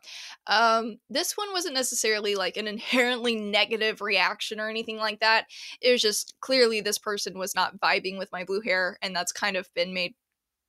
Um, 0.48 0.98
this 1.10 1.38
one 1.38 1.52
wasn't 1.54 1.76
necessarily 1.76 2.36
like 2.36 2.58
an 2.58 2.68
inherently 2.68 3.36
negative 3.36 4.02
reaction 4.02 4.60
or 4.60 4.70
anything 4.70 4.98
like 4.98 5.22
that. 5.22 5.46
It 5.82 5.92
was 5.92 6.02
just 6.02 6.36
clearly 6.42 6.82
this 6.82 6.98
person 6.98 7.38
was 7.38 7.56
not 7.56 7.80
vibing 7.80 8.18
with 8.18 8.32
my 8.32 8.44
blue 8.44 8.62
hair, 8.62 8.98
and 9.02 9.16
that's 9.16 9.32
kind 9.32 9.56
of 9.56 9.74
been 9.74 9.94
made 9.94 10.16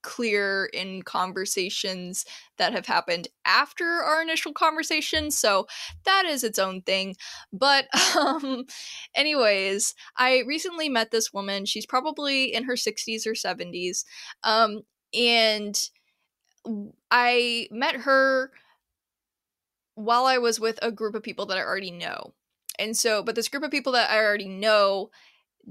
clear 0.05 0.67
in 0.75 1.03
conversations 1.03 2.27
that 2.59 2.73
have 2.73 2.87
happened 2.87 3.27
after 3.47 3.85
our 3.85 4.23
initial 4.23 4.53
conversation 4.53 5.31
so 5.31 5.67
that 6.05 6.25
is 6.27 6.45
its 6.45 6.59
own 6.59 6.83
thing 6.83 7.17
but 7.53 7.87
um 8.17 8.65
anyways 9.17 9.95
i 10.17 10.43
recently 10.47 10.89
met 10.89 11.11
this 11.11 11.33
woman 11.33 11.65
she's 11.65 11.87
probably 11.87 12.55
in 12.55 12.65
her 12.65 12.75
60s 12.75 13.27
or 13.27 13.33
70s 13.33 14.05
um 14.45 14.83
and 15.15 15.89
i 17.11 17.67
met 17.71 17.97
her 17.97 18.53
while 19.95 20.27
i 20.27 20.37
was 20.37 20.61
with 20.61 20.79
a 20.83 20.93
group 20.93 21.15
of 21.15 21.23
people 21.23 21.47
that 21.47 21.57
i 21.59 21.63
already 21.63 21.91
know 21.91 22.35
and 22.79 22.97
so 22.97 23.23
but 23.23 23.35
this 23.35 23.49
group 23.49 23.63
of 23.65 23.71
people 23.71 23.93
that 23.93 24.11
i 24.11 24.19
already 24.19 24.49
know 24.49 25.11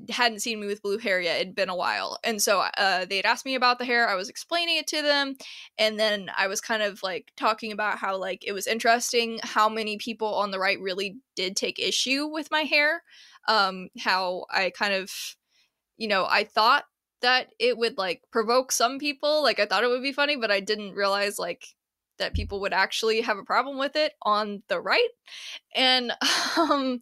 hadn't 0.09 0.41
seen 0.41 0.59
me 0.59 0.67
with 0.67 0.81
blue 0.81 0.97
hair 0.97 1.19
yet. 1.19 1.41
It'd 1.41 1.55
been 1.55 1.69
a 1.69 1.75
while. 1.75 2.17
And 2.23 2.41
so 2.41 2.59
uh, 2.77 3.05
they 3.05 3.17
had 3.17 3.25
asked 3.25 3.45
me 3.45 3.55
about 3.55 3.79
the 3.79 3.85
hair. 3.85 4.07
I 4.07 4.15
was 4.15 4.29
explaining 4.29 4.77
it 4.77 4.87
to 4.87 5.01
them. 5.01 5.35
And 5.77 5.99
then 5.99 6.29
I 6.35 6.47
was 6.47 6.61
kind 6.61 6.83
of 6.83 7.01
like 7.03 7.31
talking 7.37 7.71
about 7.71 7.97
how, 7.97 8.17
like, 8.17 8.43
it 8.45 8.53
was 8.53 8.67
interesting 8.67 9.39
how 9.43 9.69
many 9.69 9.97
people 9.97 10.33
on 10.35 10.51
the 10.51 10.59
right 10.59 10.79
really 10.79 11.17
did 11.35 11.55
take 11.55 11.79
issue 11.79 12.27
with 12.27 12.49
my 12.51 12.61
hair. 12.61 13.03
Um, 13.47 13.89
how 13.99 14.45
I 14.49 14.71
kind 14.71 14.93
of, 14.93 15.11
you 15.97 16.07
know, 16.07 16.25
I 16.29 16.43
thought 16.43 16.85
that 17.21 17.47
it 17.59 17.77
would 17.77 17.97
like 17.97 18.21
provoke 18.31 18.71
some 18.71 18.99
people. 18.99 19.43
Like, 19.43 19.59
I 19.59 19.65
thought 19.65 19.83
it 19.83 19.89
would 19.89 20.03
be 20.03 20.13
funny, 20.13 20.35
but 20.35 20.51
I 20.51 20.59
didn't 20.59 20.93
realize, 20.93 21.39
like, 21.39 21.65
that 22.19 22.33
people 22.33 22.61
would 22.61 22.73
actually 22.73 23.21
have 23.21 23.37
a 23.37 23.43
problem 23.43 23.77
with 23.77 23.95
it 23.95 24.13
on 24.21 24.63
the 24.67 24.79
right. 24.79 25.09
And, 25.75 26.13
um, 26.57 27.01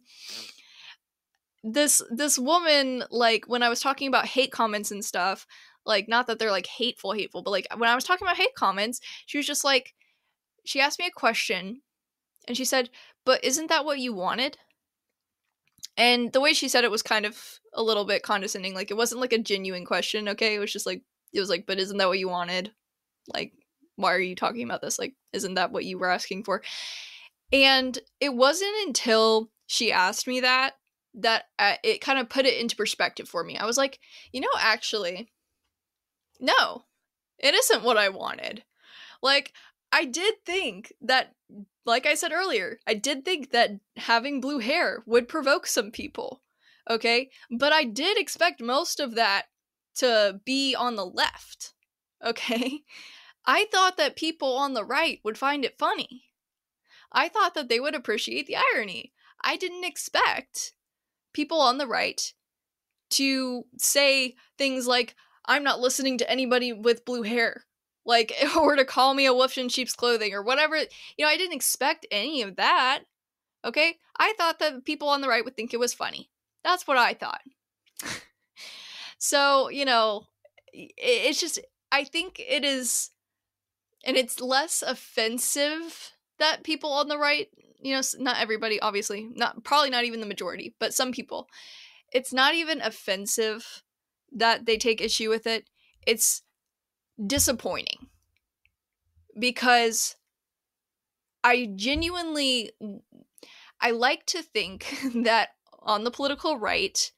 this 1.64 2.02
this 2.10 2.38
woman 2.38 3.04
like 3.10 3.44
when 3.46 3.62
I 3.62 3.68
was 3.68 3.80
talking 3.80 4.08
about 4.08 4.26
hate 4.26 4.52
comments 4.52 4.90
and 4.90 5.04
stuff, 5.04 5.46
like 5.86 6.08
not 6.08 6.26
that 6.26 6.38
they're 6.38 6.50
like 6.50 6.66
hateful 6.66 7.12
hateful, 7.12 7.42
but 7.42 7.50
like 7.50 7.66
when 7.76 7.88
I 7.88 7.94
was 7.94 8.04
talking 8.04 8.26
about 8.26 8.36
hate 8.36 8.54
comments, 8.56 9.00
she 9.26 9.38
was 9.38 9.46
just 9.46 9.64
like 9.64 9.94
she 10.64 10.80
asked 10.80 10.98
me 10.98 11.06
a 11.06 11.10
question 11.10 11.82
and 12.48 12.56
she 12.56 12.64
said, 12.64 12.90
"But 13.24 13.44
isn't 13.44 13.68
that 13.68 13.84
what 13.84 13.98
you 13.98 14.12
wanted?" 14.12 14.58
And 15.96 16.32
the 16.32 16.40
way 16.40 16.52
she 16.52 16.68
said 16.68 16.84
it 16.84 16.90
was 16.90 17.02
kind 17.02 17.26
of 17.26 17.60
a 17.74 17.82
little 17.82 18.04
bit 18.04 18.22
condescending. 18.22 18.74
Like 18.74 18.90
it 18.90 18.96
wasn't 18.96 19.20
like 19.20 19.32
a 19.32 19.38
genuine 19.38 19.84
question, 19.84 20.28
okay? 20.30 20.54
It 20.54 20.58
was 20.58 20.72
just 20.72 20.86
like 20.86 21.02
it 21.32 21.40
was 21.40 21.50
like, 21.50 21.66
"But 21.66 21.78
isn't 21.78 21.98
that 21.98 22.08
what 22.08 22.18
you 22.18 22.28
wanted?" 22.28 22.72
Like 23.32 23.52
why 23.96 24.12
are 24.14 24.20
you 24.20 24.34
talking 24.34 24.64
about 24.64 24.82
this? 24.82 24.98
Like 24.98 25.14
isn't 25.32 25.54
that 25.54 25.72
what 25.72 25.84
you 25.84 25.98
were 25.98 26.10
asking 26.10 26.44
for? 26.44 26.62
And 27.52 27.98
it 28.20 28.34
wasn't 28.34 28.74
until 28.86 29.50
she 29.66 29.92
asked 29.92 30.26
me 30.26 30.40
that 30.40 30.74
that 31.14 31.44
uh, 31.58 31.76
it 31.82 32.00
kind 32.00 32.18
of 32.18 32.28
put 32.28 32.46
it 32.46 32.58
into 32.58 32.76
perspective 32.76 33.28
for 33.28 33.44
me. 33.44 33.56
I 33.56 33.66
was 33.66 33.76
like, 33.76 33.98
you 34.32 34.40
know, 34.40 34.48
actually, 34.58 35.30
no, 36.40 36.84
it 37.38 37.54
isn't 37.54 37.82
what 37.82 37.98
I 37.98 38.08
wanted. 38.08 38.64
Like, 39.22 39.52
I 39.92 40.04
did 40.04 40.44
think 40.44 40.92
that, 41.02 41.34
like 41.84 42.06
I 42.06 42.14
said 42.14 42.32
earlier, 42.32 42.78
I 42.86 42.94
did 42.94 43.24
think 43.24 43.50
that 43.50 43.78
having 43.96 44.40
blue 44.40 44.58
hair 44.58 45.02
would 45.06 45.28
provoke 45.28 45.66
some 45.66 45.90
people. 45.90 46.42
Okay. 46.88 47.30
But 47.50 47.72
I 47.72 47.84
did 47.84 48.18
expect 48.18 48.60
most 48.60 48.98
of 48.98 49.14
that 49.14 49.46
to 49.96 50.40
be 50.44 50.74
on 50.74 50.96
the 50.96 51.06
left. 51.06 51.74
Okay. 52.24 52.80
I 53.46 53.66
thought 53.72 53.96
that 53.96 54.16
people 54.16 54.56
on 54.56 54.74
the 54.74 54.84
right 54.84 55.20
would 55.24 55.36
find 55.36 55.64
it 55.64 55.78
funny. 55.78 56.26
I 57.10 57.28
thought 57.28 57.54
that 57.54 57.68
they 57.68 57.80
would 57.80 57.94
appreciate 57.94 58.46
the 58.46 58.56
irony. 58.56 59.12
I 59.42 59.56
didn't 59.56 59.84
expect 59.84 60.72
people 61.32 61.60
on 61.60 61.78
the 61.78 61.86
right 61.86 62.32
to 63.10 63.64
say 63.78 64.34
things 64.58 64.86
like, 64.86 65.14
I'm 65.46 65.64
not 65.64 65.80
listening 65.80 66.18
to 66.18 66.30
anybody 66.30 66.72
with 66.72 67.04
blue 67.04 67.22
hair. 67.22 67.64
Like, 68.04 68.32
or 68.56 68.76
to 68.76 68.84
call 68.84 69.14
me 69.14 69.26
a 69.26 69.34
wolf 69.34 69.56
in 69.58 69.68
sheep's 69.68 69.94
clothing 69.94 70.32
or 70.34 70.42
whatever. 70.42 70.76
You 70.76 70.86
know, 71.20 71.28
I 71.28 71.36
didn't 71.36 71.56
expect 71.56 72.06
any 72.10 72.42
of 72.42 72.56
that. 72.56 73.00
Okay? 73.64 73.98
I 74.18 74.34
thought 74.36 74.58
that 74.58 74.84
people 74.84 75.08
on 75.08 75.20
the 75.20 75.28
right 75.28 75.44
would 75.44 75.56
think 75.56 75.72
it 75.72 75.80
was 75.80 75.94
funny. 75.94 76.30
That's 76.64 76.86
what 76.86 76.96
I 76.96 77.14
thought. 77.14 77.40
so, 79.18 79.68
you 79.68 79.84
know, 79.84 80.26
it's 80.72 81.40
just, 81.40 81.60
I 81.90 82.04
think 82.04 82.40
it 82.40 82.64
is, 82.64 83.10
and 84.04 84.16
it's 84.16 84.40
less 84.40 84.82
offensive 84.82 86.12
that 86.38 86.64
people 86.64 86.92
on 86.92 87.08
the 87.08 87.18
right, 87.18 87.48
you 87.82 87.94
know, 87.94 88.02
not 88.18 88.40
everybody, 88.40 88.80
obviously, 88.80 89.28
not 89.34 89.64
probably 89.64 89.90
not 89.90 90.04
even 90.04 90.20
the 90.20 90.26
majority, 90.26 90.74
but 90.78 90.94
some 90.94 91.12
people, 91.12 91.48
it's 92.12 92.32
not 92.32 92.54
even 92.54 92.80
offensive 92.80 93.82
that 94.32 94.66
they 94.66 94.78
take 94.78 95.00
issue 95.00 95.28
with 95.28 95.46
it. 95.46 95.68
It's 96.06 96.42
disappointing 97.24 98.06
because 99.38 100.16
I 101.44 101.68
genuinely 101.74 102.70
I 103.80 103.90
like 103.90 104.26
to 104.26 104.42
think 104.42 104.94
that 105.24 105.50
on 105.80 106.04
the 106.04 106.10
political 106.10 106.58
right 106.58 107.10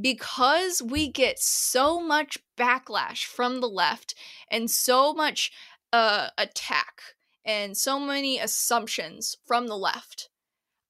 because 0.00 0.82
we 0.82 1.08
get 1.08 1.38
so 1.38 2.00
much 2.00 2.38
backlash 2.56 3.24
from 3.24 3.60
the 3.60 3.68
left 3.68 4.14
and 4.48 4.70
so 4.70 5.12
much 5.12 5.52
uh, 5.92 6.28
attack 6.36 7.13
and 7.44 7.76
so 7.76 7.98
many 8.00 8.38
assumptions 8.38 9.36
from 9.46 9.66
the 9.66 9.76
left. 9.76 10.28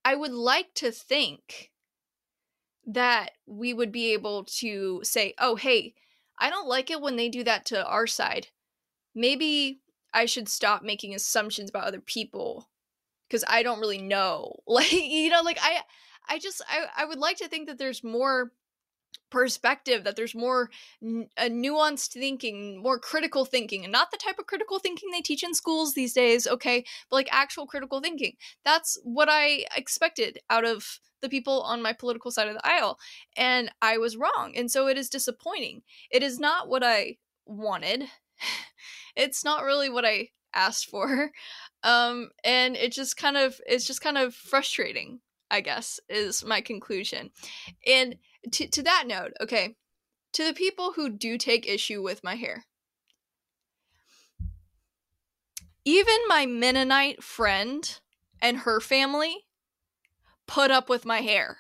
I 0.05 0.15
would 0.15 0.33
like 0.33 0.75
to 0.75 0.91
think 0.91 1.71
that 2.87 3.33
we 3.47 3.73
would 3.73 3.91
be 3.91 4.13
able 4.13 4.45
to 4.45 5.01
say, 5.03 5.35
oh, 5.39 5.57
hey, 5.57 5.95
I 6.39 6.51
don't 6.51 6.69
like 6.69 6.91
it 6.91 7.01
when 7.01 7.17
they 7.17 7.29
do 7.29 7.45
that 7.45 7.65
to 7.67 7.87
our 7.87 8.07
side. 8.07 8.49
Maybe 9.15 9.81
I 10.13 10.27
should 10.27 10.49
stop 10.49 10.83
making 10.83 11.15
assumptions 11.15 11.71
about 11.71 11.85
other 11.85 12.01
people 12.01 12.69
because 13.29 13.45
I 13.49 13.63
don't 13.63 13.81
really 13.81 14.01
know. 14.01 14.61
Like, 14.67 14.93
you 14.93 15.31
know, 15.31 15.43
like 15.43 15.59
I 15.61 15.81
I 16.29 16.39
just 16.39 16.63
I 16.69 16.87
I 16.97 17.05
would 17.05 17.19
like 17.19 17.39
to 17.39 17.49
think 17.49 17.69
that 17.69 17.79
there's 17.79 18.03
more 18.05 18.53
perspective 19.31 20.05
that 20.05 20.17
there's 20.17 20.35
more 20.35 20.71
n- 21.03 21.29
a 21.37 21.49
nuanced 21.51 22.13
thinking 22.13 22.81
more 22.83 22.99
critical 22.99 23.45
thinking 23.45 23.85
and 23.85 23.93
not 23.93 24.11
the 24.11 24.17
type 24.17 24.39
of 24.39 24.47
critical 24.47 24.79
thinking 24.79 25.11
they 25.11 25.21
teach 25.21 25.43
in 25.43 25.55
schools 25.55 25.95
these 25.95 26.13
days 26.13 26.47
okay 26.47 26.85
but 27.11 27.17
like 27.17 27.29
actual 27.33 27.67
critical 27.67 28.01
thinking. 28.01 28.35
That's 28.65 28.99
what 29.03 29.29
i 29.31 29.65
expected 29.77 30.39
out 30.51 30.65
of 30.65 31.01
the 31.21 31.29
people 31.29 31.63
on 31.63 31.83
my 31.83 31.93
political 31.93 32.31
side 32.31 32.49
of 32.49 32.55
the 32.55 32.67
aisle 32.67 32.99
and 33.37 33.71
i 33.83 33.97
was 33.99 34.17
wrong 34.17 34.53
and 34.57 34.71
so 34.71 34.87
it 34.89 34.97
is 34.99 35.09
disappointing. 35.09 35.83
It 36.11 36.23
is 36.23 36.39
not 36.39 36.69
what 36.69 36.83
i 36.85 37.17
wanted. 37.47 38.05
It's 39.17 39.45
not 39.45 39.63
really 39.65 39.89
what 39.91 40.05
i 40.05 40.31
asked 40.55 40.91
for 40.91 41.31
um 41.83 42.31
and 42.45 42.77
it 42.77 42.93
just 42.93 43.17
kind 43.17 43.37
of 43.37 43.61
it's 43.67 43.87
just 43.87 44.01
kind 44.01 44.19
of 44.19 44.35
frustrating 44.35 45.21
i 45.51 45.61
guess 45.61 46.01
is 46.09 46.45
my 46.45 46.61
conclusion. 46.61 47.31
And 47.87 48.17
to, 48.53 48.67
to 48.69 48.83
that 48.83 49.05
note 49.07 49.33
okay 49.41 49.77
to 50.33 50.45
the 50.45 50.55
people 50.55 50.93
who 50.93 51.09
do 51.09 51.39
take 51.39 51.69
issue 51.69 52.03
with 52.03 52.25
my 52.25 52.35
hair 52.35 52.65
even 55.85 56.17
my 56.29 56.47
mennonite 56.47 57.23
friend 57.23 58.01
and 58.41 58.59
her 58.59 58.81
family 58.81 59.45
put 60.47 60.71
up 60.71 60.89
with 60.89 61.05
my 61.05 61.21
hair. 61.21 61.59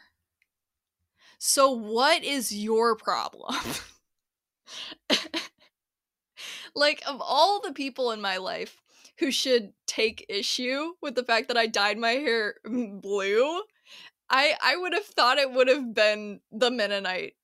So 1.39 1.70
what 1.70 2.24
is 2.24 2.55
your 2.55 2.97
problem? 2.97 3.55
Like 6.76 7.03
of 7.07 7.20
all 7.20 7.61
the 7.61 7.72
people 7.72 8.11
in 8.11 8.20
my 8.20 8.39
life 8.39 8.82
who 9.20 9.30
should 9.30 9.72
take 9.87 10.26
issue 10.28 10.95
with 11.01 11.14
the 11.14 11.22
fact 11.22 11.47
that 11.47 11.57
I 11.57 11.68
dyed 11.68 11.99
my 11.99 12.11
hair 12.11 12.57
blue, 12.64 13.62
I 14.35 14.57
I 14.61 14.76
would 14.76 14.93
have 14.93 15.07
thought 15.07 15.39
it 15.39 15.53
would 15.53 15.68
have 15.68 15.95
been 15.95 16.41
the 16.51 16.70
Mennonite 16.70 17.35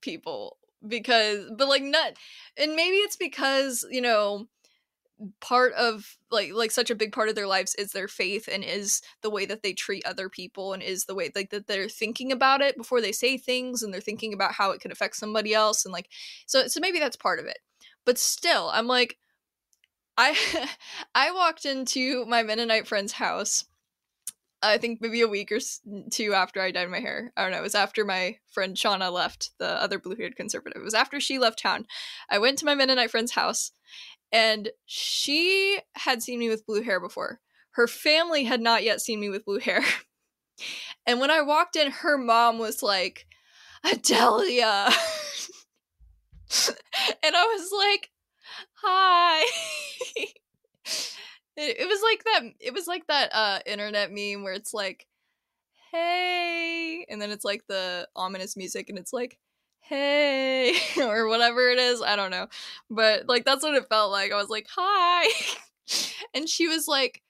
people 0.00 0.56
because 0.86 1.50
but 1.56 1.68
like 1.68 1.82
not 1.82 2.14
and 2.56 2.74
maybe 2.74 2.96
it's 2.96 3.16
because, 3.16 3.84
you 3.90 4.00
know, 4.00 4.46
part 5.40 5.74
of 5.74 6.16
like 6.30 6.52
like 6.54 6.70
such 6.70 6.90
a 6.90 6.94
big 6.94 7.12
part 7.12 7.28
of 7.28 7.34
their 7.34 7.46
lives 7.46 7.74
is 7.74 7.92
their 7.92 8.08
faith 8.08 8.48
and 8.50 8.64
is 8.64 9.02
the 9.22 9.30
way 9.30 9.44
that 9.44 9.62
they 9.62 9.74
treat 9.74 10.06
other 10.06 10.30
people 10.30 10.72
and 10.72 10.82
is 10.82 11.04
the 11.04 11.14
way 11.14 11.30
like 11.34 11.50
that 11.50 11.66
they're 11.66 11.88
thinking 11.88 12.32
about 12.32 12.62
it 12.62 12.78
before 12.78 13.02
they 13.02 13.12
say 13.12 13.36
things 13.36 13.82
and 13.82 13.92
they're 13.92 14.00
thinking 14.00 14.32
about 14.32 14.52
how 14.52 14.70
it 14.70 14.80
could 14.80 14.92
affect 14.92 15.16
somebody 15.16 15.52
else 15.52 15.84
and 15.84 15.92
like 15.92 16.08
so 16.46 16.66
so 16.66 16.80
maybe 16.80 16.98
that's 16.98 17.16
part 17.16 17.40
of 17.40 17.46
it 17.46 17.58
but 18.06 18.16
still 18.16 18.70
i'm 18.72 18.86
like 18.86 19.18
I 20.16 20.36
I 21.14 21.30
walked 21.30 21.64
into 21.64 22.26
my 22.26 22.42
Mennonite 22.42 22.86
friend's 22.86 23.12
house. 23.12 23.64
I 24.62 24.78
think 24.78 25.00
maybe 25.00 25.20
a 25.20 25.28
week 25.28 25.52
or 25.52 25.58
two 26.10 26.34
after 26.34 26.60
I 26.60 26.70
dyed 26.70 26.90
my 26.90 27.00
hair. 27.00 27.32
I 27.36 27.42
don't 27.42 27.52
know. 27.52 27.58
It 27.58 27.62
was 27.62 27.74
after 27.74 28.04
my 28.04 28.38
friend 28.50 28.74
Shauna 28.76 29.12
left, 29.12 29.50
the 29.58 29.68
other 29.68 29.98
blue-haired 29.98 30.36
conservative. 30.36 30.80
It 30.80 30.84
was 30.84 30.94
after 30.94 31.20
she 31.20 31.38
left 31.38 31.60
town. 31.60 31.86
I 32.28 32.38
went 32.38 32.58
to 32.58 32.64
my 32.64 32.74
Mennonite 32.74 33.10
friend's 33.10 33.32
house, 33.32 33.72
and 34.32 34.70
she 34.84 35.78
had 35.94 36.22
seen 36.22 36.40
me 36.40 36.48
with 36.48 36.66
blue 36.66 36.82
hair 36.82 37.00
before. 37.00 37.40
Her 37.72 37.86
family 37.86 38.44
had 38.44 38.60
not 38.60 38.82
yet 38.82 39.00
seen 39.00 39.20
me 39.20 39.28
with 39.28 39.44
blue 39.44 39.60
hair. 39.60 39.82
and 41.06 41.20
when 41.20 41.30
I 41.30 41.40
walked 41.40 41.76
in, 41.76 41.90
her 41.92 42.18
mom 42.18 42.58
was 42.58 42.82
like, 42.82 43.26
Adelia. 43.84 44.90
and 47.22 47.36
I 47.36 47.44
was 47.44 47.70
like, 47.72 48.10
hi 48.74 49.44
it, 51.58 51.80
it 51.80 51.88
was 51.88 52.00
like 52.02 52.24
that 52.24 52.52
it 52.60 52.72
was 52.72 52.86
like 52.86 53.06
that 53.08 53.30
uh 53.34 53.58
internet 53.66 54.10
meme 54.12 54.42
where 54.44 54.52
it's 54.52 54.72
like 54.72 55.06
hey 55.90 57.04
and 57.08 57.20
then 57.20 57.30
it's 57.30 57.44
like 57.44 57.66
the 57.66 58.08
ominous 58.14 58.56
music 58.56 58.88
and 58.88 58.98
it's 58.98 59.12
like 59.12 59.38
hey 59.80 60.76
or 61.00 61.26
whatever 61.28 61.68
it 61.70 61.78
is 61.78 62.02
i 62.02 62.14
don't 62.14 62.30
know. 62.30 62.46
But 62.90 63.28
like 63.28 63.44
that's 63.44 63.62
what 63.62 63.74
it 63.74 63.88
felt 63.88 64.12
like. 64.12 64.32
I 64.32 64.36
was 64.36 64.48
like 64.48 64.66
hi. 64.74 65.28
And 66.34 66.46
she 66.46 66.68
was 66.68 66.86
like 66.86 67.22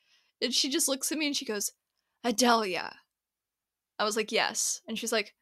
and 0.42 0.52
she 0.52 0.68
just 0.68 0.88
looks 0.88 1.12
at 1.12 1.18
me 1.18 1.28
and 1.28 1.36
she 1.36 1.44
goes 1.44 1.70
adelia. 2.24 2.96
I 3.98 4.04
was 4.04 4.16
like 4.16 4.32
yes. 4.32 4.82
And 4.88 4.98
she's 4.98 5.12
like 5.12 5.34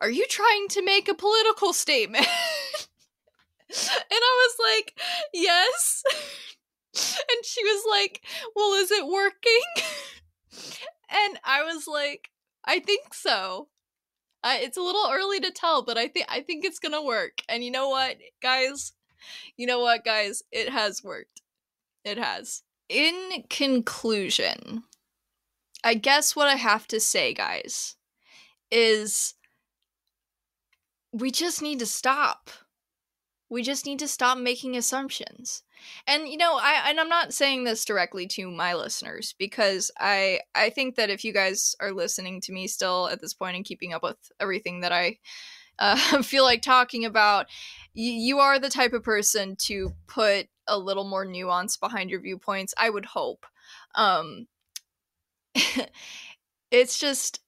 are 0.00 0.10
you 0.10 0.26
trying 0.28 0.68
to 0.70 0.84
make 0.84 1.08
a 1.08 1.14
political 1.14 1.72
statement? 1.72 2.26
And 3.70 4.10
I 4.12 4.48
was 4.48 4.56
like, 4.76 4.94
yes. 5.32 6.02
And 6.94 7.44
she 7.44 7.62
was 7.62 7.84
like, 7.90 8.22
well, 8.54 8.74
is 8.74 8.90
it 8.90 9.06
working? 9.06 9.60
and 11.10 11.38
I 11.44 11.62
was 11.64 11.86
like, 11.86 12.30
I 12.64 12.80
think 12.80 13.14
so. 13.14 13.68
It's 14.46 14.76
a 14.76 14.82
little 14.82 15.08
early 15.10 15.40
to 15.40 15.50
tell, 15.50 15.82
but 15.82 15.96
I 15.96 16.06
think 16.08 16.26
I 16.28 16.40
think 16.40 16.64
it's 16.64 16.78
gonna 16.78 17.02
work. 17.02 17.38
And 17.48 17.64
you 17.64 17.70
know 17.70 17.88
what, 17.88 18.18
guys? 18.42 18.92
You 19.56 19.66
know 19.66 19.80
what, 19.80 20.04
guys? 20.04 20.42
It 20.52 20.68
has 20.68 21.02
worked. 21.02 21.40
It 22.04 22.18
has. 22.18 22.62
In 22.90 23.44
conclusion, 23.48 24.82
I 25.82 25.94
guess 25.94 26.36
what 26.36 26.48
I 26.48 26.56
have 26.56 26.86
to 26.88 27.00
say, 27.00 27.32
guys, 27.32 27.96
is 28.70 29.34
we 31.12 31.30
just 31.30 31.62
need 31.62 31.78
to 31.78 31.86
stop. 31.86 32.50
We 33.48 33.62
just 33.62 33.86
need 33.86 33.98
to 34.00 34.08
stop 34.08 34.38
making 34.38 34.76
assumptions. 34.76 35.63
And 36.06 36.28
you 36.28 36.36
know, 36.36 36.58
I 36.60 36.86
and 36.88 37.00
I'm 37.00 37.08
not 37.08 37.34
saying 37.34 37.64
this 37.64 37.84
directly 37.84 38.26
to 38.28 38.50
my 38.50 38.74
listeners 38.74 39.34
because 39.38 39.90
I 39.98 40.40
I 40.54 40.70
think 40.70 40.96
that 40.96 41.10
if 41.10 41.24
you 41.24 41.32
guys 41.32 41.74
are 41.80 41.92
listening 41.92 42.40
to 42.42 42.52
me 42.52 42.66
still 42.66 43.08
at 43.08 43.20
this 43.20 43.34
point 43.34 43.56
and 43.56 43.64
keeping 43.64 43.92
up 43.92 44.02
with 44.02 44.16
everything 44.40 44.80
that 44.80 44.92
I 44.92 45.18
uh, 45.78 45.96
feel 46.22 46.44
like 46.44 46.62
talking 46.62 47.04
about, 47.04 47.46
y- 47.96 48.02
you 48.02 48.38
are 48.38 48.58
the 48.58 48.70
type 48.70 48.92
of 48.92 49.02
person 49.02 49.56
to 49.56 49.92
put 50.06 50.48
a 50.66 50.78
little 50.78 51.04
more 51.04 51.24
nuance 51.24 51.76
behind 51.76 52.10
your 52.10 52.20
viewpoints. 52.20 52.74
I 52.78 52.90
would 52.90 53.06
hope. 53.06 53.46
Um, 53.94 54.46
it's 56.70 56.98
just 56.98 57.40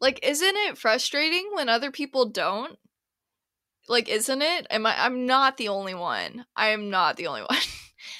like, 0.00 0.20
isn't 0.22 0.56
it 0.56 0.78
frustrating 0.78 1.50
when 1.52 1.68
other 1.68 1.90
people 1.90 2.26
don't? 2.26 2.78
Like, 3.88 4.08
isn't 4.08 4.42
it? 4.42 4.66
Am 4.70 4.86
I? 4.86 4.94
I'm 5.04 5.26
not 5.26 5.56
the 5.56 5.68
only 5.68 5.94
one. 5.94 6.46
I 6.56 6.68
am 6.68 6.90
not 6.90 7.16
the 7.16 7.26
only 7.26 7.42
one. 7.48 7.58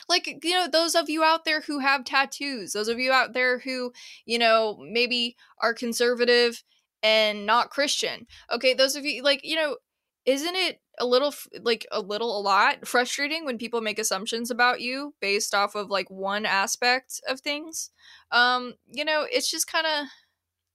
like, 0.08 0.26
you 0.42 0.52
know, 0.52 0.68
those 0.68 0.94
of 0.94 1.08
you 1.08 1.22
out 1.22 1.44
there 1.44 1.60
who 1.62 1.78
have 1.80 2.04
tattoos, 2.04 2.72
those 2.72 2.88
of 2.88 2.98
you 2.98 3.12
out 3.12 3.32
there 3.32 3.58
who, 3.60 3.92
you 4.26 4.38
know, 4.38 4.78
maybe 4.80 5.36
are 5.60 5.74
conservative 5.74 6.62
and 7.02 7.46
not 7.46 7.70
Christian. 7.70 8.26
Okay, 8.50 8.74
those 8.74 8.96
of 8.96 9.04
you, 9.04 9.22
like, 9.22 9.40
you 9.44 9.56
know, 9.56 9.76
isn't 10.24 10.54
it 10.56 10.80
a 10.98 11.06
little, 11.06 11.32
like, 11.62 11.86
a 11.92 12.00
little, 12.00 12.38
a 12.38 12.42
lot 12.42 12.86
frustrating 12.86 13.44
when 13.44 13.56
people 13.56 13.80
make 13.80 13.98
assumptions 13.98 14.50
about 14.50 14.80
you 14.80 15.14
based 15.20 15.54
off 15.54 15.74
of, 15.74 15.90
like, 15.90 16.10
one 16.10 16.44
aspect 16.44 17.20
of 17.28 17.40
things? 17.40 17.90
Um, 18.32 18.74
you 18.86 19.04
know, 19.04 19.26
it's 19.30 19.50
just 19.50 19.70
kind 19.70 19.86
of, 19.86 20.06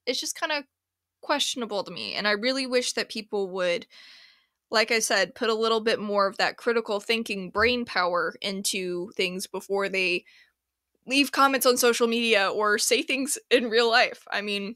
it's 0.06 0.20
just 0.20 0.40
kind 0.40 0.52
of 0.52 0.64
questionable 1.22 1.84
to 1.84 1.92
me. 1.92 2.16
And 2.16 2.28
I 2.28 2.32
really 2.32 2.68
wish 2.68 2.94
that 2.94 3.10
people 3.10 3.50
would, 3.52 3.86
like 4.74 4.92
I 4.92 5.00
said, 5.00 5.36
put 5.36 5.50
a 5.50 5.56
little 5.56 5.82
bit 5.82 6.00
more 6.00 6.26
of 6.26 6.38
that 6.38 6.58
critical 6.58 7.00
thinking 7.00 7.52
brain 7.52 7.86
power 7.86 8.34
into 8.42 9.12
things 9.12 9.46
before 9.46 9.88
they 9.88 10.26
leave 11.06 11.32
comments 11.32 11.68
on 11.68 11.78
social 11.78 12.08
media 12.08 12.50
or 12.50 12.80
say 12.80 13.04
things 13.04 13.38
in 13.52 13.70
real 13.70 13.90
life. 13.90 14.26
I 14.32 14.42
mean, 14.42 14.76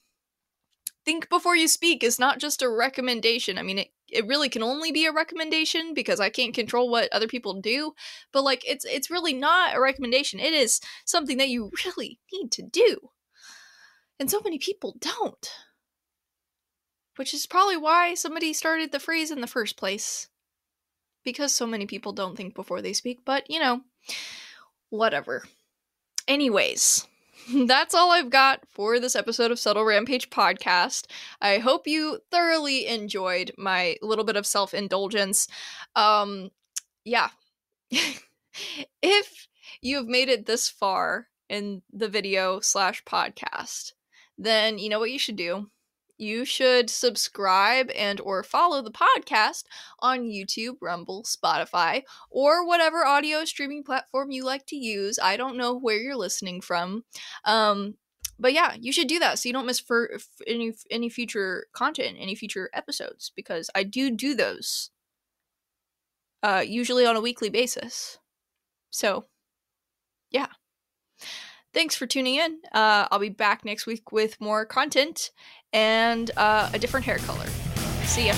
think 1.03 1.29
before 1.29 1.55
you 1.55 1.67
speak 1.67 2.03
is 2.03 2.19
not 2.19 2.37
just 2.37 2.61
a 2.61 2.69
recommendation. 2.69 3.57
I 3.57 3.63
mean, 3.63 3.79
it, 3.79 3.87
it 4.07 4.27
really 4.27 4.49
can 4.49 4.61
only 4.61 4.91
be 4.91 5.07
a 5.07 5.11
recommendation 5.11 5.95
because 5.95 6.19
I 6.19 6.29
can't 6.29 6.53
control 6.53 6.91
what 6.91 7.11
other 7.11 7.27
people 7.27 7.59
do, 7.59 7.93
but 8.31 8.43
like 8.43 8.63
it's 8.67 8.85
it's 8.85 9.09
really 9.09 9.33
not 9.33 9.75
a 9.75 9.81
recommendation. 9.81 10.39
It 10.39 10.53
is 10.53 10.79
something 11.05 11.37
that 11.37 11.49
you 11.49 11.71
really 11.85 12.19
need 12.31 12.51
to 12.51 12.61
do. 12.61 12.97
And 14.19 14.29
so 14.29 14.41
many 14.43 14.59
people 14.59 14.95
don't. 14.99 15.49
Which 17.17 17.33
is 17.33 17.47
probably 17.47 17.77
why 17.77 18.13
somebody 18.13 18.53
started 18.53 18.91
the 18.91 18.99
phrase 18.99 19.31
in 19.31 19.41
the 19.41 19.47
first 19.47 19.75
place. 19.75 20.27
Because 21.23 21.53
so 21.53 21.67
many 21.67 21.85
people 21.85 22.13
don't 22.13 22.37
think 22.37 22.55
before 22.55 22.81
they 22.81 22.93
speak, 22.93 23.19
but 23.25 23.49
you 23.49 23.59
know, 23.59 23.81
whatever. 24.89 25.43
Anyways, 26.27 27.05
that's 27.65 27.95
all 27.95 28.11
I've 28.11 28.29
got 28.29 28.61
for 28.69 28.99
this 28.99 29.15
episode 29.15 29.51
of 29.51 29.59
Subtle 29.59 29.83
Rampage 29.83 30.29
podcast. 30.29 31.07
I 31.41 31.57
hope 31.57 31.87
you 31.87 32.19
thoroughly 32.31 32.87
enjoyed 32.87 33.51
my 33.57 33.97
little 34.01 34.25
bit 34.25 34.35
of 34.35 34.45
self 34.45 34.73
indulgence. 34.73 35.47
Um, 35.95 36.51
yeah. 37.03 37.29
if 39.01 39.47
you've 39.81 40.07
made 40.07 40.29
it 40.29 40.45
this 40.45 40.69
far 40.69 41.27
in 41.49 41.81
the 41.91 42.09
video 42.09 42.59
slash 42.59 43.03
podcast, 43.05 43.93
then 44.37 44.77
you 44.77 44.89
know 44.89 44.99
what 44.99 45.11
you 45.11 45.19
should 45.19 45.35
do 45.35 45.69
you 46.17 46.45
should 46.45 46.89
subscribe 46.89 47.89
and 47.91 48.19
or 48.21 48.43
follow 48.43 48.81
the 48.81 48.91
podcast 48.91 49.63
on 49.99 50.21
YouTube, 50.21 50.75
Rumble, 50.81 51.23
Spotify, 51.23 52.03
or 52.29 52.65
whatever 52.65 53.05
audio 53.05 53.45
streaming 53.45 53.83
platform 53.83 54.31
you 54.31 54.43
like 54.43 54.65
to 54.67 54.75
use. 54.75 55.19
I 55.21 55.37
don't 55.37 55.57
know 55.57 55.77
where 55.77 55.97
you're 55.97 56.15
listening 56.15 56.61
from. 56.61 57.03
Um, 57.45 57.95
but 58.39 58.53
yeah, 58.53 58.75
you 58.79 58.91
should 58.91 59.07
do 59.07 59.19
that 59.19 59.39
so 59.39 59.49
you 59.49 59.53
don't 59.53 59.65
miss 59.65 59.79
for 59.79 60.17
any 60.45 60.73
any 60.91 61.09
future 61.09 61.67
content, 61.73 62.17
any 62.19 62.35
future 62.35 62.69
episodes 62.73 63.31
because 63.35 63.69
I 63.73 63.83
do 63.83 64.11
do 64.11 64.35
those 64.35 64.91
uh 66.43 66.63
usually 66.65 67.05
on 67.05 67.15
a 67.15 67.21
weekly 67.21 67.49
basis. 67.49 68.19
So, 68.89 69.25
yeah. 70.31 70.47
Thanks 71.73 71.95
for 71.95 72.07
tuning 72.07 72.35
in. 72.35 72.59
Uh, 72.73 73.07
I'll 73.11 73.19
be 73.19 73.29
back 73.29 73.63
next 73.63 73.85
week 73.85 74.11
with 74.11 74.41
more 74.41 74.65
content 74.65 75.31
and 75.73 76.31
uh, 76.37 76.69
a 76.73 76.79
different 76.79 77.05
hair 77.05 77.17
color. 77.19 77.47
See 78.03 78.27
ya. 78.27 78.35